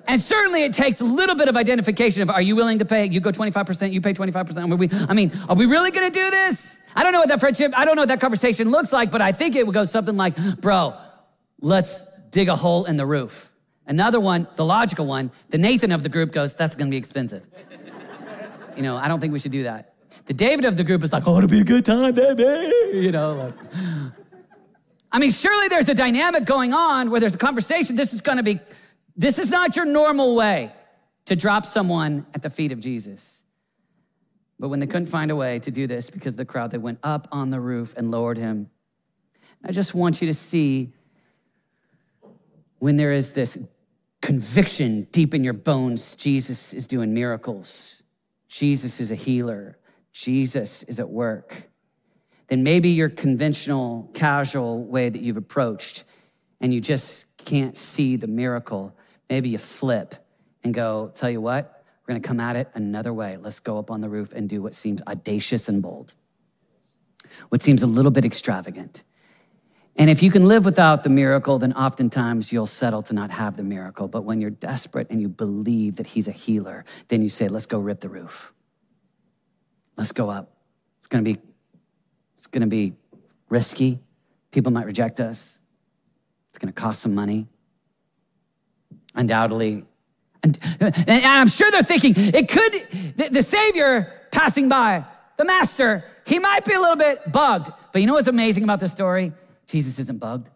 And 0.07 0.19
certainly 0.19 0.63
it 0.63 0.73
takes 0.73 1.01
a 1.01 1.03
little 1.03 1.35
bit 1.35 1.49
of 1.49 1.55
identification 1.55 2.23
of 2.23 2.31
are 2.31 2.41
you 2.41 2.55
willing 2.55 2.79
to 2.79 2.85
pay? 2.85 3.05
You 3.05 3.19
go 3.19 3.31
25%, 3.31 3.91
you 3.91 4.01
pay 4.01 4.13
25%. 4.13 4.77
We, 4.77 4.89
I 5.07 5.13
mean, 5.13 5.31
are 5.47 5.55
we 5.55 5.65
really 5.65 5.91
gonna 5.91 6.09
do 6.09 6.31
this? 6.31 6.79
I 6.95 7.03
don't 7.03 7.13
know 7.13 7.19
what 7.19 7.29
that 7.29 7.39
friendship, 7.39 7.73
I 7.77 7.85
don't 7.85 7.95
know 7.95 8.03
what 8.03 8.09
that 8.09 8.21
conversation 8.21 8.71
looks 8.71 8.91
like, 8.91 9.11
but 9.11 9.21
I 9.21 9.31
think 9.31 9.55
it 9.55 9.67
would 9.67 9.75
go 9.75 9.83
something 9.83 10.17
like, 10.17 10.35
bro, 10.61 10.95
let's 11.61 12.05
dig 12.31 12.49
a 12.49 12.55
hole 12.55 12.85
in 12.85 12.97
the 12.97 13.05
roof. 13.05 13.53
Another 13.89 14.19
one, 14.19 14.47
the 14.55 14.63
logical 14.63 15.07
one, 15.07 15.31
the 15.49 15.57
Nathan 15.57 15.91
of 15.91 16.03
the 16.03 16.09
group 16.09 16.31
goes, 16.31 16.53
that's 16.53 16.75
gonna 16.75 16.91
be 16.91 16.97
expensive. 16.97 17.43
you 18.77 18.83
know, 18.83 18.95
I 18.95 19.07
don't 19.07 19.19
think 19.19 19.33
we 19.33 19.39
should 19.39 19.51
do 19.51 19.63
that. 19.63 19.95
The 20.27 20.33
David 20.35 20.65
of 20.65 20.77
the 20.77 20.83
group 20.83 21.03
is 21.03 21.11
like, 21.11 21.27
oh, 21.27 21.37
it'll 21.37 21.49
be 21.49 21.61
a 21.61 21.63
good 21.63 21.83
time, 21.83 22.13
baby. 22.13 22.71
You 22.93 23.11
know, 23.11 23.33
like, 23.33 23.53
I 25.11 25.17
mean, 25.17 25.31
surely 25.31 25.69
there's 25.69 25.89
a 25.89 25.95
dynamic 25.95 26.45
going 26.45 26.71
on 26.71 27.09
where 27.09 27.19
there's 27.19 27.33
a 27.33 27.39
conversation. 27.39 27.95
This 27.95 28.13
is 28.13 28.21
gonna 28.21 28.43
be 28.43 28.59
this 29.17 29.39
is 29.39 29.49
not 29.49 29.75
your 29.75 29.85
normal 29.85 30.35
way 30.35 30.71
to 31.25 31.35
drop 31.35 31.65
someone 31.65 32.25
at 32.33 32.43
the 32.43 32.49
feet 32.49 32.71
of 32.71 32.79
Jesus. 32.79 33.43
But 34.59 34.69
when 34.69 34.79
they 34.79 34.87
couldn't 34.87 35.07
find 35.07 35.31
a 35.31 35.35
way 35.35 35.59
to 35.59 35.71
do 35.71 35.87
this 35.87 36.09
because 36.09 36.33
of 36.33 36.37
the 36.37 36.45
crowd, 36.45 36.71
they 36.71 36.77
went 36.77 36.99
up 37.01 37.27
on 37.31 37.49
the 37.49 37.59
roof 37.59 37.93
and 37.97 38.11
lowered 38.11 38.37
him. 38.37 38.69
I 39.63 39.71
just 39.71 39.95
want 39.95 40.21
you 40.21 40.27
to 40.27 40.33
see 40.33 40.93
when 42.77 42.95
there 42.95 43.11
is 43.11 43.33
this 43.33 43.57
conviction 44.21 45.07
deep 45.11 45.33
in 45.33 45.43
your 45.43 45.53
bones 45.53 46.15
Jesus 46.15 46.73
is 46.73 46.87
doing 46.87 47.13
miracles, 47.13 48.03
Jesus 48.47 48.99
is 48.99 49.11
a 49.11 49.15
healer, 49.15 49.77
Jesus 50.11 50.83
is 50.83 50.99
at 50.99 51.09
work. 51.09 51.69
Then 52.47 52.63
maybe 52.63 52.89
your 52.89 53.09
conventional, 53.09 54.09
casual 54.13 54.83
way 54.83 55.09
that 55.09 55.21
you've 55.21 55.37
approached 55.37 56.03
and 56.59 56.73
you 56.73 56.81
just 56.81 57.25
can't 57.37 57.77
see 57.77 58.15
the 58.15 58.27
miracle 58.27 58.95
Maybe 59.29 59.49
you 59.49 59.59
flip 59.59 60.15
and 60.63 60.73
go, 60.73 61.11
tell 61.13 61.29
you 61.29 61.39
what, 61.39 61.83
we're 62.01 62.13
gonna 62.13 62.19
come 62.21 62.39
at 62.39 62.55
it 62.55 62.69
another 62.73 63.13
way. 63.13 63.37
Let's 63.37 63.59
go 63.59 63.77
up 63.77 63.91
on 63.91 64.01
the 64.01 64.09
roof 64.09 64.33
and 64.33 64.49
do 64.49 64.61
what 64.61 64.73
seems 64.73 65.01
audacious 65.07 65.69
and 65.69 65.81
bold, 65.81 66.15
what 67.49 67.61
seems 67.61 67.83
a 67.83 67.87
little 67.87 68.11
bit 68.11 68.25
extravagant. 68.25 69.03
And 69.99 70.09
if 70.09 70.23
you 70.23 70.31
can 70.31 70.47
live 70.47 70.63
without 70.63 71.03
the 71.03 71.09
miracle, 71.09 71.59
then 71.59 71.73
oftentimes 71.73 72.53
you'll 72.53 72.67
settle 72.67 73.03
to 73.03 73.13
not 73.13 73.31
have 73.31 73.57
the 73.57 73.63
miracle. 73.63 74.07
But 74.07 74.23
when 74.23 74.39
you're 74.39 74.49
desperate 74.49 75.07
and 75.09 75.21
you 75.21 75.27
believe 75.27 75.97
that 75.97 76.07
He's 76.07 76.29
a 76.29 76.31
healer, 76.31 76.85
then 77.09 77.21
you 77.21 77.27
say, 77.27 77.49
let's 77.49 77.65
go 77.65 77.79
rip 77.79 77.99
the 77.99 78.07
roof. 78.07 78.53
Let's 79.97 80.13
go 80.13 80.29
up. 80.29 80.53
It's 80.99 81.07
gonna 81.09 81.23
be, 81.23 81.37
it's 82.37 82.47
gonna 82.47 82.67
be 82.67 82.93
risky. 83.49 83.99
People 84.51 84.71
might 84.71 84.85
reject 84.85 85.19
us. 85.19 85.59
It's 86.49 86.57
gonna 86.57 86.71
cost 86.71 87.01
some 87.01 87.13
money 87.13 87.47
undoubtedly. 89.15 89.83
And, 90.41 90.57
and 90.79 91.25
I'm 91.25 91.49
sure 91.49 91.69
they're 91.71 91.83
thinking 91.83 92.13
it 92.15 92.47
could, 92.47 93.17
the, 93.17 93.29
the 93.29 93.43
Savior 93.43 94.13
passing 94.31 94.69
by, 94.69 95.03
the 95.35 95.43
Master, 95.43 96.05
he 96.25 96.39
might 96.39 96.63
be 96.63 96.73
a 96.73 96.79
little 96.79 96.95
bit 96.95 97.29
bugged. 97.29 97.69
But 97.91 97.99
you 97.99 98.07
know 98.07 98.13
what's 98.13 98.29
amazing 98.29 98.63
about 98.63 98.79
this 98.79 98.93
story? 98.93 99.33
Jesus 99.69 99.99
isn't 99.99 100.19
bugged. 100.19 100.49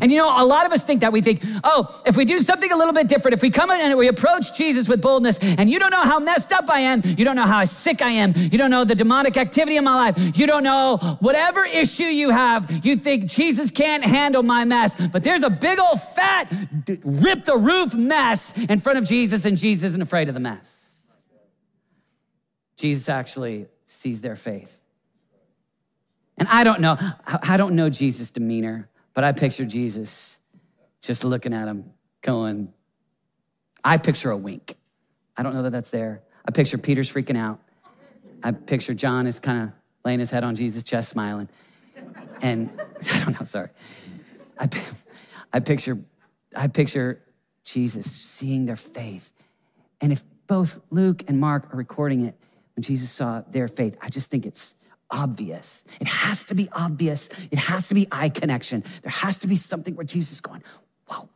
And 0.00 0.12
you 0.12 0.18
know, 0.18 0.42
a 0.42 0.44
lot 0.44 0.66
of 0.66 0.72
us 0.72 0.84
think 0.84 1.00
that 1.00 1.12
we 1.12 1.20
think, 1.20 1.42
oh, 1.64 2.00
if 2.06 2.16
we 2.16 2.24
do 2.24 2.38
something 2.38 2.70
a 2.70 2.76
little 2.76 2.92
bit 2.92 3.08
different, 3.08 3.34
if 3.34 3.42
we 3.42 3.50
come 3.50 3.70
in 3.72 3.80
and 3.80 3.98
we 3.98 4.06
approach 4.06 4.54
Jesus 4.54 4.88
with 4.88 5.02
boldness, 5.02 5.38
and 5.38 5.68
you 5.68 5.80
don't 5.80 5.90
know 5.90 6.02
how 6.02 6.20
messed 6.20 6.52
up 6.52 6.70
I 6.70 6.80
am, 6.80 7.02
you 7.04 7.24
don't 7.24 7.34
know 7.34 7.46
how 7.46 7.64
sick 7.64 8.00
I 8.00 8.10
am, 8.10 8.32
you 8.36 8.56
don't 8.56 8.70
know 8.70 8.84
the 8.84 8.94
demonic 8.94 9.36
activity 9.36 9.76
in 9.76 9.84
my 9.84 9.96
life, 9.96 10.38
you 10.38 10.46
don't 10.46 10.62
know 10.62 10.98
whatever 11.20 11.64
issue 11.64 12.04
you 12.04 12.30
have, 12.30 12.84
you 12.84 12.96
think 12.96 13.26
Jesus 13.26 13.72
can't 13.72 14.04
handle 14.04 14.44
my 14.44 14.64
mess. 14.64 14.94
But 15.08 15.24
there's 15.24 15.42
a 15.42 15.50
big 15.50 15.80
old 15.80 16.00
fat, 16.00 16.52
rip 17.02 17.44
the 17.44 17.56
roof 17.56 17.92
mess 17.92 18.56
in 18.56 18.78
front 18.78 18.98
of 18.98 19.06
Jesus, 19.06 19.44
and 19.44 19.58
Jesus 19.58 19.84
isn't 19.90 20.02
afraid 20.02 20.28
of 20.28 20.34
the 20.34 20.40
mess. 20.40 21.04
Jesus 22.76 23.08
actually 23.08 23.66
sees 23.86 24.20
their 24.20 24.36
faith. 24.36 24.79
And 26.40 26.48
I 26.48 26.64
don't 26.64 26.80
know, 26.80 26.96
I 27.26 27.56
don't 27.56 27.76
know 27.76 27.88
Jesus' 27.88 28.30
demeanor. 28.30 28.88
But 29.14 29.24
I 29.24 29.32
picture 29.32 29.64
Jesus 29.64 30.40
just 31.02 31.24
looking 31.24 31.52
at 31.52 31.68
him, 31.68 31.90
going, 32.22 32.72
I 33.84 33.98
picture 33.98 34.30
a 34.30 34.36
wink. 34.36 34.74
I 35.36 35.42
don't 35.42 35.54
know 35.54 35.62
that 35.62 35.70
that's 35.70 35.90
there. 35.90 36.22
I 36.46 36.52
picture 36.52 36.78
Peter's 36.78 37.10
freaking 37.10 37.36
out. 37.36 37.60
I 38.42 38.52
picture 38.52 38.94
John 38.94 39.26
is 39.26 39.38
kind 39.38 39.62
of 39.62 39.72
laying 40.04 40.20
his 40.20 40.30
head 40.30 40.44
on 40.44 40.54
Jesus' 40.54 40.82
chest, 40.82 41.10
smiling. 41.10 41.48
And 42.40 42.70
I 43.12 43.24
don't 43.24 43.38
know, 43.38 43.44
sorry. 43.44 43.70
I, 44.58 44.68
I 45.52 45.60
picture, 45.60 45.98
I 46.56 46.68
picture 46.68 47.20
Jesus 47.64 48.10
seeing 48.10 48.66
their 48.66 48.76
faith. 48.76 49.32
And 50.00 50.12
if 50.12 50.22
both 50.46 50.80
Luke 50.90 51.24
and 51.28 51.38
Mark 51.38 51.72
are 51.72 51.76
recording 51.76 52.24
it 52.24 52.36
when 52.74 52.82
Jesus 52.82 53.10
saw 53.10 53.42
their 53.50 53.68
faith, 53.68 53.96
I 54.00 54.08
just 54.08 54.30
think 54.30 54.46
it's 54.46 54.76
obvious. 55.10 55.84
It 56.00 56.06
has 56.06 56.44
to 56.44 56.54
be 56.54 56.68
obvious. 56.72 57.28
It 57.50 57.58
has 57.58 57.88
to 57.88 57.94
be 57.94 58.06
eye 58.10 58.28
connection. 58.28 58.84
There 59.02 59.10
has 59.10 59.38
to 59.40 59.46
be 59.46 59.56
something 59.56 59.94
where 59.96 60.06
Jesus 60.06 60.32
is 60.32 60.40
going, 60.40 60.62
whoa, 61.08 61.28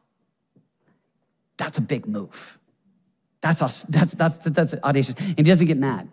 that's 1.57 1.79
a 1.79 1.83
big 1.83 2.07
move. 2.07 2.59
That's, 3.41 3.61
that's, 3.85 4.15
that's, 4.15 4.39
that's 4.39 4.75
audacious. 4.83 5.15
And 5.19 5.39
he 5.39 5.43
doesn't 5.45 5.67
get 5.67 5.77
mad. 5.77 6.09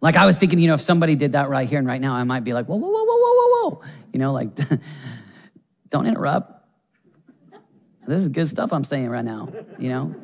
Like 0.00 0.16
I 0.16 0.26
was 0.26 0.36
thinking, 0.38 0.58
you 0.58 0.68
know, 0.68 0.74
if 0.74 0.82
somebody 0.82 1.14
did 1.14 1.32
that 1.32 1.48
right 1.48 1.68
here 1.68 1.78
and 1.78 1.88
right 1.88 2.00
now, 2.00 2.14
I 2.14 2.24
might 2.24 2.44
be 2.44 2.52
like, 2.52 2.66
whoa, 2.66 2.76
whoa, 2.76 2.88
whoa, 2.88 3.04
whoa, 3.04 3.16
whoa, 3.16 3.32
whoa, 3.34 3.70
whoa. 3.70 3.82
You 4.12 4.18
know, 4.18 4.32
like, 4.32 4.50
don't 5.90 6.06
interrupt. 6.06 6.52
This 8.06 8.22
is 8.22 8.28
good 8.28 8.46
stuff 8.46 8.72
I'm 8.72 8.84
saying 8.84 9.08
right 9.08 9.24
now, 9.24 9.48
you 9.78 9.88
know? 9.88 10.14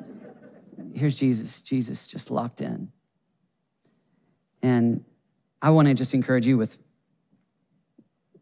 Here's 0.95 1.17
Jesus, 1.17 1.63
Jesus 1.63 2.07
just 2.07 2.31
locked 2.31 2.61
in. 2.61 2.93
And 4.63 5.05
I 5.63 5.71
want 5.71 5.87
to 5.87 5.95
just 5.95 6.13
encourage 6.13 6.47
you 6.47 6.59
with, 6.59 6.77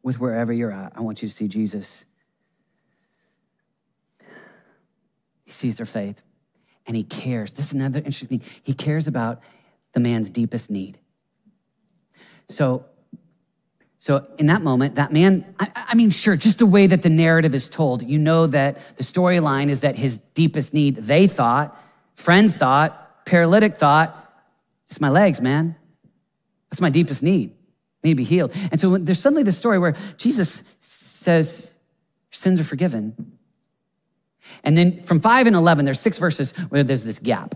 with 0.02 0.18
wherever 0.18 0.52
you're 0.52 0.72
at. 0.72 0.94
I 0.96 1.02
want 1.02 1.20
you 1.20 1.28
to 1.28 1.34
see 1.34 1.46
Jesus. 1.46 2.06
He 5.44 5.52
sees 5.52 5.76
their 5.76 5.86
faith 5.86 6.22
and 6.86 6.96
he 6.96 7.02
cares. 7.02 7.52
This 7.52 7.66
is 7.66 7.74
another 7.74 7.98
interesting 7.98 8.38
thing. 8.38 8.60
He 8.62 8.72
cares 8.72 9.06
about 9.06 9.42
the 9.92 10.00
man's 10.00 10.30
deepest 10.30 10.70
need. 10.70 10.98
So, 12.48 12.86
so 13.98 14.26
in 14.38 14.46
that 14.46 14.62
moment, 14.62 14.94
that 14.94 15.12
man, 15.12 15.54
I, 15.60 15.70
I, 15.74 15.94
mean, 15.94 16.10
sure, 16.10 16.36
just 16.36 16.58
the 16.58 16.66
way 16.66 16.86
that 16.86 17.02
the 17.02 17.10
narrative 17.10 17.54
is 17.54 17.68
told, 17.68 18.02
you 18.02 18.18
know 18.18 18.46
that 18.46 18.96
the 18.96 19.02
storyline 19.02 19.68
is 19.68 19.80
that 19.80 19.94
his 19.94 20.18
deepest 20.34 20.72
need, 20.72 20.96
they 20.96 21.26
thought, 21.26 21.78
friends 22.14 22.56
thought, 22.56 23.26
paralytic 23.26 23.76
thought, 23.76 24.16
it's 24.88 25.00
my 25.00 25.10
legs, 25.10 25.40
man. 25.40 25.76
That's 26.70 26.80
my 26.80 26.90
deepest 26.90 27.22
need. 27.22 27.50
I 28.02 28.08
need 28.08 28.12
to 28.12 28.16
be 28.16 28.24
healed. 28.24 28.52
And 28.70 28.80
so 28.80 28.96
there's 28.96 29.18
suddenly 29.18 29.42
this 29.42 29.58
story 29.58 29.78
where 29.78 29.94
Jesus 30.16 30.64
says, 30.80 31.74
sins 32.30 32.60
are 32.60 32.64
forgiven. 32.64 33.36
And 34.64 34.76
then 34.76 35.02
from 35.02 35.20
5 35.20 35.46
and 35.46 35.56
11, 35.56 35.84
there's 35.84 36.00
six 36.00 36.18
verses 36.18 36.52
where 36.68 36.82
there's 36.82 37.04
this 37.04 37.18
gap. 37.18 37.54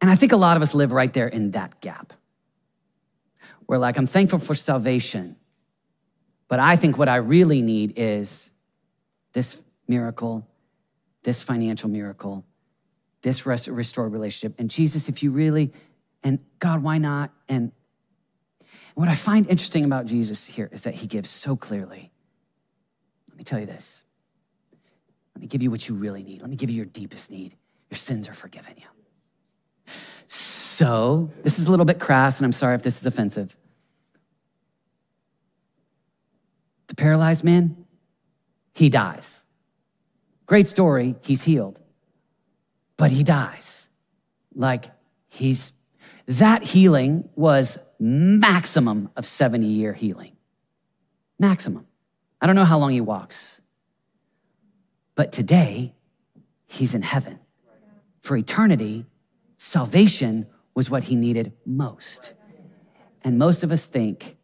And 0.00 0.10
I 0.10 0.16
think 0.16 0.32
a 0.32 0.36
lot 0.36 0.56
of 0.56 0.62
us 0.62 0.74
live 0.74 0.92
right 0.92 1.12
there 1.12 1.28
in 1.28 1.52
that 1.52 1.80
gap. 1.80 2.12
Where, 3.66 3.78
like, 3.78 3.96
I'm 3.96 4.06
thankful 4.06 4.40
for 4.40 4.54
salvation, 4.54 5.36
but 6.48 6.58
I 6.58 6.76
think 6.76 6.98
what 6.98 7.08
I 7.08 7.16
really 7.16 7.62
need 7.62 7.94
is 7.96 8.50
this 9.32 9.62
miracle, 9.86 10.46
this 11.22 11.42
financial 11.42 11.88
miracle, 11.88 12.44
this 13.22 13.46
rest- 13.46 13.68
restored 13.68 14.12
relationship. 14.12 14.58
And 14.58 14.68
Jesus, 14.68 15.08
if 15.08 15.22
you 15.22 15.30
really 15.30 15.72
and 16.22 16.38
God, 16.58 16.82
why 16.82 16.98
not? 16.98 17.32
And 17.48 17.72
what 18.94 19.08
I 19.08 19.14
find 19.14 19.48
interesting 19.48 19.84
about 19.84 20.06
Jesus 20.06 20.46
here 20.46 20.68
is 20.72 20.82
that 20.82 20.94
he 20.94 21.06
gives 21.06 21.30
so 21.30 21.56
clearly. 21.56 22.10
Let 23.28 23.38
me 23.38 23.44
tell 23.44 23.58
you 23.58 23.66
this. 23.66 24.04
Let 25.34 25.40
me 25.40 25.46
give 25.46 25.62
you 25.62 25.70
what 25.70 25.88
you 25.88 25.94
really 25.94 26.22
need. 26.22 26.42
Let 26.42 26.50
me 26.50 26.56
give 26.56 26.70
you 26.70 26.76
your 26.76 26.86
deepest 26.86 27.30
need. 27.30 27.56
Your 27.90 27.96
sins 27.96 28.28
are 28.28 28.34
forgiven 28.34 28.74
you. 28.76 28.84
So, 30.26 31.30
this 31.42 31.58
is 31.58 31.68
a 31.68 31.70
little 31.70 31.84
bit 31.84 32.00
crass, 32.00 32.38
and 32.38 32.46
I'm 32.46 32.52
sorry 32.52 32.74
if 32.74 32.82
this 32.82 33.00
is 33.00 33.06
offensive. 33.06 33.56
The 36.86 36.94
paralyzed 36.94 37.44
man, 37.44 37.84
he 38.74 38.88
dies. 38.88 39.44
Great 40.46 40.68
story, 40.68 41.14
he's 41.22 41.42
healed. 41.42 41.80
But 42.96 43.10
he 43.10 43.22
dies. 43.22 43.90
Like 44.54 44.90
he's, 45.28 45.72
that 46.26 46.62
healing 46.62 47.28
was 47.34 47.78
maximum 47.98 49.10
of 49.16 49.26
70 49.26 49.66
year 49.66 49.92
healing. 49.92 50.36
Maximum. 51.38 51.86
I 52.40 52.46
don't 52.46 52.56
know 52.56 52.64
how 52.64 52.78
long 52.78 52.90
he 52.90 53.00
walks. 53.00 53.60
But 55.14 55.32
today, 55.32 55.94
he's 56.66 56.94
in 56.94 57.02
heaven. 57.02 57.38
For 58.22 58.36
eternity, 58.36 59.04
salvation 59.58 60.46
was 60.74 60.90
what 60.90 61.04
he 61.04 61.16
needed 61.16 61.52
most. 61.66 62.34
And 63.22 63.38
most 63.38 63.62
of 63.62 63.70
us 63.70 63.86
think, 63.86 64.36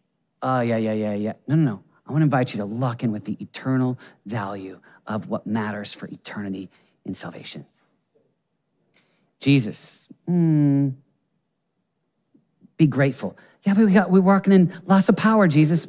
oh, 0.42 0.60
yeah, 0.60 0.76
yeah, 0.76 0.92
yeah, 0.92 1.14
yeah. 1.14 1.32
No, 1.46 1.56
no, 1.56 1.70
no. 1.70 1.82
I 2.06 2.12
want 2.12 2.22
to 2.22 2.24
invite 2.24 2.54
you 2.54 2.58
to 2.58 2.64
lock 2.64 3.02
in 3.02 3.12
with 3.12 3.24
the 3.24 3.36
eternal 3.40 3.98
value 4.26 4.80
of 5.06 5.28
what 5.28 5.46
matters 5.46 5.92
for 5.92 6.06
eternity 6.06 6.70
in 7.04 7.14
salvation. 7.14 7.66
Jesus, 9.40 10.08
mm, 10.28 10.94
be 12.78 12.86
grateful. 12.86 13.36
Yeah, 13.64 13.74
but 13.74 13.84
we 13.84 13.92
got, 13.92 14.10
we're 14.10 14.20
walking 14.20 14.54
in 14.54 14.72
lots 14.86 15.10
of 15.10 15.16
power, 15.16 15.46
Jesus. 15.46 15.86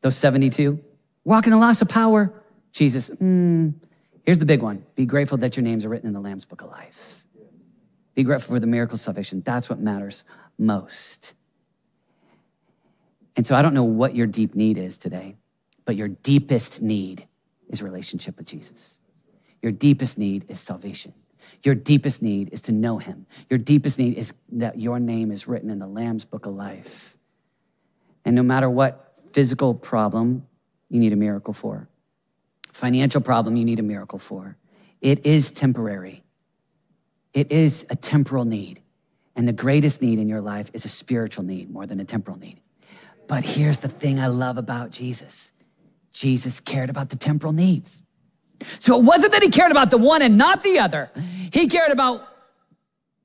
Those 0.00 0.16
72, 0.16 0.82
walking 1.24 1.52
in 1.52 1.60
lots 1.60 1.82
of 1.82 1.88
power, 1.88 2.32
Jesus. 2.72 3.10
Mm, 3.10 3.74
here's 4.24 4.38
the 4.38 4.46
big 4.46 4.62
one 4.62 4.84
be 4.96 5.06
grateful 5.06 5.38
that 5.38 5.56
your 5.56 5.62
names 5.62 5.84
are 5.84 5.88
written 5.88 6.08
in 6.08 6.14
the 6.14 6.20
Lamb's 6.20 6.44
Book 6.44 6.62
of 6.62 6.70
Life. 6.70 7.22
Be 8.14 8.24
grateful 8.24 8.56
for 8.56 8.60
the 8.60 8.66
miracle 8.66 8.94
of 8.94 9.00
salvation. 9.00 9.42
That's 9.42 9.70
what 9.70 9.78
matters 9.78 10.24
most. 10.58 11.34
And 13.36 13.46
so 13.46 13.54
I 13.54 13.62
don't 13.62 13.74
know 13.74 13.84
what 13.84 14.16
your 14.16 14.26
deep 14.26 14.56
need 14.56 14.76
is 14.76 14.98
today, 14.98 15.36
but 15.84 15.94
your 15.94 16.08
deepest 16.08 16.82
need 16.82 17.28
is 17.68 17.82
relationship 17.82 18.36
with 18.36 18.46
Jesus. 18.46 19.00
Your 19.62 19.70
deepest 19.70 20.18
need 20.18 20.46
is 20.48 20.58
salvation. 20.58 21.12
Your 21.62 21.74
deepest 21.74 22.22
need 22.22 22.50
is 22.52 22.62
to 22.62 22.72
know 22.72 22.98
him. 22.98 23.26
Your 23.50 23.58
deepest 23.58 23.98
need 23.98 24.14
is 24.14 24.32
that 24.52 24.78
your 24.78 24.98
name 24.98 25.30
is 25.30 25.48
written 25.48 25.70
in 25.70 25.78
the 25.78 25.86
Lamb's 25.86 26.24
book 26.24 26.46
of 26.46 26.54
life. 26.54 27.16
And 28.24 28.36
no 28.36 28.42
matter 28.42 28.68
what 28.68 29.14
physical 29.32 29.74
problem 29.74 30.46
you 30.88 31.00
need 31.00 31.12
a 31.12 31.16
miracle 31.16 31.54
for, 31.54 31.88
financial 32.72 33.20
problem 33.20 33.56
you 33.56 33.64
need 33.64 33.78
a 33.78 33.82
miracle 33.82 34.18
for, 34.18 34.56
it 35.00 35.24
is 35.26 35.52
temporary. 35.52 36.22
It 37.34 37.52
is 37.52 37.86
a 37.90 37.96
temporal 37.96 38.44
need. 38.44 38.80
And 39.36 39.46
the 39.46 39.52
greatest 39.52 40.02
need 40.02 40.18
in 40.18 40.28
your 40.28 40.40
life 40.40 40.70
is 40.72 40.84
a 40.84 40.88
spiritual 40.88 41.44
need 41.44 41.70
more 41.70 41.86
than 41.86 42.00
a 42.00 42.04
temporal 42.04 42.38
need. 42.38 42.60
But 43.28 43.44
here's 43.44 43.78
the 43.80 43.88
thing 43.88 44.18
I 44.18 44.26
love 44.26 44.58
about 44.58 44.90
Jesus 44.90 45.52
Jesus 46.12 46.58
cared 46.58 46.90
about 46.90 47.10
the 47.10 47.16
temporal 47.16 47.52
needs. 47.52 48.02
So 48.78 48.98
it 48.98 49.04
wasn't 49.04 49.32
that 49.32 49.42
he 49.42 49.50
cared 49.50 49.70
about 49.70 49.90
the 49.90 49.98
one 49.98 50.22
and 50.22 50.36
not 50.36 50.62
the 50.62 50.78
other, 50.78 51.10
he 51.52 51.68
cared 51.68 51.90
about 51.90 52.26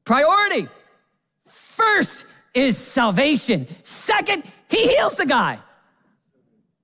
priority. 0.04 0.68
First 1.48 2.28
is 2.54 2.78
salvation, 2.78 3.68
second, 3.84 4.44
he 4.70 4.88
heals 4.96 5.16
the 5.16 5.26
guy. 5.26 5.60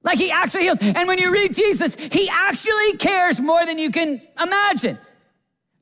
Like 0.03 0.17
he 0.17 0.31
actually 0.31 0.63
heals. 0.63 0.77
And 0.81 1.07
when 1.07 1.17
you 1.17 1.31
read 1.31 1.53
Jesus, 1.53 1.95
he 1.95 2.29
actually 2.29 2.93
cares 2.97 3.39
more 3.39 3.65
than 3.65 3.77
you 3.77 3.91
can 3.91 4.21
imagine. 4.41 4.97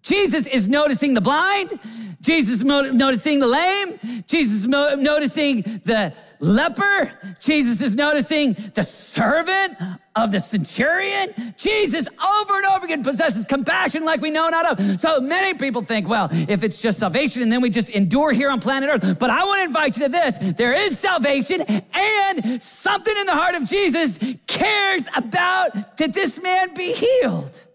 Jesus 0.08 0.48
is 0.48 0.70
noticing 0.70 1.14
the 1.14 1.22
blind. 1.22 1.78
Jesus 2.22 2.64
noticing 2.64 3.40
the 3.40 3.48
lame. 3.48 4.24
Jesus 4.26 4.66
noticing 4.66 5.62
the 5.84 6.14
leper. 6.40 7.12
Jesus 7.40 7.82
is 7.82 7.94
noticing 7.96 8.54
the 8.74 8.84
servant 8.84 9.76
of 10.16 10.32
the 10.32 10.40
centurion. 10.40 11.54
Jesus 11.58 12.08
over 12.08 12.56
and 12.56 12.66
over 12.66 12.86
again 12.86 13.04
possesses 13.04 13.44
compassion 13.46 14.06
like 14.06 14.22
we 14.22 14.30
know 14.32 14.48
not 14.48 14.80
of. 14.80 15.00
So 15.00 15.20
many 15.20 15.58
people 15.58 15.84
think, 15.84 16.08
well, 16.08 16.30
if 16.32 16.64
it's 16.64 16.78
just 16.78 17.00
salvation 17.00 17.42
and 17.42 17.52
then 17.52 17.62
we 17.62 17.70
just 17.70 17.90
endure 17.90 18.32
here 18.32 18.50
on 18.50 18.62
planet 18.62 18.90
Earth. 18.90 19.20
But 19.20 19.30
I 19.30 19.44
want 19.44 19.60
to 19.60 19.66
invite 19.66 19.98
you 19.98 20.04
to 20.06 20.10
this. 20.10 20.38
There 20.54 20.74
is 20.74 20.98
salvation 20.98 21.62
and 21.62 22.62
something 22.62 23.16
in 23.16 23.26
the 23.26 23.36
heart 23.36 23.56
of 23.56 23.66
Jesus 23.66 24.18
cares 24.48 25.08
about 25.16 25.98
that 25.98 26.14
this 26.14 26.42
man 26.42 26.74
be 26.74 26.94
healed. 26.94 27.66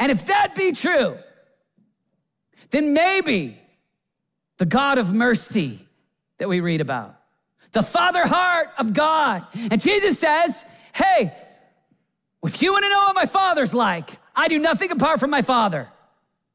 And 0.00 0.10
if 0.10 0.26
that 0.26 0.56
be 0.56 0.72
true, 0.72 1.16
then 2.70 2.92
maybe 2.94 3.56
the 4.56 4.66
God 4.66 4.98
of 4.98 5.12
mercy 5.12 5.86
that 6.38 6.48
we 6.48 6.58
read 6.60 6.80
about 6.80 7.16
the 7.72 7.82
father 7.82 8.26
heart 8.26 8.68
of 8.78 8.92
God. 8.92 9.46
And 9.70 9.80
Jesus 9.80 10.18
says, 10.18 10.64
Hey, 10.92 11.32
if 12.42 12.62
you 12.62 12.72
want 12.72 12.84
to 12.84 12.88
know 12.88 13.04
what 13.04 13.14
my 13.14 13.26
father's 13.26 13.74
like, 13.74 14.10
I 14.34 14.48
do 14.48 14.58
nothing 14.58 14.90
apart 14.90 15.20
from 15.20 15.30
my 15.30 15.42
father. 15.42 15.88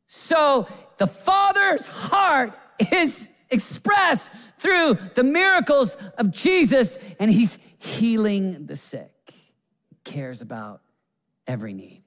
So 0.08 0.68
the 0.98 1.08
father's 1.08 1.88
heart 1.88 2.54
is 2.92 3.30
expressed 3.50 4.30
through 4.58 4.98
the 5.14 5.24
miracles 5.24 5.96
of 6.18 6.32
Jesus, 6.32 6.98
and 7.20 7.32
he's 7.32 7.60
healing 7.80 8.66
the 8.66 8.76
sick. 8.76 9.12
He 9.32 9.98
cares 10.04 10.42
about 10.42 10.82
every 11.48 11.74
need. 11.74 12.05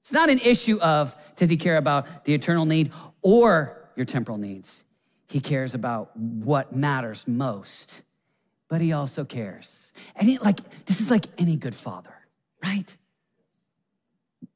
It's 0.00 0.12
not 0.12 0.30
an 0.30 0.38
issue 0.38 0.78
of 0.80 1.16
does 1.36 1.50
he 1.50 1.56
care 1.56 1.76
about 1.76 2.24
the 2.24 2.34
eternal 2.34 2.64
need 2.64 2.92
or 3.22 3.88
your 3.96 4.06
temporal 4.06 4.38
needs. 4.38 4.84
He 5.28 5.40
cares 5.40 5.74
about 5.74 6.16
what 6.16 6.74
matters 6.74 7.28
most 7.28 8.02
but 8.70 8.80
he 8.80 8.92
also 8.92 9.24
cares. 9.24 9.92
And 10.14 10.28
he, 10.28 10.38
like, 10.38 10.86
this 10.86 11.00
is 11.00 11.10
like 11.10 11.26
any 11.36 11.56
good 11.56 11.74
father, 11.74 12.14
right? 12.62 12.96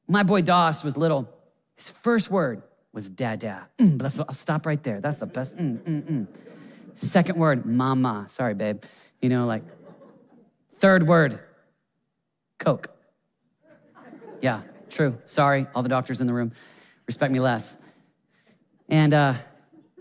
My 0.07 0.23
boy 0.23 0.41
Doss 0.41 0.83
was 0.85 0.95
little. 0.95 1.29
His 1.75 1.89
first 1.89 2.31
word 2.31 2.63
was 2.93 3.09
dada. 3.09 3.67
Mm, 3.77 3.97
but 3.97 4.17
I'll 4.17 4.33
stop 4.33 4.65
right 4.65 4.81
there. 4.81 5.01
That's 5.01 5.17
the 5.17 5.25
best. 5.25 5.57
Mm, 5.57 5.79
mm, 5.79 6.03
mm. 6.03 6.27
Second 6.93 7.37
word, 7.37 7.65
mama. 7.65 8.25
Sorry, 8.29 8.53
babe. 8.53 8.83
You 9.21 9.27
know, 9.27 9.45
like, 9.45 9.63
third 10.75 11.05
word, 11.05 11.37
Coke. 12.57 12.89
Yeah, 14.41 14.61
true. 14.95 15.17
Sorry, 15.25 15.67
all 15.75 15.83
the 15.83 15.89
doctors 15.89 16.21
in 16.21 16.27
the 16.27 16.33
room. 16.33 16.53
Respect 17.05 17.31
me 17.31 17.39
less. 17.39 17.77
And 18.89 19.13
uh, 19.13 19.33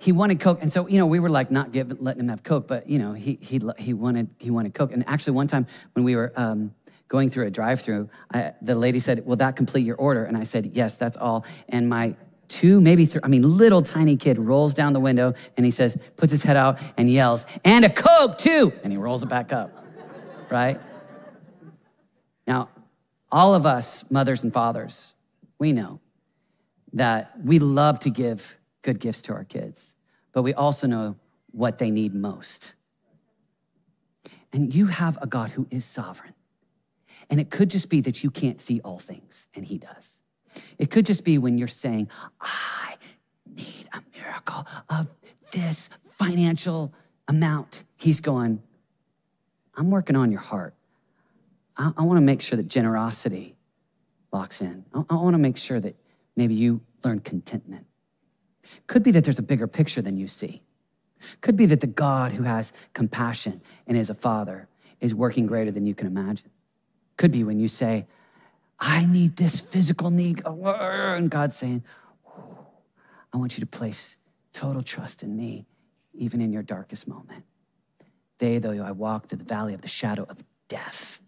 he 0.01 0.13
wanted 0.13 0.41
Coke. 0.41 0.61
And 0.63 0.73
so, 0.73 0.87
you 0.89 0.99
know, 0.99 1.07
we 1.07 1.19
were 1.19 1.31
like 1.31 1.51
not 1.51 1.73
giving, 1.73 1.97
letting 2.01 2.21
him 2.21 2.29
have 2.29 2.43
Coke, 2.43 2.67
but 2.67 2.89
you 2.89 2.99
know, 2.99 3.13
he, 3.13 3.39
he, 3.41 3.61
he 3.79 3.93
wanted, 3.93 4.29
he 4.39 4.51
wanted 4.51 4.75
Coke. 4.75 4.93
And 4.93 5.07
actually 5.09 5.35
one 5.35 5.47
time 5.47 5.67
when 5.95 6.05
we 6.05 6.17
were 6.17 6.33
um, 6.37 6.75
going 7.09 7.31
through 7.31 7.47
a 7.47 7.51
drive 7.51 7.81
through, 7.81 8.09
the 8.63 8.75
lady 8.75 9.01
said, 9.01 9.27
will 9.27 9.37
that 9.37 9.57
complete 9.57 9.85
your 9.85 9.97
order? 9.97 10.25
And 10.25 10.37
I 10.37 10.45
said, 10.45 10.71
yes, 10.75 10.97
that's 10.97 11.17
all. 11.17 11.45
And 11.69 11.89
my 11.89 12.17
two, 12.49 12.81
maybe 12.81 13.07
three, 13.07 13.21
I 13.25 13.29
mean, 13.29 13.43
little 13.43 13.83
tiny 13.83 14.17
kid 14.17 14.39
rolls 14.39 14.75
down 14.75 14.93
the 14.93 15.01
window 15.01 15.35
and 15.57 15.65
he 15.65 15.73
says, 15.73 15.99
puts 16.17 16.31
his 16.31 16.43
head 16.43 16.57
out 16.57 16.79
and 16.97 17.09
yells, 17.11 17.47
and 17.65 17.85
a 17.85 17.91
Coke 17.91 18.39
too. 18.39 18.73
And 18.83 18.93
he 18.93 18.99
rolls 18.99 19.23
it 19.23 19.29
back 19.29 19.53
up, 19.53 19.71
right? 20.51 20.81
Now, 22.47 22.69
all 23.35 23.53
of 23.53 23.67
us, 23.67 24.09
mothers 24.13 24.45
and 24.45 24.53
fathers, 24.53 25.17
we 25.59 25.73
know 25.73 25.99
that 26.93 27.33
we 27.43 27.59
love 27.59 27.99
to 27.99 28.09
give 28.09 28.57
good 28.83 29.01
gifts 29.01 29.23
to 29.23 29.33
our 29.33 29.43
kids, 29.43 29.97
but 30.33 30.43
we 30.43 30.55
also 30.55 30.87
know 30.87 31.17
what 31.51 31.79
they 31.79 31.91
need 31.91 32.15
most. 32.15 32.77
And 34.53 34.73
you 34.73 34.87
have 34.87 35.19
a 35.21 35.27
God 35.27 35.51
who 35.51 35.67
is 35.69 35.85
sovereign. 35.85 36.33
And 37.29 37.41
it 37.41 37.51
could 37.51 37.71
just 37.71 37.91
be 37.91 38.01
that 38.03 38.23
you 38.23 38.31
can't 38.31 38.61
see 38.61 38.81
all 38.85 39.01
things, 39.01 39.49
and 39.53 39.65
He 39.65 39.79
does. 39.79 40.23
It 40.79 40.93
could 40.93 41.05
just 41.05 41.25
be 41.25 41.37
when 41.37 41.59
you're 41.59 41.67
saying, 41.67 42.09
I 42.41 42.95
need 43.53 43.89
a 43.93 44.01
miracle 44.17 44.65
of 44.89 45.09
this 45.51 45.89
financial 46.09 46.95
amount. 47.27 47.83
He's 47.97 48.21
going, 48.21 48.63
I'm 49.75 49.91
working 49.91 50.15
on 50.15 50.31
your 50.31 50.41
heart. 50.41 50.75
I, 51.77 51.93
I 51.97 52.03
want 52.03 52.19
to 52.19 52.23
make 52.23 52.41
sure 52.41 52.57
that 52.57 52.69
generosity 52.69 53.57
locks 54.33 54.61
in. 54.61 54.85
I, 54.95 55.05
I 55.11 55.15
want 55.15 55.35
to 55.35 55.39
make 55.39 55.57
sure 55.57 55.81
that 55.81 55.97
maybe 56.37 56.55
you 56.55 56.81
learn 57.03 57.21
contentment. 57.21 57.87
Could 58.87 59.03
be 59.03 59.11
that 59.13 59.25
there's 59.25 59.39
a 59.39 59.43
bigger 59.43 59.67
picture 59.67 60.03
than 60.03 60.17
you 60.17 60.29
see. 60.29 60.63
Could 61.41 61.57
be 61.57 61.67
that 61.67 61.81
the 61.81 61.87
God 61.87 62.33
who 62.33 62.43
has 62.43 62.73
compassion 62.93 63.61
and 63.87 63.97
is 63.97 64.11
a 64.11 64.15
father 64.15 64.69
is 65.01 65.15
working 65.15 65.47
greater 65.47 65.71
than 65.71 65.87
you 65.87 65.95
can 65.95 66.07
imagine. 66.07 66.51
Could 67.17 67.33
be 67.33 67.45
when 67.45 67.59
you 67.59 67.69
say, 67.69 68.07
I 68.79 69.07
need 69.07 69.37
this 69.37 69.61
physical 69.61 70.11
need, 70.11 70.43
and 70.45 71.31
God's 71.31 71.57
saying, 71.57 71.85
I 73.33 73.37
want 73.37 73.57
you 73.57 73.61
to 73.61 73.67
place 73.67 74.17
total 74.53 74.83
trust 74.83 75.23
in 75.23 75.37
me, 75.37 75.67
even 76.13 76.41
in 76.41 76.53
your 76.53 76.63
darkest 76.63 77.09
moment. 77.09 77.45
They, 78.39 78.59
though 78.59 78.83
I 78.83 78.91
walk 78.91 79.27
through 79.29 79.39
the 79.39 79.45
valley 79.45 79.75
of 79.75 79.83
the 79.83 79.89
shadow 79.89 80.27
of 80.29 80.39
death, 80.69 81.21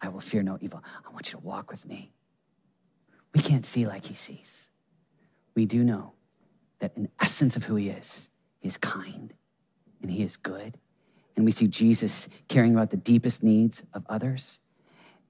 I 0.00 0.08
will 0.08 0.20
fear 0.20 0.42
no 0.42 0.58
evil. 0.60 0.82
I 1.06 1.10
want 1.12 1.32
you 1.32 1.38
to 1.38 1.44
walk 1.44 1.70
with 1.70 1.86
me. 1.86 2.12
We 3.34 3.42
can't 3.42 3.66
see 3.66 3.86
like 3.86 4.06
he 4.06 4.14
sees. 4.14 4.70
We 5.54 5.66
do 5.66 5.82
know 5.84 6.12
that 6.78 6.96
in 6.96 7.08
essence 7.20 7.56
of 7.56 7.64
who 7.64 7.74
he 7.74 7.88
is, 7.88 8.30
he 8.60 8.68
is 8.68 8.76
kind 8.76 9.34
and 10.00 10.10
he 10.10 10.22
is 10.22 10.36
good. 10.36 10.78
And 11.36 11.44
we 11.44 11.52
see 11.52 11.66
Jesus 11.66 12.28
caring 12.48 12.74
about 12.74 12.90
the 12.90 12.96
deepest 12.96 13.42
needs 13.42 13.84
of 13.92 14.04
others. 14.08 14.60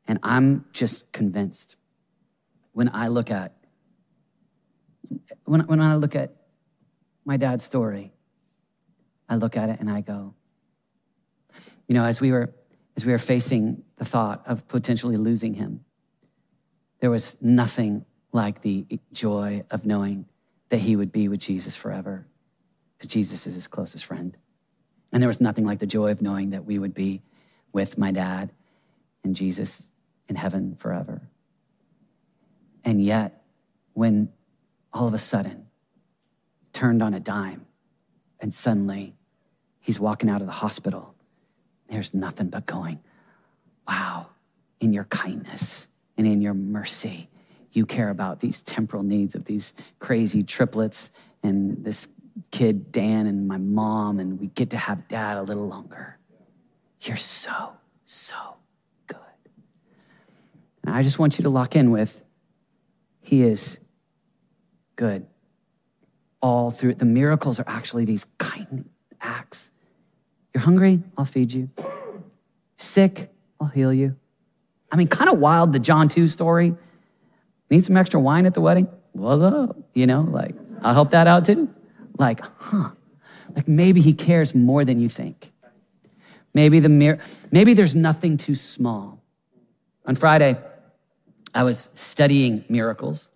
And 0.07 0.19
I'm 0.23 0.65
just 0.73 1.13
convinced 1.13 1.77
when 2.73 2.91
I 2.93 3.09
look 3.09 3.31
at 3.31 3.55
when, 5.45 5.61
when 5.63 5.81
I 5.81 5.97
look 5.97 6.15
at 6.15 6.35
my 7.25 7.37
dad's 7.37 7.65
story, 7.65 8.13
I 9.29 9.37
look 9.37 9.57
at 9.57 9.69
it 9.69 9.81
and 9.81 9.91
I 9.91 10.01
go, 10.01 10.35
you 11.87 11.95
know, 11.95 12.05
as 12.05 12.21
we 12.21 12.33
were 12.33 12.55
as 12.97 13.05
we 13.05 13.13
were 13.13 13.19
facing 13.19 13.83
the 13.99 14.05
thought 14.05 14.43
of 14.47 14.67
potentially 14.69 15.17
losing 15.17 15.55
him, 15.55 15.85
there 17.01 17.11
was 17.11 17.37
nothing 17.41 18.05
like 18.33 18.63
the 18.63 18.87
joy 19.13 19.65
of 19.71 19.85
knowing 19.85 20.27
that 20.71 20.79
he 20.79 20.97
would 20.97 21.13
be 21.13 21.29
with 21.29 21.41
Jesus 21.41 21.77
forever, 21.77 22.27
because 22.97 23.13
Jesus 23.13 23.47
is 23.47 23.55
his 23.55 23.69
closest 23.69 24.05
friend. 24.05 24.37
And 25.13 25.23
there 25.23 25.29
was 25.29 25.41
nothing 25.41 25.65
like 25.65 25.79
the 25.79 25.87
joy 25.87 26.11
of 26.11 26.21
knowing 26.21 26.51
that 26.51 26.65
we 26.65 26.79
would 26.79 26.95
be 26.95 27.23
with 27.73 27.99
my 27.99 28.11
dad 28.11 28.53
and 29.25 29.35
Jesus 29.35 29.91
in 30.29 30.37
heaven 30.37 30.77
forever. 30.77 31.23
And 32.85 33.03
yet, 33.03 33.43
when 33.95 34.31
all 34.93 35.07
of 35.07 35.15
a 35.15 35.19
sudden 35.19 35.67
turned 36.73 37.03
on 37.03 37.15
a 37.15 37.21
dime 37.21 37.67
and 38.41 38.53
suddenly 38.53 39.17
he's 39.81 39.99
walking 39.99 40.29
out 40.29 40.41
of 40.41 40.47
the 40.47 40.53
hospital, 40.53 41.15
there's 41.89 42.13
nothing 42.13 42.49
but 42.49 42.67
going, 42.67 43.01
in 44.81 44.93
your 44.93 45.05
kindness 45.05 45.88
and 46.17 46.27
in 46.27 46.41
your 46.41 46.55
mercy, 46.55 47.29
you 47.73 47.87
care 47.87 48.11
about 48.11 48.41
these 48.41 48.62
temporal 48.62 49.03
needs 49.03 49.35
of 49.35 49.45
these 49.45 49.75
crazy 49.99 50.43
triplets 50.43 51.12
and 51.43 51.85
this 51.85 52.09
kid, 52.51 52.93
Dan, 52.93 53.27
and 53.27 53.47
my 53.47 53.59
mom, 53.59 54.19
and 54.19 54.41
we 54.41 54.49
get 54.49 54.71
to 54.71 54.77
have 54.77 55.07
dad 55.09 55.37
a 55.37 55.43
little 55.43 55.67
longer. 55.67 56.19
You're 57.03 57.17
so, 57.17 57.73
so 58.05 58.57
good. 59.07 59.19
And 60.85 60.95
I 60.95 61.03
just 61.03 61.19
want 61.19 61.38
you 61.38 61.43
to 61.43 61.51
lock 61.51 61.77
in 61.77 61.91
with 61.91 62.25
He 63.21 63.43
is 63.43 63.81
good. 64.97 65.27
All 66.41 66.71
through 66.71 66.91
it. 66.91 66.99
The 66.99 67.05
miracles 67.05 67.59
are 67.59 67.64
actually 67.67 68.05
these 68.05 68.25
kind 68.38 68.88
acts. 69.21 69.71
You're 70.55 70.62
hungry? 70.62 71.03
I'll 71.17 71.25
feed 71.25 71.53
you. 71.53 71.69
Sick? 72.77 73.31
I'll 73.61 73.69
heal 73.69 73.93
you. 73.93 74.17
I 74.90 74.96
mean, 74.96 75.09
kind 75.09 75.31
of 75.31 75.38
wild, 75.38 75.72
the 75.72 75.79
John 75.79 76.09
2 76.09 76.29
story. 76.29 76.74
Need 77.70 77.85
some 77.85 77.96
extra 77.96 78.18
wine 78.18 78.46
at 78.46 78.55
the 78.55 78.61
wedding? 78.61 78.88
What's 79.12 79.42
up? 79.42 79.77
You 79.94 80.07
know, 80.07 80.22
like, 80.22 80.55
I'll 80.83 80.94
help 80.94 81.11
that 81.11 81.27
out 81.27 81.44
too. 81.44 81.68
Like, 82.18 82.40
huh, 82.59 82.90
like 83.55 83.68
maybe 83.68 84.01
he 84.01 84.14
cares 84.14 84.55
more 84.55 84.85
than 84.85 85.01
you 85.01 85.09
think. 85.09 85.53
Maybe 86.55 86.81
the 86.81 86.88
mir- 86.88 87.20
maybe 87.51 87.74
there's 87.74 87.94
nothing 87.94 88.37
too 88.37 88.55
small. 88.55 89.22
On 90.07 90.14
Friday, 90.14 90.57
I 91.55 91.62
was 91.64 91.90
studying 91.94 92.64
miracles, 92.68 93.31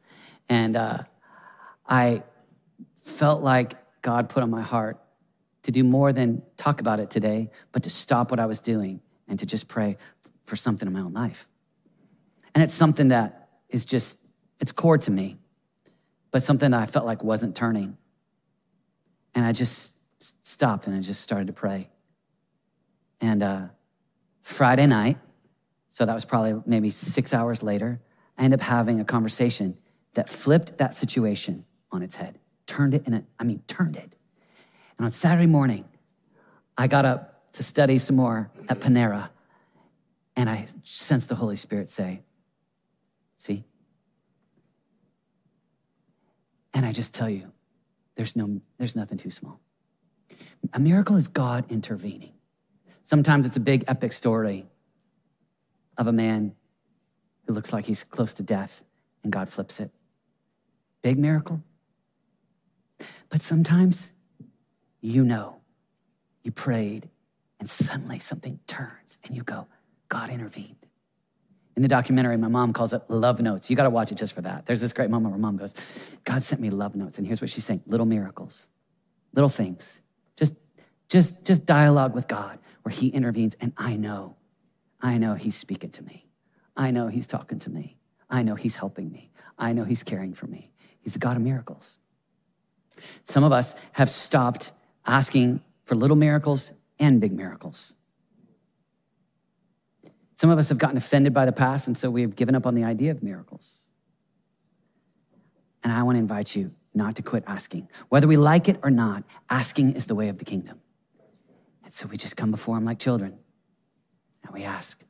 and 0.49 0.77
uh, 0.77 0.99
I 1.87 2.23
felt 2.95 3.43
like 3.43 3.75
God 4.01 4.29
put 4.29 4.43
on 4.43 4.51
my 4.51 4.63
heart 4.63 4.99
to 5.65 5.71
do 5.71 5.85
more 5.85 6.13
than 6.13 6.43
talk 6.57 6.81
about 6.81 6.99
it 6.99 7.11
today, 7.11 7.51
but 7.71 7.83
to 7.85 7.91
stop 7.91 8.31
what 8.31 8.41
I 8.41 8.47
was 8.47 8.61
doing 8.61 9.01
and 9.29 9.39
to 9.39 9.47
just 9.47 9.69
pray 9.69 9.97
for 10.53 10.57
something 10.57 10.87
in 10.87 10.93
my 10.93 11.01
own 11.01 11.15
life. 11.15 11.49
And 12.55 12.63
it's 12.63 12.75
something 12.75 13.09
that 13.09 13.49
is 13.71 13.87
just, 13.87 14.21
it's 14.61 14.71
core 14.71 14.99
to 14.99 15.11
me, 15.11 15.39
but 16.31 16.43
something 16.43 16.73
that 16.73 16.79
I 16.83 16.85
felt 16.85 17.07
like 17.07 17.25
wasn't 17.25 17.57
turning. 17.57 17.97
And 19.35 19.47
I 19.47 19.53
just 19.53 19.97
stopped 20.19 20.87
and 20.87 20.95
I 20.95 21.01
just 21.01 21.23
started 21.23 21.47
to 21.47 21.55
pray. 21.55 21.89
And 23.19 23.43
uh, 23.43 23.63
Friday 24.43 24.87
night, 24.87 25.17
so 25.89 26.05
that 26.05 26.13
was 26.13 26.27
probably 26.27 26.63
maybe 26.67 26.91
six 26.91 27.33
hours 27.33 27.63
later, 27.63 28.03
I 28.37 28.45
ended 28.45 28.61
up 28.61 28.67
having 28.67 29.01
a 29.01 29.07
conversation 29.07 29.79
that 30.13 30.29
flipped 30.29 30.77
that 30.77 30.93
situation 30.93 31.65
on 31.91 32.03
its 32.03 32.17
head, 32.17 32.39
turned 32.67 32.93
it 32.93 33.07
in 33.07 33.15
a, 33.15 33.25
I 33.39 33.45
mean, 33.45 33.63
turned 33.67 33.97
it. 33.97 34.15
And 34.99 35.07
on 35.07 35.11
Saturday 35.11 35.47
morning, 35.47 35.87
I 36.77 36.89
got 36.89 37.07
up 37.07 37.51
to 37.55 37.63
study 37.63 37.97
some 37.97 38.17
more 38.17 38.51
at 38.69 38.81
Panera, 38.81 39.31
and 40.37 40.49
I 40.49 40.67
sense 40.83 41.27
the 41.27 41.35
Holy 41.35 41.57
Spirit 41.57 41.89
say, 41.89 42.23
See? 43.43 43.65
And 46.73 46.87
I 46.87 46.93
just 46.93 47.13
tell 47.13 47.29
you, 47.29 47.51
there's, 48.15 48.37
no, 48.37 48.61
there's 48.79 48.95
nothing 48.95 49.19
too 49.19 49.33
small. 49.33 49.61
A 50.73 50.79
miracle 50.79 51.17
is 51.17 51.27
God 51.27 51.65
intervening. 51.69 52.35
Sometimes 53.03 53.47
it's 53.47 53.57
a 53.57 53.61
big 53.61 53.83
epic 53.89 54.13
story 54.13 54.67
of 55.99 56.07
a 56.07 56.13
man 56.13 56.55
who 57.47 57.53
looks 57.53 57.73
like 57.73 57.87
he's 57.87 58.05
close 58.05 58.33
to 58.35 58.45
death 58.45 58.85
and 59.25 59.33
God 59.33 59.49
flips 59.49 59.81
it. 59.81 59.91
Big 61.03 61.19
miracle. 61.19 61.63
But 63.29 63.43
sometimes 63.43 64.13
you 65.01 65.25
know 65.25 65.57
you 66.45 66.53
prayed 66.53 67.09
and 67.59 67.69
suddenly 67.69 68.21
something 68.21 68.61
turns 68.69 69.19
and 69.25 69.35
you 69.35 69.43
go, 69.43 69.67
God 70.13 70.29
intervened. 70.29 70.77
In 71.75 71.81
the 71.81 71.89
documentary, 71.89 72.37
my 72.37 72.49
mom 72.49 72.75
calls 72.75 72.93
it 72.93 73.01
love 73.09 73.41
notes. 73.41 73.71
You 73.71 73.77
got 73.77 73.85
to 73.85 73.91
watch 73.91 74.13
it 74.13 74.17
just 74.17 74.35
for 74.35 74.43
that. 74.43 74.67
There's 74.67 74.83
this 74.83 74.93
great 74.93 75.09
moment 75.09 75.33
where 75.33 75.41
mom 75.41 75.57
goes, 75.57 76.19
God 76.25 76.43
sent 76.43 76.61
me 76.61 76.69
love 76.69 76.95
notes. 76.95 77.17
And 77.17 77.27
here's 77.27 77.41
what 77.41 77.49
she's 77.49 77.65
saying 77.65 77.83
little 77.87 78.05
miracles, 78.05 78.69
little 79.33 79.49
things, 79.49 80.03
just, 80.37 80.53
just, 81.09 81.43
just 81.47 81.65
dialogue 81.65 82.15
with 82.15 82.29
God 82.29 82.59
where 82.83 82.93
he 82.93 83.09
intervenes. 83.09 83.57
And 83.59 83.73
I 83.79 83.97
know, 83.97 84.37
I 85.01 85.17
know 85.17 85.33
he's 85.33 85.57
speaking 85.57 85.89
to 85.93 86.03
me. 86.03 86.27
I 86.77 86.91
know 86.91 87.07
he's 87.07 87.27
talking 87.27 87.59
to 87.61 87.71
me. 87.71 87.97
I 88.29 88.43
know 88.43 88.55
he's 88.55 88.77
helping 88.77 89.11
me. 89.11 89.31
I 89.59 89.73
know 89.73 89.85
he's 89.85 90.03
caring 90.03 90.35
for 90.35 90.47
me. 90.47 90.73
He's 91.01 91.17
a 91.17 91.19
God 91.19 91.39
of 91.39 91.43
miracles. 91.43 91.97
Some 93.25 93.45
of 93.45 93.53
us 93.53 93.77
have 93.93 94.11
stopped 94.11 94.73
asking 95.07 95.63
for 95.87 95.95
little 95.95 96.17
miracles 96.17 96.75
and 96.99 97.19
big 97.19 97.33
miracles. 97.33 97.97
Some 100.43 100.51
of 100.51 100.59
us 100.59 100.71
have 100.71 100.79
gotten 100.79 100.97
offended 100.97 101.33
by 101.33 101.45
the 101.45 101.53
past, 101.53 101.87
and 101.87 101.97
so 101.97 102.11
we 102.11 102.23
have 102.23 102.35
given 102.35 102.57
up 102.57 102.67
on 102.67 102.75
the 102.75 102.83
idea 102.83 103.13
of 103.13 103.23
miracles. 103.23 103.87
And 105.85 105.93
I 105.93 106.03
want 106.03 106.17
to 106.17 106.19
invite 106.19 106.57
you 106.57 106.73
not 106.93 107.15
to 107.15 107.23
quit 107.23 107.45
asking. 107.47 107.87
Whether 108.09 108.27
we 108.27 108.37
like 108.37 108.69
it 108.69 108.81
or 108.83 108.91
not, 108.91 109.23
asking 109.49 109.93
is 109.95 110.07
the 110.07 110.17
way 110.17 110.29
of 110.29 110.39
the 110.39 110.45
kingdom. 110.45 110.81
And 111.85 111.93
so 111.93 112.09
we 112.09 112.17
just 112.17 112.37
come 112.37 112.51
before 112.51 112.77
Him 112.77 112.85
like 112.85 112.99
children 112.99 113.39
and 114.43 114.53
we 114.53 114.65
ask. 114.65 115.05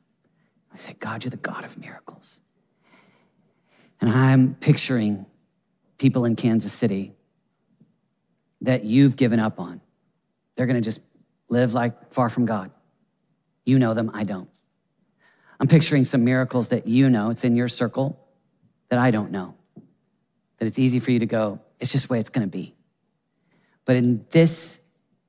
I 0.71 0.77
say, 0.77 0.95
God, 0.99 1.23
you're 1.23 1.31
the 1.31 1.37
God 1.37 1.65
of 1.65 1.79
miracles. 1.79 2.39
And 4.01 4.11
I'm 4.11 4.53
picturing 4.53 5.25
people 5.97 6.25
in 6.25 6.35
Kansas 6.35 6.73
City 6.73 7.13
that 8.61 8.83
you've 8.83 9.15
given 9.15 9.39
up 9.39 9.59
on. 9.59 9.81
They're 10.53 10.67
going 10.67 10.79
to 10.79 10.85
just 10.85 11.01
live 11.49 11.73
like 11.73 12.13
far 12.13 12.29
from 12.29 12.45
God. 12.45 12.69
You 13.65 13.79
know 13.79 13.95
them, 13.95 14.11
I 14.13 14.25
don't. 14.25 14.52
I'm 15.59 15.67
picturing 15.67 16.05
some 16.05 16.23
miracles 16.23 16.69
that 16.69 16.87
you 16.87 17.09
know, 17.09 17.29
it's 17.29 17.43
in 17.43 17.55
your 17.55 17.67
circle, 17.67 18.19
that 18.89 18.99
I 18.99 19.11
don't 19.11 19.31
know. 19.31 19.55
That 20.57 20.65
it's 20.65 20.79
easy 20.79 20.99
for 20.99 21.11
you 21.11 21.19
to 21.19 21.25
go, 21.25 21.59
it's 21.79 21.91
just 21.91 22.07
the 22.07 22.13
way 22.13 22.19
it's 22.19 22.29
gonna 22.29 22.47
be. 22.47 22.75
But 23.85 23.95
in 23.97 24.25
this 24.31 24.81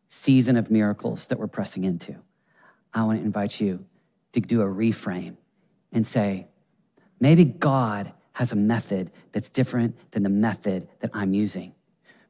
season 0.09 0.57
of 0.57 0.71
miracles 0.71 1.27
that 1.29 1.39
we're 1.39 1.47
pressing 1.47 1.85
into, 1.85 2.17
I 2.92 3.03
wanna 3.05 3.21
invite 3.21 3.61
you 3.61 3.85
to 4.33 4.40
do 4.40 4.63
a 4.63 4.67
reframe 4.67 5.37
and 5.92 6.07
say, 6.07 6.48
maybe 7.21 7.44
God 7.44 8.13
has 8.33 8.53
a 8.53 8.57
method 8.57 9.13
that's 9.33 9.48
different 9.48 10.11
than 10.11 10.23
the 10.25 10.29
method 10.29 10.88
that 11.01 11.11
I'm 11.15 11.33
using. 11.33 11.75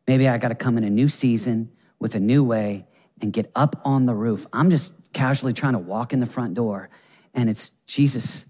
Maybe 0.07 0.29
I 0.29 0.39
gotta 0.39 0.55
come 0.55 0.77
in 0.77 0.85
a 0.85 0.91
new 0.91 1.09
season 1.09 1.71
with 1.99 2.15
a 2.15 2.21
new 2.21 2.45
way 2.45 2.87
and 3.21 3.33
get 3.33 3.51
up 3.55 3.81
on 3.85 4.07
the 4.07 4.15
roof. 4.15 4.47
I'm 4.53 4.71
just 4.71 4.95
casually 5.13 5.53
trying 5.53 5.73
to 5.73 5.79
walk 5.79 6.13
in 6.13 6.21
the 6.21 6.27
front 6.27 6.55
door 6.55 6.91
and 7.35 7.51
it's 7.51 7.71
Jesus. 7.87 8.47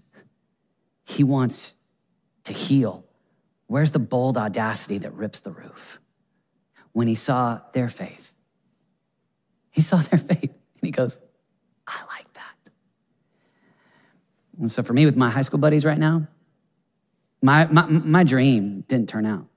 He 1.03 1.23
wants 1.23 1.75
to 2.43 2.53
heal. 2.53 3.05
Where's 3.67 3.91
the 3.91 3.99
bold 3.99 4.37
audacity 4.37 4.99
that 4.99 5.13
rips 5.13 5.39
the 5.39 5.51
roof? 5.51 5.99
When 6.93 7.07
he 7.07 7.15
saw 7.15 7.59
their 7.73 7.89
faith, 7.89 8.33
he 9.71 9.81
saw 9.81 9.97
their 9.97 10.19
faith 10.31 10.43
and 10.43 10.81
he 10.81 10.91
goes, 10.91 11.19
I 11.87 11.99
like 12.15 12.31
that. 12.33 12.71
And 14.59 14.71
so 14.71 14.83
for 14.83 14.93
me, 14.93 15.05
with 15.05 15.17
my 15.17 15.29
high 15.29 15.41
school 15.41 15.59
buddies 15.59 15.85
right 15.85 15.97
now, 15.97 16.27
my, 17.41 17.65
my, 17.65 17.85
my 17.85 18.23
dream 18.23 18.81
didn't 18.87 19.09
turn 19.09 19.25
out. 19.25 19.47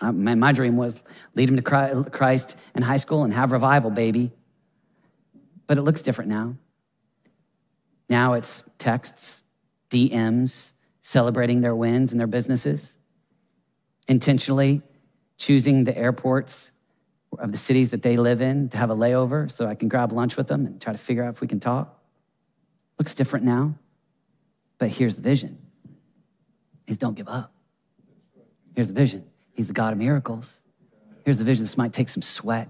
my, 0.00 0.34
my 0.34 0.52
dream 0.52 0.76
was 0.76 1.02
lead 1.34 1.48
them 1.48 1.56
to 1.56 2.10
Christ 2.10 2.58
in 2.74 2.82
high 2.82 2.96
school 2.96 3.22
and 3.24 3.32
have 3.32 3.52
revival, 3.52 3.90
baby. 3.90 4.32
but 5.66 5.78
it 5.78 5.82
looks 5.82 6.02
different 6.02 6.30
now. 6.30 6.56
Now 8.08 8.34
it's 8.34 8.68
texts, 8.78 9.42
DMs, 9.90 10.72
celebrating 11.00 11.60
their 11.60 11.74
wins 11.74 12.12
and 12.12 12.20
their 12.20 12.26
businesses, 12.26 12.98
intentionally 14.08 14.82
choosing 15.36 15.84
the 15.84 15.96
airports 15.96 16.72
of 17.38 17.50
the 17.50 17.58
cities 17.58 17.90
that 17.90 18.02
they 18.02 18.16
live 18.16 18.40
in 18.40 18.68
to 18.68 18.76
have 18.76 18.90
a 18.90 18.96
layover 18.96 19.50
so 19.50 19.66
I 19.66 19.74
can 19.74 19.88
grab 19.88 20.12
lunch 20.12 20.36
with 20.36 20.48
them 20.48 20.66
and 20.66 20.80
try 20.80 20.92
to 20.92 20.98
figure 20.98 21.24
out 21.24 21.34
if 21.34 21.40
we 21.40 21.48
can 21.48 21.60
talk. 21.60 21.98
Looks 22.98 23.14
different 23.14 23.44
now, 23.44 23.74
but 24.78 24.90
here's 24.90 25.16
the 25.16 25.22
vision 25.22 25.58
is 26.86 26.98
don't 26.98 27.14
give 27.14 27.28
up. 27.28 27.52
Here's 28.74 28.88
the 28.88 28.94
vision. 28.94 29.24
He's 29.54 29.68
the 29.68 29.72
God 29.72 29.92
of 29.92 29.98
miracles. 29.98 30.62
Here's 31.24 31.38
the 31.38 31.44
vision. 31.44 31.64
This 31.64 31.76
might 31.76 31.92
take 31.92 32.08
some 32.08 32.22
sweat, 32.22 32.68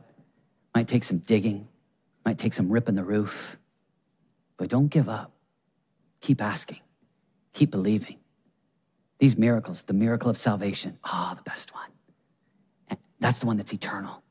might 0.74 0.86
take 0.86 1.04
some 1.04 1.18
digging, 1.18 1.68
might 2.24 2.38
take 2.38 2.52
some 2.52 2.70
ripping 2.70 2.94
the 2.94 3.04
roof, 3.04 3.56
but 4.62 4.68
don't 4.68 4.90
give 4.90 5.08
up. 5.08 5.32
Keep 6.20 6.40
asking, 6.40 6.78
keep 7.52 7.72
believing. 7.72 8.18
These 9.18 9.36
miracles, 9.36 9.82
the 9.82 9.92
miracle 9.92 10.30
of 10.30 10.36
salvation, 10.36 11.00
oh, 11.02 11.32
the 11.34 11.42
best 11.42 11.74
one. 11.74 12.98
That's 13.18 13.40
the 13.40 13.46
one 13.46 13.56
that's 13.56 13.72
eternal. 13.72 14.22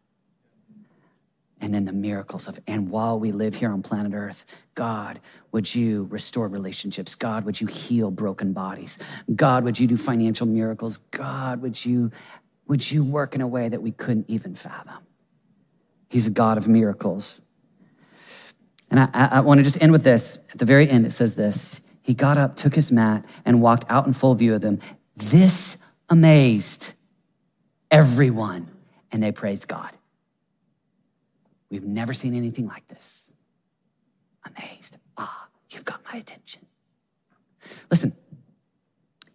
And 1.60 1.74
then 1.74 1.84
the 1.84 1.92
miracles 1.92 2.48
of, 2.48 2.62
and 2.66 2.90
while 2.90 3.20
we 3.20 3.34
live 3.34 3.56
here 3.56 3.74
on 3.74 3.84
planet 3.84 4.14
Earth, 4.16 4.46
God, 4.74 5.20
would 5.52 5.76
you 5.76 6.08
restore 6.10 6.48
relationships? 6.48 7.14
God, 7.14 7.44
would 7.44 7.60
you 7.60 7.68
heal 7.68 8.10
broken 8.10 8.54
bodies? 8.54 9.00
God, 9.36 9.66
would 9.66 9.78
you 9.82 9.86
do 9.86 9.98
financial 9.98 10.48
miracles? 10.48 11.00
God, 11.12 11.62
would 11.62 11.84
you, 11.84 12.10
would 12.68 12.90
you 12.90 13.04
work 13.04 13.36
in 13.36 13.42
a 13.42 13.48
way 13.48 13.68
that 13.68 13.82
we 13.82 13.92
couldn't 13.92 14.30
even 14.30 14.56
fathom? 14.56 15.04
He's 16.08 16.28
a 16.28 16.32
God 16.32 16.58
of 16.58 16.70
miracles. 16.70 17.42
And 18.92 19.00
I, 19.00 19.10
I, 19.14 19.26
I 19.26 19.40
want 19.40 19.60
to 19.60 19.64
just 19.64 19.82
end 19.82 19.94
with 19.94 20.04
this. 20.04 20.38
At 20.52 20.60
the 20.60 20.66
very 20.66 20.88
end, 20.88 21.06
it 21.06 21.12
says 21.12 21.36
this 21.36 21.82
He 22.04 22.14
got 22.14 22.38
up, 22.38 22.56
took 22.56 22.76
his 22.76 22.92
mat, 22.92 23.26
and 23.46 23.62
walked 23.62 23.86
out 23.90 24.06
in 24.06 24.14
full 24.14 24.36
view 24.36 24.54
of 24.54 24.62
them. 24.62 24.80
This 25.16 25.78
amazed 26.10 26.94
everyone, 27.90 28.70
and 29.12 29.24
they 29.24 29.32
praised 29.32 29.68
God. 29.68 29.98
We've 31.70 31.84
never 31.84 32.14
seen 32.14 32.36
anything 32.36 32.68
like 32.68 32.88
this. 32.90 33.32
Amazed. 34.44 34.98
Ah, 35.18 35.48
you've 35.70 35.86
got 35.86 36.02
my 36.12 36.20
attention. 36.20 36.66
Listen, 37.90 38.14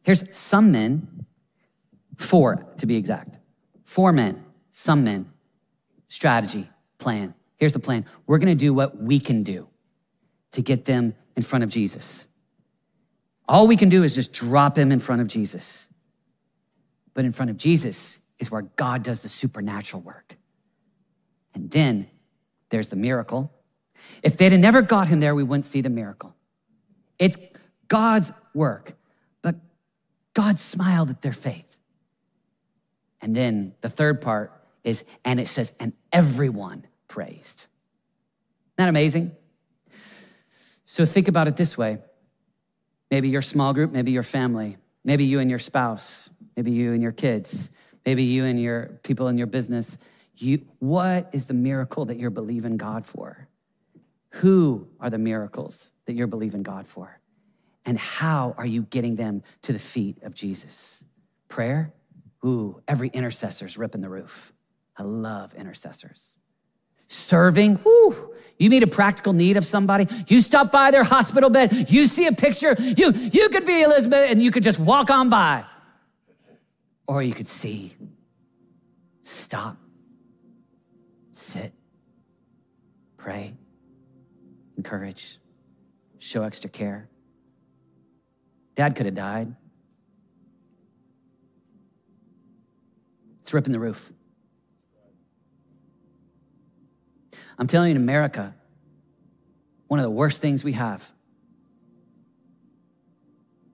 here's 0.02 0.36
some 0.36 0.70
men, 0.70 1.24
four 2.16 2.66
to 2.76 2.86
be 2.86 2.96
exact, 2.96 3.38
four 3.84 4.12
men, 4.12 4.44
some 4.70 5.04
men, 5.04 5.30
strategy, 6.08 6.68
plan. 6.98 7.34
Here's 7.56 7.72
the 7.72 7.78
plan. 7.78 8.04
We're 8.26 8.38
going 8.38 8.48
to 8.48 8.54
do 8.54 8.74
what 8.74 8.96
we 8.96 9.18
can 9.18 9.42
do 9.42 9.68
to 10.52 10.62
get 10.62 10.84
them 10.84 11.14
in 11.36 11.42
front 11.42 11.64
of 11.64 11.70
Jesus. 11.70 12.28
All 13.48 13.66
we 13.66 13.76
can 13.76 13.88
do 13.88 14.02
is 14.02 14.14
just 14.14 14.32
drop 14.32 14.76
him 14.76 14.92
in 14.92 14.98
front 14.98 15.20
of 15.20 15.28
Jesus. 15.28 15.88
But 17.14 17.24
in 17.24 17.32
front 17.32 17.50
of 17.50 17.56
Jesus 17.56 18.20
is 18.38 18.50
where 18.50 18.62
God 18.62 19.02
does 19.02 19.22
the 19.22 19.28
supernatural 19.28 20.02
work. 20.02 20.36
And 21.54 21.70
then 21.70 22.08
there's 22.68 22.88
the 22.88 22.96
miracle. 22.96 23.52
If 24.22 24.36
they'd 24.36 24.52
have 24.52 24.60
never 24.60 24.82
got 24.82 25.08
him 25.08 25.20
there, 25.20 25.34
we 25.34 25.42
wouldn't 25.42 25.64
see 25.64 25.80
the 25.80 25.90
miracle. 25.90 26.34
It's 27.18 27.38
God's 27.88 28.32
work, 28.52 28.94
but 29.40 29.54
God 30.34 30.58
smiled 30.58 31.08
at 31.08 31.22
their 31.22 31.32
faith. 31.32 31.78
And 33.22 33.34
then 33.34 33.74
the 33.80 33.88
third 33.88 34.20
part 34.20 34.52
is, 34.84 35.04
and 35.24 35.40
it 35.40 35.48
says, 35.48 35.72
and 35.80 35.94
everyone 36.12 36.86
praised. 37.08 37.66
Isn't 37.66 38.76
that 38.76 38.88
amazing? 38.88 39.32
So 40.84 41.04
think 41.04 41.28
about 41.28 41.48
it 41.48 41.56
this 41.56 41.76
way 41.76 41.98
maybe 43.10 43.28
your 43.28 43.42
small 43.42 43.72
group, 43.72 43.92
maybe 43.92 44.10
your 44.10 44.22
family, 44.22 44.76
maybe 45.04 45.24
you 45.24 45.38
and 45.38 45.48
your 45.48 45.60
spouse, 45.60 46.30
maybe 46.56 46.72
you 46.72 46.92
and 46.92 47.02
your 47.02 47.12
kids, 47.12 47.70
maybe 48.04 48.24
you 48.24 48.44
and 48.44 48.60
your 48.60 48.98
people 49.02 49.28
in 49.28 49.38
your 49.38 49.46
business 49.46 49.98
you, 50.36 50.66
what 50.78 51.30
is 51.32 51.46
the 51.46 51.54
miracle 51.54 52.04
that 52.06 52.18
you're 52.18 52.30
believing 52.30 52.76
God 52.76 53.06
for? 53.06 53.48
Who 54.30 54.88
are 55.00 55.08
the 55.08 55.18
miracles 55.18 55.92
that 56.04 56.14
you're 56.14 56.26
believing 56.26 56.62
God 56.62 56.86
for? 56.86 57.20
And 57.84 57.98
how 57.98 58.54
are 58.58 58.66
you 58.66 58.82
getting 58.82 59.16
them 59.16 59.42
to 59.62 59.72
the 59.72 59.78
feet 59.78 60.22
of 60.22 60.34
Jesus? 60.34 61.04
Prayer? 61.48 61.94
Ooh, 62.44 62.82
every 62.86 63.08
intercessor's 63.08 63.78
ripping 63.78 64.02
the 64.02 64.08
roof. 64.08 64.52
I 64.96 65.04
love 65.04 65.54
intercessors. 65.54 66.38
Serving? 67.08 67.78
Ooh, 67.86 68.34
you 68.58 68.70
meet 68.70 68.82
a 68.82 68.86
practical 68.86 69.32
need 69.32 69.56
of 69.56 69.64
somebody. 69.64 70.08
You 70.28 70.40
stop 70.40 70.72
by 70.72 70.90
their 70.90 71.04
hospital 71.04 71.50
bed. 71.50 71.90
You 71.90 72.06
see 72.06 72.26
a 72.26 72.32
picture. 72.32 72.74
You, 72.78 73.12
you 73.12 73.48
could 73.50 73.64
be 73.64 73.82
Elizabeth 73.82 74.30
and 74.30 74.42
you 74.42 74.50
could 74.50 74.62
just 74.62 74.78
walk 74.78 75.10
on 75.10 75.28
by. 75.28 75.64
Or 77.06 77.22
you 77.22 77.34
could 77.34 77.46
see, 77.46 77.94
stop 79.22 79.76
sit, 81.36 81.72
pray, 83.18 83.54
encourage, 84.76 85.38
show 86.18 86.42
extra 86.42 86.70
care. 86.70 87.08
Dad 88.74 88.96
could 88.96 89.06
have 89.06 89.14
died. 89.14 89.54
It's 93.42 93.52
ripping 93.52 93.72
the 93.72 93.78
roof. 93.78 94.12
I'm 97.58 97.66
telling 97.66 97.88
you, 97.88 97.96
in 97.96 98.02
America, 98.02 98.54
one 99.88 100.00
of 100.00 100.04
the 100.04 100.10
worst 100.10 100.40
things 100.40 100.62
we 100.64 100.72
have 100.72 101.10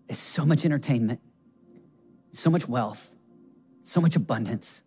is 0.09 0.19
so 0.19 0.45
much 0.45 0.65
entertainment, 0.65 1.21
so 2.33 2.51
much 2.51 2.69
wealth, 2.69 3.15
so 3.83 4.01
much 4.01 4.15
abundance 4.15 4.83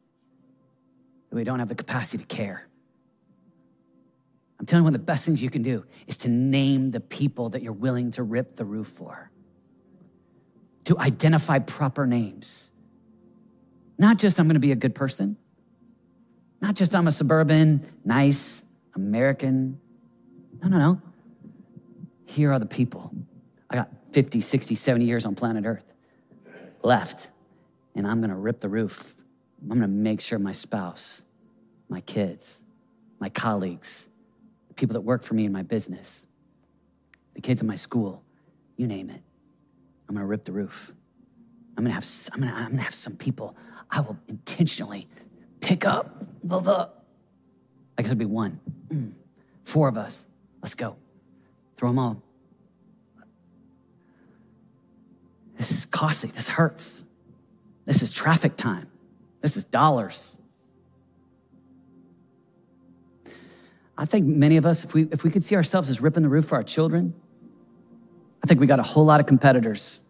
that 1.30 1.36
we 1.36 1.44
don't 1.44 1.60
have 1.60 1.68
the 1.68 1.76
capacity 1.76 2.24
to 2.24 2.36
care. 2.36 2.68
I'm 4.60 4.66
telling 4.66 4.84
you, 4.84 4.86
one 4.86 4.96
of 4.96 5.02
the 5.02 5.06
best 5.06 5.26
things 5.26 5.44
you 5.44 5.50
can 5.50 5.64
do 5.64 5.86
is 6.08 6.18
to 6.18 6.30
name 6.30 6.92
the 6.92 7.02
people 7.02 7.50
that 7.50 7.62
you're 7.62 7.74
willing 7.74 8.12
to 8.12 8.24
rip 8.24 8.56
the 8.56 8.64
roof 8.64 8.88
for, 8.88 9.30
to 10.86 10.98
identify 10.98 11.60
proper 11.60 12.08
names. 12.08 12.72
Not 13.98 14.18
just 14.18 14.40
I'm 14.40 14.48
gonna 14.48 14.60
be 14.60 14.72
a 14.72 14.76
good 14.78 14.96
person, 14.96 15.36
not 16.62 16.76
just 16.76 16.96
I'm 16.96 17.08
a 17.08 17.12
suburban, 17.12 17.86
nice 18.06 18.65
American. 18.96 19.80
No, 20.62 20.70
no, 20.70 20.78
no. 20.78 21.02
Here 22.26 22.52
are 22.52 22.60
the 22.60 22.66
people. 22.66 23.14
I 23.70 23.76
got 23.76 23.90
50, 24.12 24.42
60, 24.42 24.76
70 24.76 25.06
years 25.06 25.26
on 25.26 25.36
planet 25.36 25.66
Earth 25.66 25.86
left, 26.84 27.32
and 27.96 28.08
I'm 28.08 28.22
gonna 28.22 28.38
rip 28.38 28.60
the 28.62 28.70
roof. 28.70 29.16
I'm 29.62 29.70
gonna 29.70 29.88
make 29.88 30.22
sure 30.22 30.40
my 30.40 30.52
spouse 30.52 31.26
my 31.90 32.02
kids, 32.02 32.64
my 33.20 33.30
colleagues, 33.30 34.10
the 34.68 34.74
people 34.74 34.94
that 34.94 35.02
work 35.02 35.24
for 35.24 35.34
me 35.34 35.46
in 35.46 35.52
my 35.52 35.62
business, 35.62 36.28
the 37.34 37.42
kids 37.42 37.62
in 37.62 37.68
my 37.68 37.76
school, 37.76 38.24
you 38.78 38.88
name 38.88 39.10
it. 39.10 39.22
I'm 40.08 40.16
gonna 40.16 40.28
rip 40.28 40.46
the 40.46 40.52
roof. 40.52 40.92
I'm 41.78 41.84
gonna 41.84 41.94
have, 41.94 42.06
I'm 42.34 42.42
gonna, 42.42 42.54
I'm 42.54 42.70
gonna 42.72 42.82
have 42.82 42.94
some 42.94 43.16
people 43.16 43.56
I 43.92 44.02
will 44.02 44.18
intentionally 44.28 45.08
pick 45.62 45.86
up. 45.86 46.26
The, 46.44 46.60
the, 46.60 46.90
I 47.98 48.02
guess 48.02 48.08
it'd 48.08 48.18
be 48.18 48.26
one, 48.26 48.60
four 49.64 49.88
of 49.88 49.98
us. 49.98 50.26
Let's 50.62 50.76
go. 50.76 50.98
Throw 51.78 51.90
them 51.90 52.00
all. 52.00 52.22
This 55.58 55.72
is 55.72 55.86
costly. 55.86 56.32
This 56.32 56.50
hurts. 56.50 57.06
This 57.86 58.02
is 58.02 58.12
traffic 58.12 58.58
time. 58.58 58.90
This 59.42 59.56
is 59.58 59.64
dollars. 59.64 60.40
I 63.98 64.06
think 64.06 64.26
many 64.26 64.58
of 64.58 64.66
us, 64.66 64.84
if 64.84 64.94
we, 64.94 65.04
if 65.12 65.24
we 65.24 65.30
could 65.30 65.44
see 65.44 65.56
ourselves 65.56 65.90
as 65.90 66.02
ripping 66.02 66.24
the 66.24 66.30
roof 66.30 66.46
for 66.46 66.56
our 66.56 66.64
children, 66.64 67.14
I 68.44 68.48
think 68.48 68.60
we 68.60 68.68
got 68.68 68.80
a 68.80 68.84
whole 68.84 69.06
lot 69.06 69.20
of 69.20 69.26
competitors, 69.26 70.02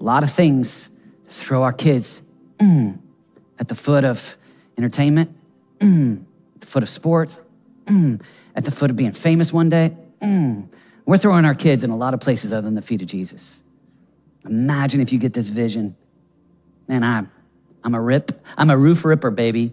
a 0.00 0.04
lot 0.04 0.22
of 0.22 0.32
things 0.32 0.88
to 1.24 1.30
throw 1.30 1.62
our 1.62 1.72
kids 1.72 2.22
at 2.60 3.68
the 3.68 3.74
foot 3.74 4.04
of 4.04 4.36
entertainment, 4.78 5.36
the 6.60 6.66
foot 6.66 6.82
of 6.82 6.88
sports, 6.88 7.42
mm, 7.86 8.22
at 8.54 8.64
the 8.64 8.70
foot 8.70 8.90
of 8.90 8.96
being 8.96 9.12
famous 9.12 9.52
one 9.52 9.68
day. 9.68 9.96
Mm. 10.22 10.68
We're 11.06 11.16
throwing 11.16 11.44
our 11.44 11.54
kids 11.54 11.82
in 11.82 11.90
a 11.90 11.96
lot 11.96 12.14
of 12.14 12.20
places 12.20 12.52
other 12.52 12.62
than 12.62 12.74
the 12.74 12.82
feet 12.82 13.02
of 13.02 13.08
Jesus. 13.08 13.64
Imagine 14.44 15.00
if 15.00 15.12
you 15.12 15.18
get 15.18 15.32
this 15.32 15.48
vision. 15.48 15.96
Man, 16.88 17.02
I'm, 17.02 17.30
I'm 17.82 17.94
a 17.94 18.00
rip, 18.00 18.32
I'm 18.56 18.70
a 18.70 18.76
roof 18.76 19.04
ripper, 19.04 19.30
baby. 19.30 19.72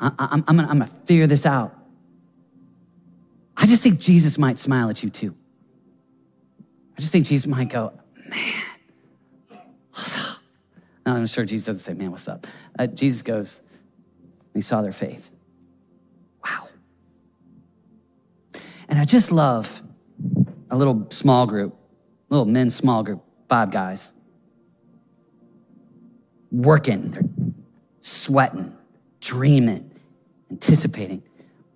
I, 0.00 0.12
I'm, 0.18 0.44
I'm, 0.46 0.56
gonna, 0.56 0.68
I'm 0.68 0.78
gonna 0.78 0.86
figure 1.06 1.26
this 1.26 1.46
out. 1.46 1.74
I 3.56 3.66
just 3.66 3.82
think 3.82 3.98
Jesus 3.98 4.38
might 4.38 4.58
smile 4.58 4.90
at 4.90 5.02
you 5.02 5.10
too. 5.10 5.34
I 6.96 7.00
just 7.00 7.12
think 7.12 7.26
Jesus 7.26 7.46
might 7.46 7.68
go, 7.68 7.92
man, 8.28 8.62
what's 9.90 10.30
up? 10.36 10.42
no, 11.06 11.16
I'm 11.16 11.26
sure 11.26 11.44
Jesus 11.44 11.66
doesn't 11.66 11.80
say, 11.80 11.94
man, 11.94 12.10
what's 12.10 12.28
up? 12.28 12.46
Uh, 12.78 12.86
Jesus 12.86 13.22
goes, 13.22 13.62
he 14.54 14.60
saw 14.60 14.82
their 14.82 14.92
faith. 14.92 15.30
And 18.88 18.98
I 18.98 19.04
just 19.04 19.32
love 19.32 19.82
a 20.70 20.76
little 20.76 21.06
small 21.10 21.46
group, 21.46 21.76
little 22.28 22.46
men's 22.46 22.74
small 22.74 23.02
group, 23.02 23.22
five 23.48 23.70
guys, 23.70 24.12
working, 26.50 27.10
they're 27.10 27.22
sweating, 28.00 28.76
dreaming, 29.20 29.90
anticipating, 30.50 31.22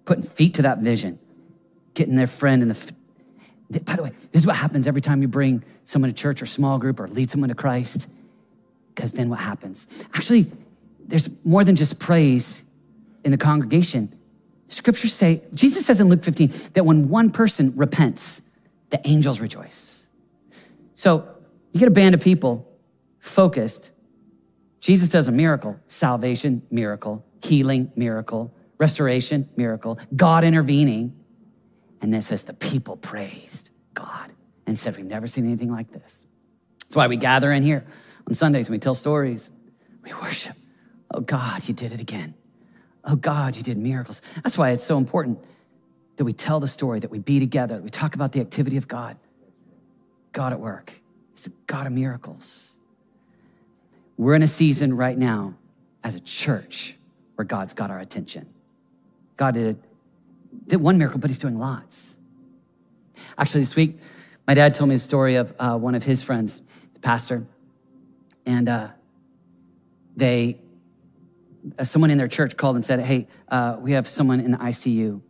putting 0.05 0.25
feet 0.25 0.55
to 0.55 0.63
that 0.63 0.79
vision, 0.79 1.19
getting 1.95 2.15
their 2.15 2.27
friend 2.27 2.63
in 2.63 2.69
the. 2.69 2.93
By 3.85 3.97
the 3.97 4.03
way, 4.03 4.13
this 4.33 4.43
is 4.43 4.47
what 4.47 4.57
happens 4.57 4.89
every 4.89 5.01
time 5.01 5.23
you 5.23 5.29
bring 5.29 5.63
someone 5.85 6.11
to 6.11 6.15
church 6.15 6.43
or 6.43 6.47
small 6.47 6.79
group 6.79 6.99
or 6.99 7.09
lead 7.09 7.31
someone 7.31 7.49
to 7.51 7.55
Christ. 7.55 8.09
Because 8.95 9.13
then 9.13 9.29
what 9.29 9.39
happens? 9.39 10.05
Actually, 10.13 10.51
there's 11.07 11.29
more 11.45 11.63
than 11.65 11.77
just 11.77 12.01
praise 12.01 12.65
in 13.25 13.31
the 13.31 13.39
congregation. 13.39 14.13
Scriptures 14.71 15.12
say, 15.12 15.43
Jesus 15.53 15.85
says 15.85 16.01
in 16.01 16.09
Luke 16.09 16.23
15 16.23 16.49
that 16.75 16.87
when 16.87 17.09
one 17.09 17.31
person 17.31 17.73
repents, 17.77 18.43
the 18.91 19.01
angels 19.07 19.41
rejoice. 19.41 20.09
So 20.95 21.29
you 21.73 21.81
get 21.81 21.89
a 21.89 21.93
band 21.93 22.14
of 22.14 22.21
people 22.21 22.71
focused. 23.18 23.91
Jesus 24.81 25.09
does 25.09 25.27
a 25.27 25.33
miracle 25.33 25.79
salvation, 25.89 26.62
miracle, 26.71 27.25
healing, 27.43 27.91
miracle, 27.97 28.55
restoration, 28.79 29.49
miracle, 29.57 29.99
God 30.14 30.45
intervening. 30.45 31.16
And 32.01 32.14
then 32.14 32.23
says 32.23 32.45
the 32.45 32.55
people 32.55 32.97
praised 32.97 33.71
God 33.93 34.33
and 34.66 34.79
said, 34.79 34.97
We've 34.97 35.05
never 35.05 35.27
seen 35.27 35.45
anything 35.45 35.71
like 35.71 35.91
this. 35.93 36.27
That's 36.85 36.97
why 36.97 37.09
we 37.09 37.16
gather 37.16 37.51
in 37.53 37.62
here 37.62 37.85
on 38.27 38.35
Sundays 38.35 38.68
and 38.68 38.75
we 38.75 38.79
tell 38.79 38.95
stories. 38.95 39.51
We 40.03 40.12
worship. 40.14 40.57
Oh 41.12 41.21
God, 41.21 41.66
you 41.68 41.75
did 41.75 41.93
it 41.93 42.01
again. 42.01 42.35
Oh 43.05 43.16
God, 43.16 43.57
you 43.57 43.62
did 43.62 43.78
miracles. 43.78 44.20
That's 44.36 44.59
why 44.59 44.70
it's 44.70 44.84
so 44.84 44.98
important 44.98 45.38
that 46.16 46.24
we 46.24 46.32
tell 46.32 46.61
the 46.61 46.68
story, 46.68 47.01
that 47.01 47.11
we 47.11 47.18
be 47.18 47.38
together, 47.38 47.76
that 47.76 47.82
we 47.82 47.88
talk 47.88 48.14
about 48.14 48.32
the 48.32 48.40
activity 48.40 48.76
of 48.76 48.86
God. 48.86 49.16
God 50.32 50.53
at 50.53 50.61
work. 50.61 50.92
He's 51.32 51.44
the 51.44 51.53
God 51.66 51.86
of 51.86 51.92
miracles. 51.92 52.78
We're 54.16 54.34
in 54.34 54.42
a 54.42 54.46
season 54.46 54.96
right 54.96 55.16
now 55.16 55.55
as 56.05 56.14
a 56.14 56.20
church 56.20 56.96
where 57.36 57.44
God's 57.44 57.72
got 57.72 57.90
our 57.90 57.98
attention. 57.98 58.46
God 59.36 59.55
did, 59.55 59.78
did 60.66 60.80
one 60.80 60.98
miracle, 60.98 61.18
but 61.18 61.30
he's 61.30 61.38
doing 61.38 61.59
lots. 61.59 62.18
Actually, 63.38 63.62
this 63.62 63.76
week, 63.76 63.98
my 64.46 64.53
dad 64.53 64.74
told 64.74 64.90
me 64.90 64.96
a 64.96 64.98
story 64.98 65.36
of 65.36 65.55
uh, 65.59 65.76
one 65.78 65.94
of 65.94 66.05
his 66.05 66.22
friends, 66.22 66.61
the 66.92 67.01
pastor, 67.01 67.46
and 68.44 68.68
uh, 68.68 68.88
they, 70.16 70.59
someone 71.83 72.11
in 72.11 72.19
their 72.19 72.29
church 72.29 72.57
called 72.57 72.77
and 72.77 72.85
said, 72.85 73.01
"Hey, 73.01 73.29
uh, 73.49 73.77
we 73.81 73.93
have 73.93 74.09
someone 74.09 74.41
in 74.41 74.51
the 74.51 74.59
ICU. 74.59 75.21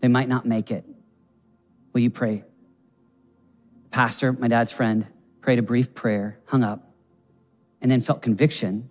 They 0.00 0.08
might 0.08 0.28
not 0.28 0.46
make 0.46 0.70
it. 0.70 0.84
Will 1.92 2.00
you 2.00 2.10
pray?" 2.10 2.44
Pastor, 3.90 4.32
my 4.32 4.48
dad's 4.48 4.72
friend, 4.72 5.06
prayed 5.40 5.58
a 5.58 5.62
brief 5.62 5.94
prayer, 5.94 6.38
hung 6.46 6.62
up, 6.62 6.94
and 7.80 7.90
then 7.90 8.00
felt 8.00 8.22
conviction 8.22 8.88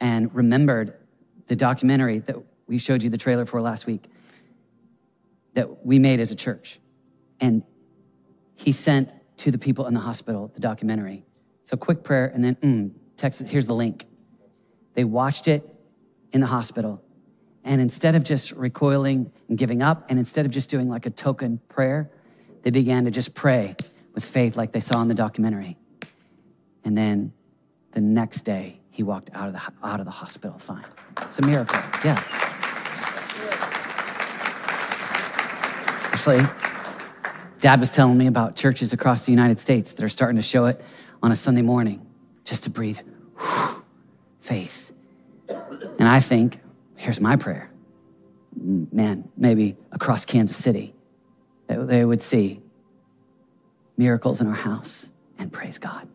and 0.00 0.34
remembered 0.34 0.94
the 1.46 1.56
documentary 1.56 2.18
that 2.20 2.36
we 2.66 2.78
showed 2.78 3.02
you 3.02 3.10
the 3.10 3.18
trailer 3.18 3.46
for 3.46 3.60
last 3.60 3.86
week 3.86 4.08
that 5.54 5.84
we 5.84 5.98
made 5.98 6.20
as 6.20 6.30
a 6.30 6.36
church. 6.36 6.78
And 7.40 7.62
he 8.54 8.72
sent 8.72 9.12
to 9.38 9.50
the 9.50 9.58
people 9.58 9.86
in 9.86 9.94
the 9.94 10.00
hospital 10.00 10.50
the 10.54 10.60
documentary. 10.60 11.24
So 11.64 11.76
quick 11.76 12.02
prayer 12.02 12.26
and 12.26 12.44
then 12.44 12.54
mm, 12.56 12.90
text, 13.16 13.40
here's 13.48 13.66
the 13.66 13.74
link. 13.74 14.04
They 14.94 15.04
watched 15.04 15.48
it 15.48 15.68
in 16.32 16.40
the 16.40 16.46
hospital. 16.46 17.02
And 17.64 17.80
instead 17.80 18.14
of 18.14 18.24
just 18.24 18.52
recoiling 18.52 19.30
and 19.48 19.58
giving 19.58 19.82
up, 19.82 20.06
and 20.08 20.18
instead 20.18 20.46
of 20.46 20.52
just 20.52 20.70
doing 20.70 20.88
like 20.88 21.06
a 21.06 21.10
token 21.10 21.60
prayer, 21.68 22.10
they 22.62 22.70
began 22.70 23.04
to 23.04 23.10
just 23.10 23.34
pray 23.34 23.76
with 24.14 24.24
faith 24.24 24.56
like 24.56 24.72
they 24.72 24.80
saw 24.80 25.00
in 25.02 25.08
the 25.08 25.14
documentary. 25.14 25.76
And 26.84 26.96
then 26.96 27.32
the 27.92 28.00
next 28.00 28.42
day, 28.42 28.80
he 28.90 29.02
walked 29.02 29.30
out 29.32 29.48
of 29.48 29.52
the, 29.52 29.86
out 29.86 30.00
of 30.00 30.06
the 30.06 30.12
hospital 30.12 30.58
fine. 30.58 30.84
It's 31.22 31.38
a 31.38 31.46
miracle. 31.46 31.78
Yeah. 32.04 32.20
Actually, 36.12 36.40
Dad 37.60 37.78
was 37.78 37.90
telling 37.90 38.18
me 38.18 38.26
about 38.26 38.56
churches 38.56 38.92
across 38.92 39.24
the 39.24 39.30
United 39.30 39.58
States 39.58 39.92
that 39.92 40.04
are 40.04 40.08
starting 40.08 40.36
to 40.36 40.42
show 40.42 40.66
it 40.66 40.80
on 41.22 41.30
a 41.30 41.36
Sunday 41.36 41.62
morning 41.62 42.04
just 42.44 42.64
to 42.64 42.70
breathe 42.70 42.98
faith. 44.40 44.92
And 45.48 46.08
I 46.08 46.20
think, 46.20 46.60
here's 46.96 47.20
my 47.20 47.36
prayer 47.36 47.70
man, 48.60 49.28
maybe 49.36 49.76
across 49.92 50.24
Kansas 50.24 50.56
City, 50.56 50.94
they 51.68 52.04
would 52.04 52.22
see 52.22 52.60
miracles 53.96 54.40
in 54.40 54.46
our 54.46 54.54
house 54.54 55.10
and 55.38 55.52
praise 55.52 55.78
God. 55.78 56.08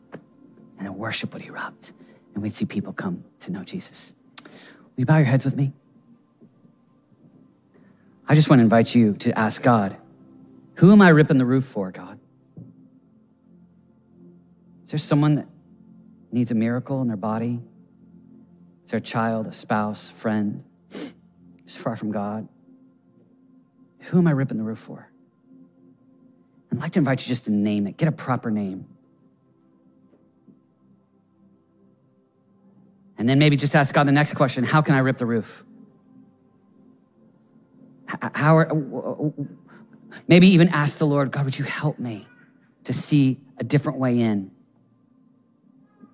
And 0.80 0.96
worship 0.98 1.34
would 1.34 1.44
erupt. 1.44 1.94
And 2.34 2.44
we'd 2.44 2.52
see 2.52 2.66
people 2.66 2.92
come 2.92 3.24
to 3.42 3.52
know 3.52 3.64
Jesus. 3.64 4.14
Will 4.42 4.50
you 4.98 5.06
bow 5.06 5.18
your 5.18 5.26
heads 5.26 5.46
with 5.46 5.56
me? 5.56 5.72
I 8.28 8.36
just 8.36 8.50
want 8.50 8.60
to 8.60 8.64
invite 8.64 8.96
you 8.96 9.14
to 9.14 9.38
ask 9.38 9.62
God, 9.62 9.96
who 10.76 10.92
am 10.92 11.02
I 11.02 11.10
ripping 11.10 11.38
the 11.38 11.46
roof 11.46 11.66
for, 11.66 11.92
God? 11.92 12.20
Is 14.86 14.92
there 14.92 14.98
someone 14.98 15.36
that 15.36 15.48
needs 16.32 16.52
a 16.52 16.56
miracle 16.56 17.02
in 17.02 17.08
their 17.08 17.18
body? 17.18 17.62
Is 18.86 18.92
there 18.92 18.98
a 18.98 19.02
child, 19.02 19.48
a 19.48 19.52
spouse, 19.52 20.10
friend 20.10 20.64
who's 20.90 21.76
far 21.76 21.96
from 21.96 22.12
God? 22.12 22.48
Who 24.00 24.18
am 24.18 24.28
I 24.28 24.32
ripping 24.32 24.58
the 24.58 24.64
roof 24.64 24.80
for? 24.80 25.10
I'd 26.72 26.80
like 26.80 26.92
to 26.94 27.00
invite 27.00 27.22
you 27.22 27.30
just 27.30 27.46
to 27.46 27.52
name 27.52 27.88
it, 27.88 27.98
get 27.98 28.08
a 28.08 28.12
proper 28.12 28.52
name. 28.52 28.88
And 33.18 33.30
then 33.30 33.40
maybe 33.40 33.56
just 33.56 33.76
ask 33.76 33.94
God 33.94 34.08
the 34.08 34.12
next 34.12 34.34
question 34.34 34.64
How 34.64 34.82
can 34.82 34.96
I 34.96 35.00
rip 35.00 35.18
the 35.18 35.26
roof? 35.26 35.64
How 38.36 38.58
are, 38.58 39.34
maybe 40.28 40.48
even 40.48 40.70
ask 40.70 40.98
the 40.98 41.06
Lord, 41.06 41.32
God, 41.32 41.46
would 41.46 41.58
you 41.58 41.66
help 41.66 42.00
me 42.00 42.28
to 42.84 42.94
see 42.94 43.40
a 43.58 43.64
different 43.64 43.98
way 43.98 44.20
in 44.20 44.52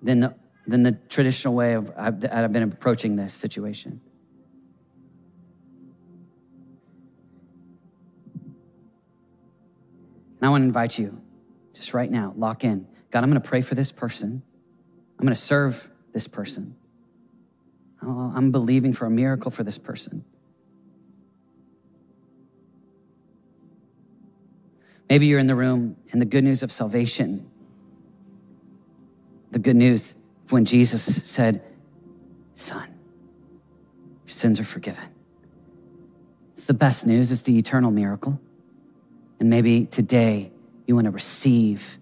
than 0.02 0.20
the, 0.20 0.34
than 0.66 0.82
the 0.82 0.92
traditional 0.92 1.54
way 1.54 1.74
of 1.74 1.92
I've, 1.96 2.24
I've 2.30 2.52
been 2.52 2.62
approaching 2.62 3.16
this 3.16 3.32
situation? 3.32 4.00
And 10.40 10.46
I 10.46 10.50
want 10.50 10.62
to 10.62 10.66
invite 10.66 10.98
you, 10.98 11.20
just 11.74 11.92
right 11.92 12.10
now, 12.10 12.32
lock 12.36 12.64
in. 12.64 12.86
God, 13.10 13.22
I'm 13.22 13.30
going 13.30 13.40
to 13.40 13.48
pray 13.48 13.60
for 13.60 13.74
this 13.74 13.92
person. 13.92 14.42
I'm 15.18 15.26
going 15.26 15.34
to 15.34 15.40
serve 15.40 15.90
this 16.12 16.26
person. 16.26 16.76
Oh, 18.02 18.32
I'm 18.34 18.50
believing 18.50 18.94
for 18.94 19.04
a 19.04 19.10
miracle 19.10 19.50
for 19.50 19.62
this 19.62 19.76
person. 19.76 20.24
Maybe 25.10 25.26
you're 25.26 25.40
in 25.40 25.48
the 25.48 25.56
room 25.56 25.96
and 26.12 26.22
the 26.22 26.26
good 26.26 26.44
news 26.44 26.62
of 26.62 26.72
salvation, 26.72 27.50
the 29.50 29.58
good 29.58 29.76
news 29.76 30.14
when 30.52 30.64
Jesus 30.64 31.02
said, 31.30 31.62
Son, 32.54 32.88
your 34.24 34.28
sins 34.28 34.60
are 34.60 34.64
forgiven. 34.64 35.04
It's 36.52 36.66
the 36.66 36.74
best 36.74 37.06
news, 37.06 37.32
it's 37.32 37.42
the 37.42 37.56
eternal 37.56 37.90
miracle. 37.90 38.40
And 39.38 39.48
maybe 39.48 39.86
today 39.86 40.52
you 40.86 40.94
want 40.94 41.06
to 41.06 41.10
receive 41.10 41.98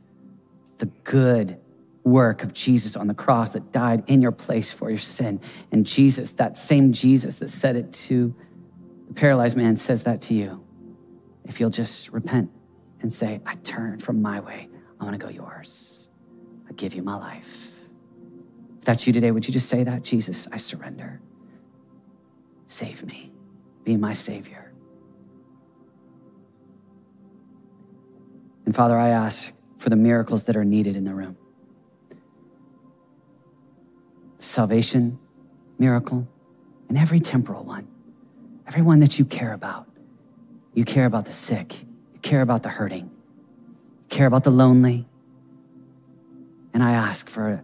the 0.78 0.86
good 1.05 1.59
work 2.05 2.42
of 2.42 2.53
Jesus 2.53 2.96
on 2.96 3.07
the 3.07 3.14
cross 3.14 3.51
that 3.51 3.70
died 3.70 4.03
in 4.07 4.22
your 4.22 4.32
place 4.32 4.72
for 4.72 4.90
your 4.90 4.99
sin. 4.99 5.40
And 5.70 5.86
Jesus, 5.86 6.32
that 6.32 6.57
same 6.57 6.92
Jesus 6.92 7.36
that 7.36 7.49
said 7.49 7.76
it 7.76 7.92
to 7.92 8.34
the 9.07 9.14
paralyzed 9.14 9.57
man, 9.57 9.76
says 9.76 10.05
that 10.05 10.22
to 10.22 10.34
you. 10.34 10.64
If 11.44 11.61
you'll 11.61 11.70
just 11.70 12.11
repent 12.12 12.51
and 13.01 13.12
say, 13.12 13.40
I 13.46 13.55
turn 13.57 14.01
from 14.01 14.22
my 14.22 14.40
way. 14.40 14.68
I 15.01 15.05
want 15.05 15.18
to 15.18 15.24
go 15.24 15.30
yours. 15.30 16.09
I 16.68 16.72
give 16.72 16.94
you 16.94 17.03
my 17.03 17.16
life. 17.16 17.78
That's 18.89 19.07
you 19.07 19.12
today, 19.12 19.30
would 19.32 19.47
you 19.47 19.53
just 19.53 19.68
say 19.68 19.84
that? 19.84 20.03
Jesus, 20.03 20.49
I 20.51 20.57
surrender. 20.57 21.20
Save 22.68 23.05
me. 23.05 23.30
Be 23.84 23.99
my 23.99 24.14
Savior. 24.14 24.72
And 28.64 28.74
Father, 28.74 28.99
I 28.99 29.11
ask 29.11 29.53
for 29.76 29.91
the 29.91 29.97
miracles 29.97 30.45
that 30.45 30.57
are 30.57 30.64
needed 30.64 30.97
in 30.97 31.05
the 31.05 31.12
room. 31.12 31.36
salvation 34.39 35.18
miracle 35.78 36.26
and 36.89 36.97
every 36.97 37.20
temporal 37.20 37.64
one, 37.64 37.86
every 38.66 38.80
one 38.80 39.01
that 39.01 39.18
you 39.18 39.26
care 39.26 39.53
about. 39.53 39.86
You 40.72 40.86
care 40.86 41.05
about 41.05 41.26
the 41.26 41.32
sick, 41.32 41.82
you 42.14 42.20
care 42.22 42.41
about 42.41 42.62
the 42.62 42.70
hurting, 42.70 43.05
you 43.05 44.09
care 44.09 44.26
about 44.26 44.45
the 44.45 44.51
lonely. 44.51 45.07
And 46.72 46.82
I 46.82 46.93
ask 46.93 47.28
for 47.28 47.62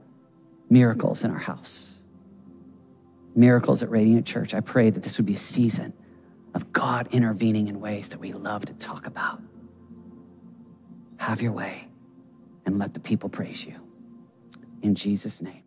miracles 0.71 1.25
in 1.25 1.31
our 1.31 1.39
house, 1.39 2.03
miracles 3.35 3.83
at 3.83 3.91
Radiant 3.91 4.27
Church. 4.27 4.55
I 4.55 4.61
pray 4.61 4.91
that 4.91 5.03
this 5.03 5.19
would 5.19 5.27
be 5.27 5.35
a 5.35 5.39
season 5.39 5.93
of 6.55 6.73
God 6.73 7.09
intervening 7.11 7.67
in 7.67 7.81
ways 7.81 8.09
that 8.11 8.21
we 8.21 8.33
love 8.33 8.65
to 8.67 8.75
talk 8.75 9.07
about. 9.07 9.43
Have 11.19 11.43
your 11.43 11.53
way 11.53 11.89
and 12.65 12.79
let 12.79 12.95
the 12.95 13.01
people 13.01 13.29
praise 13.29 13.67
you. 13.67 13.75
In 14.83 14.95
Jesus' 14.95 15.43
name. 15.43 15.64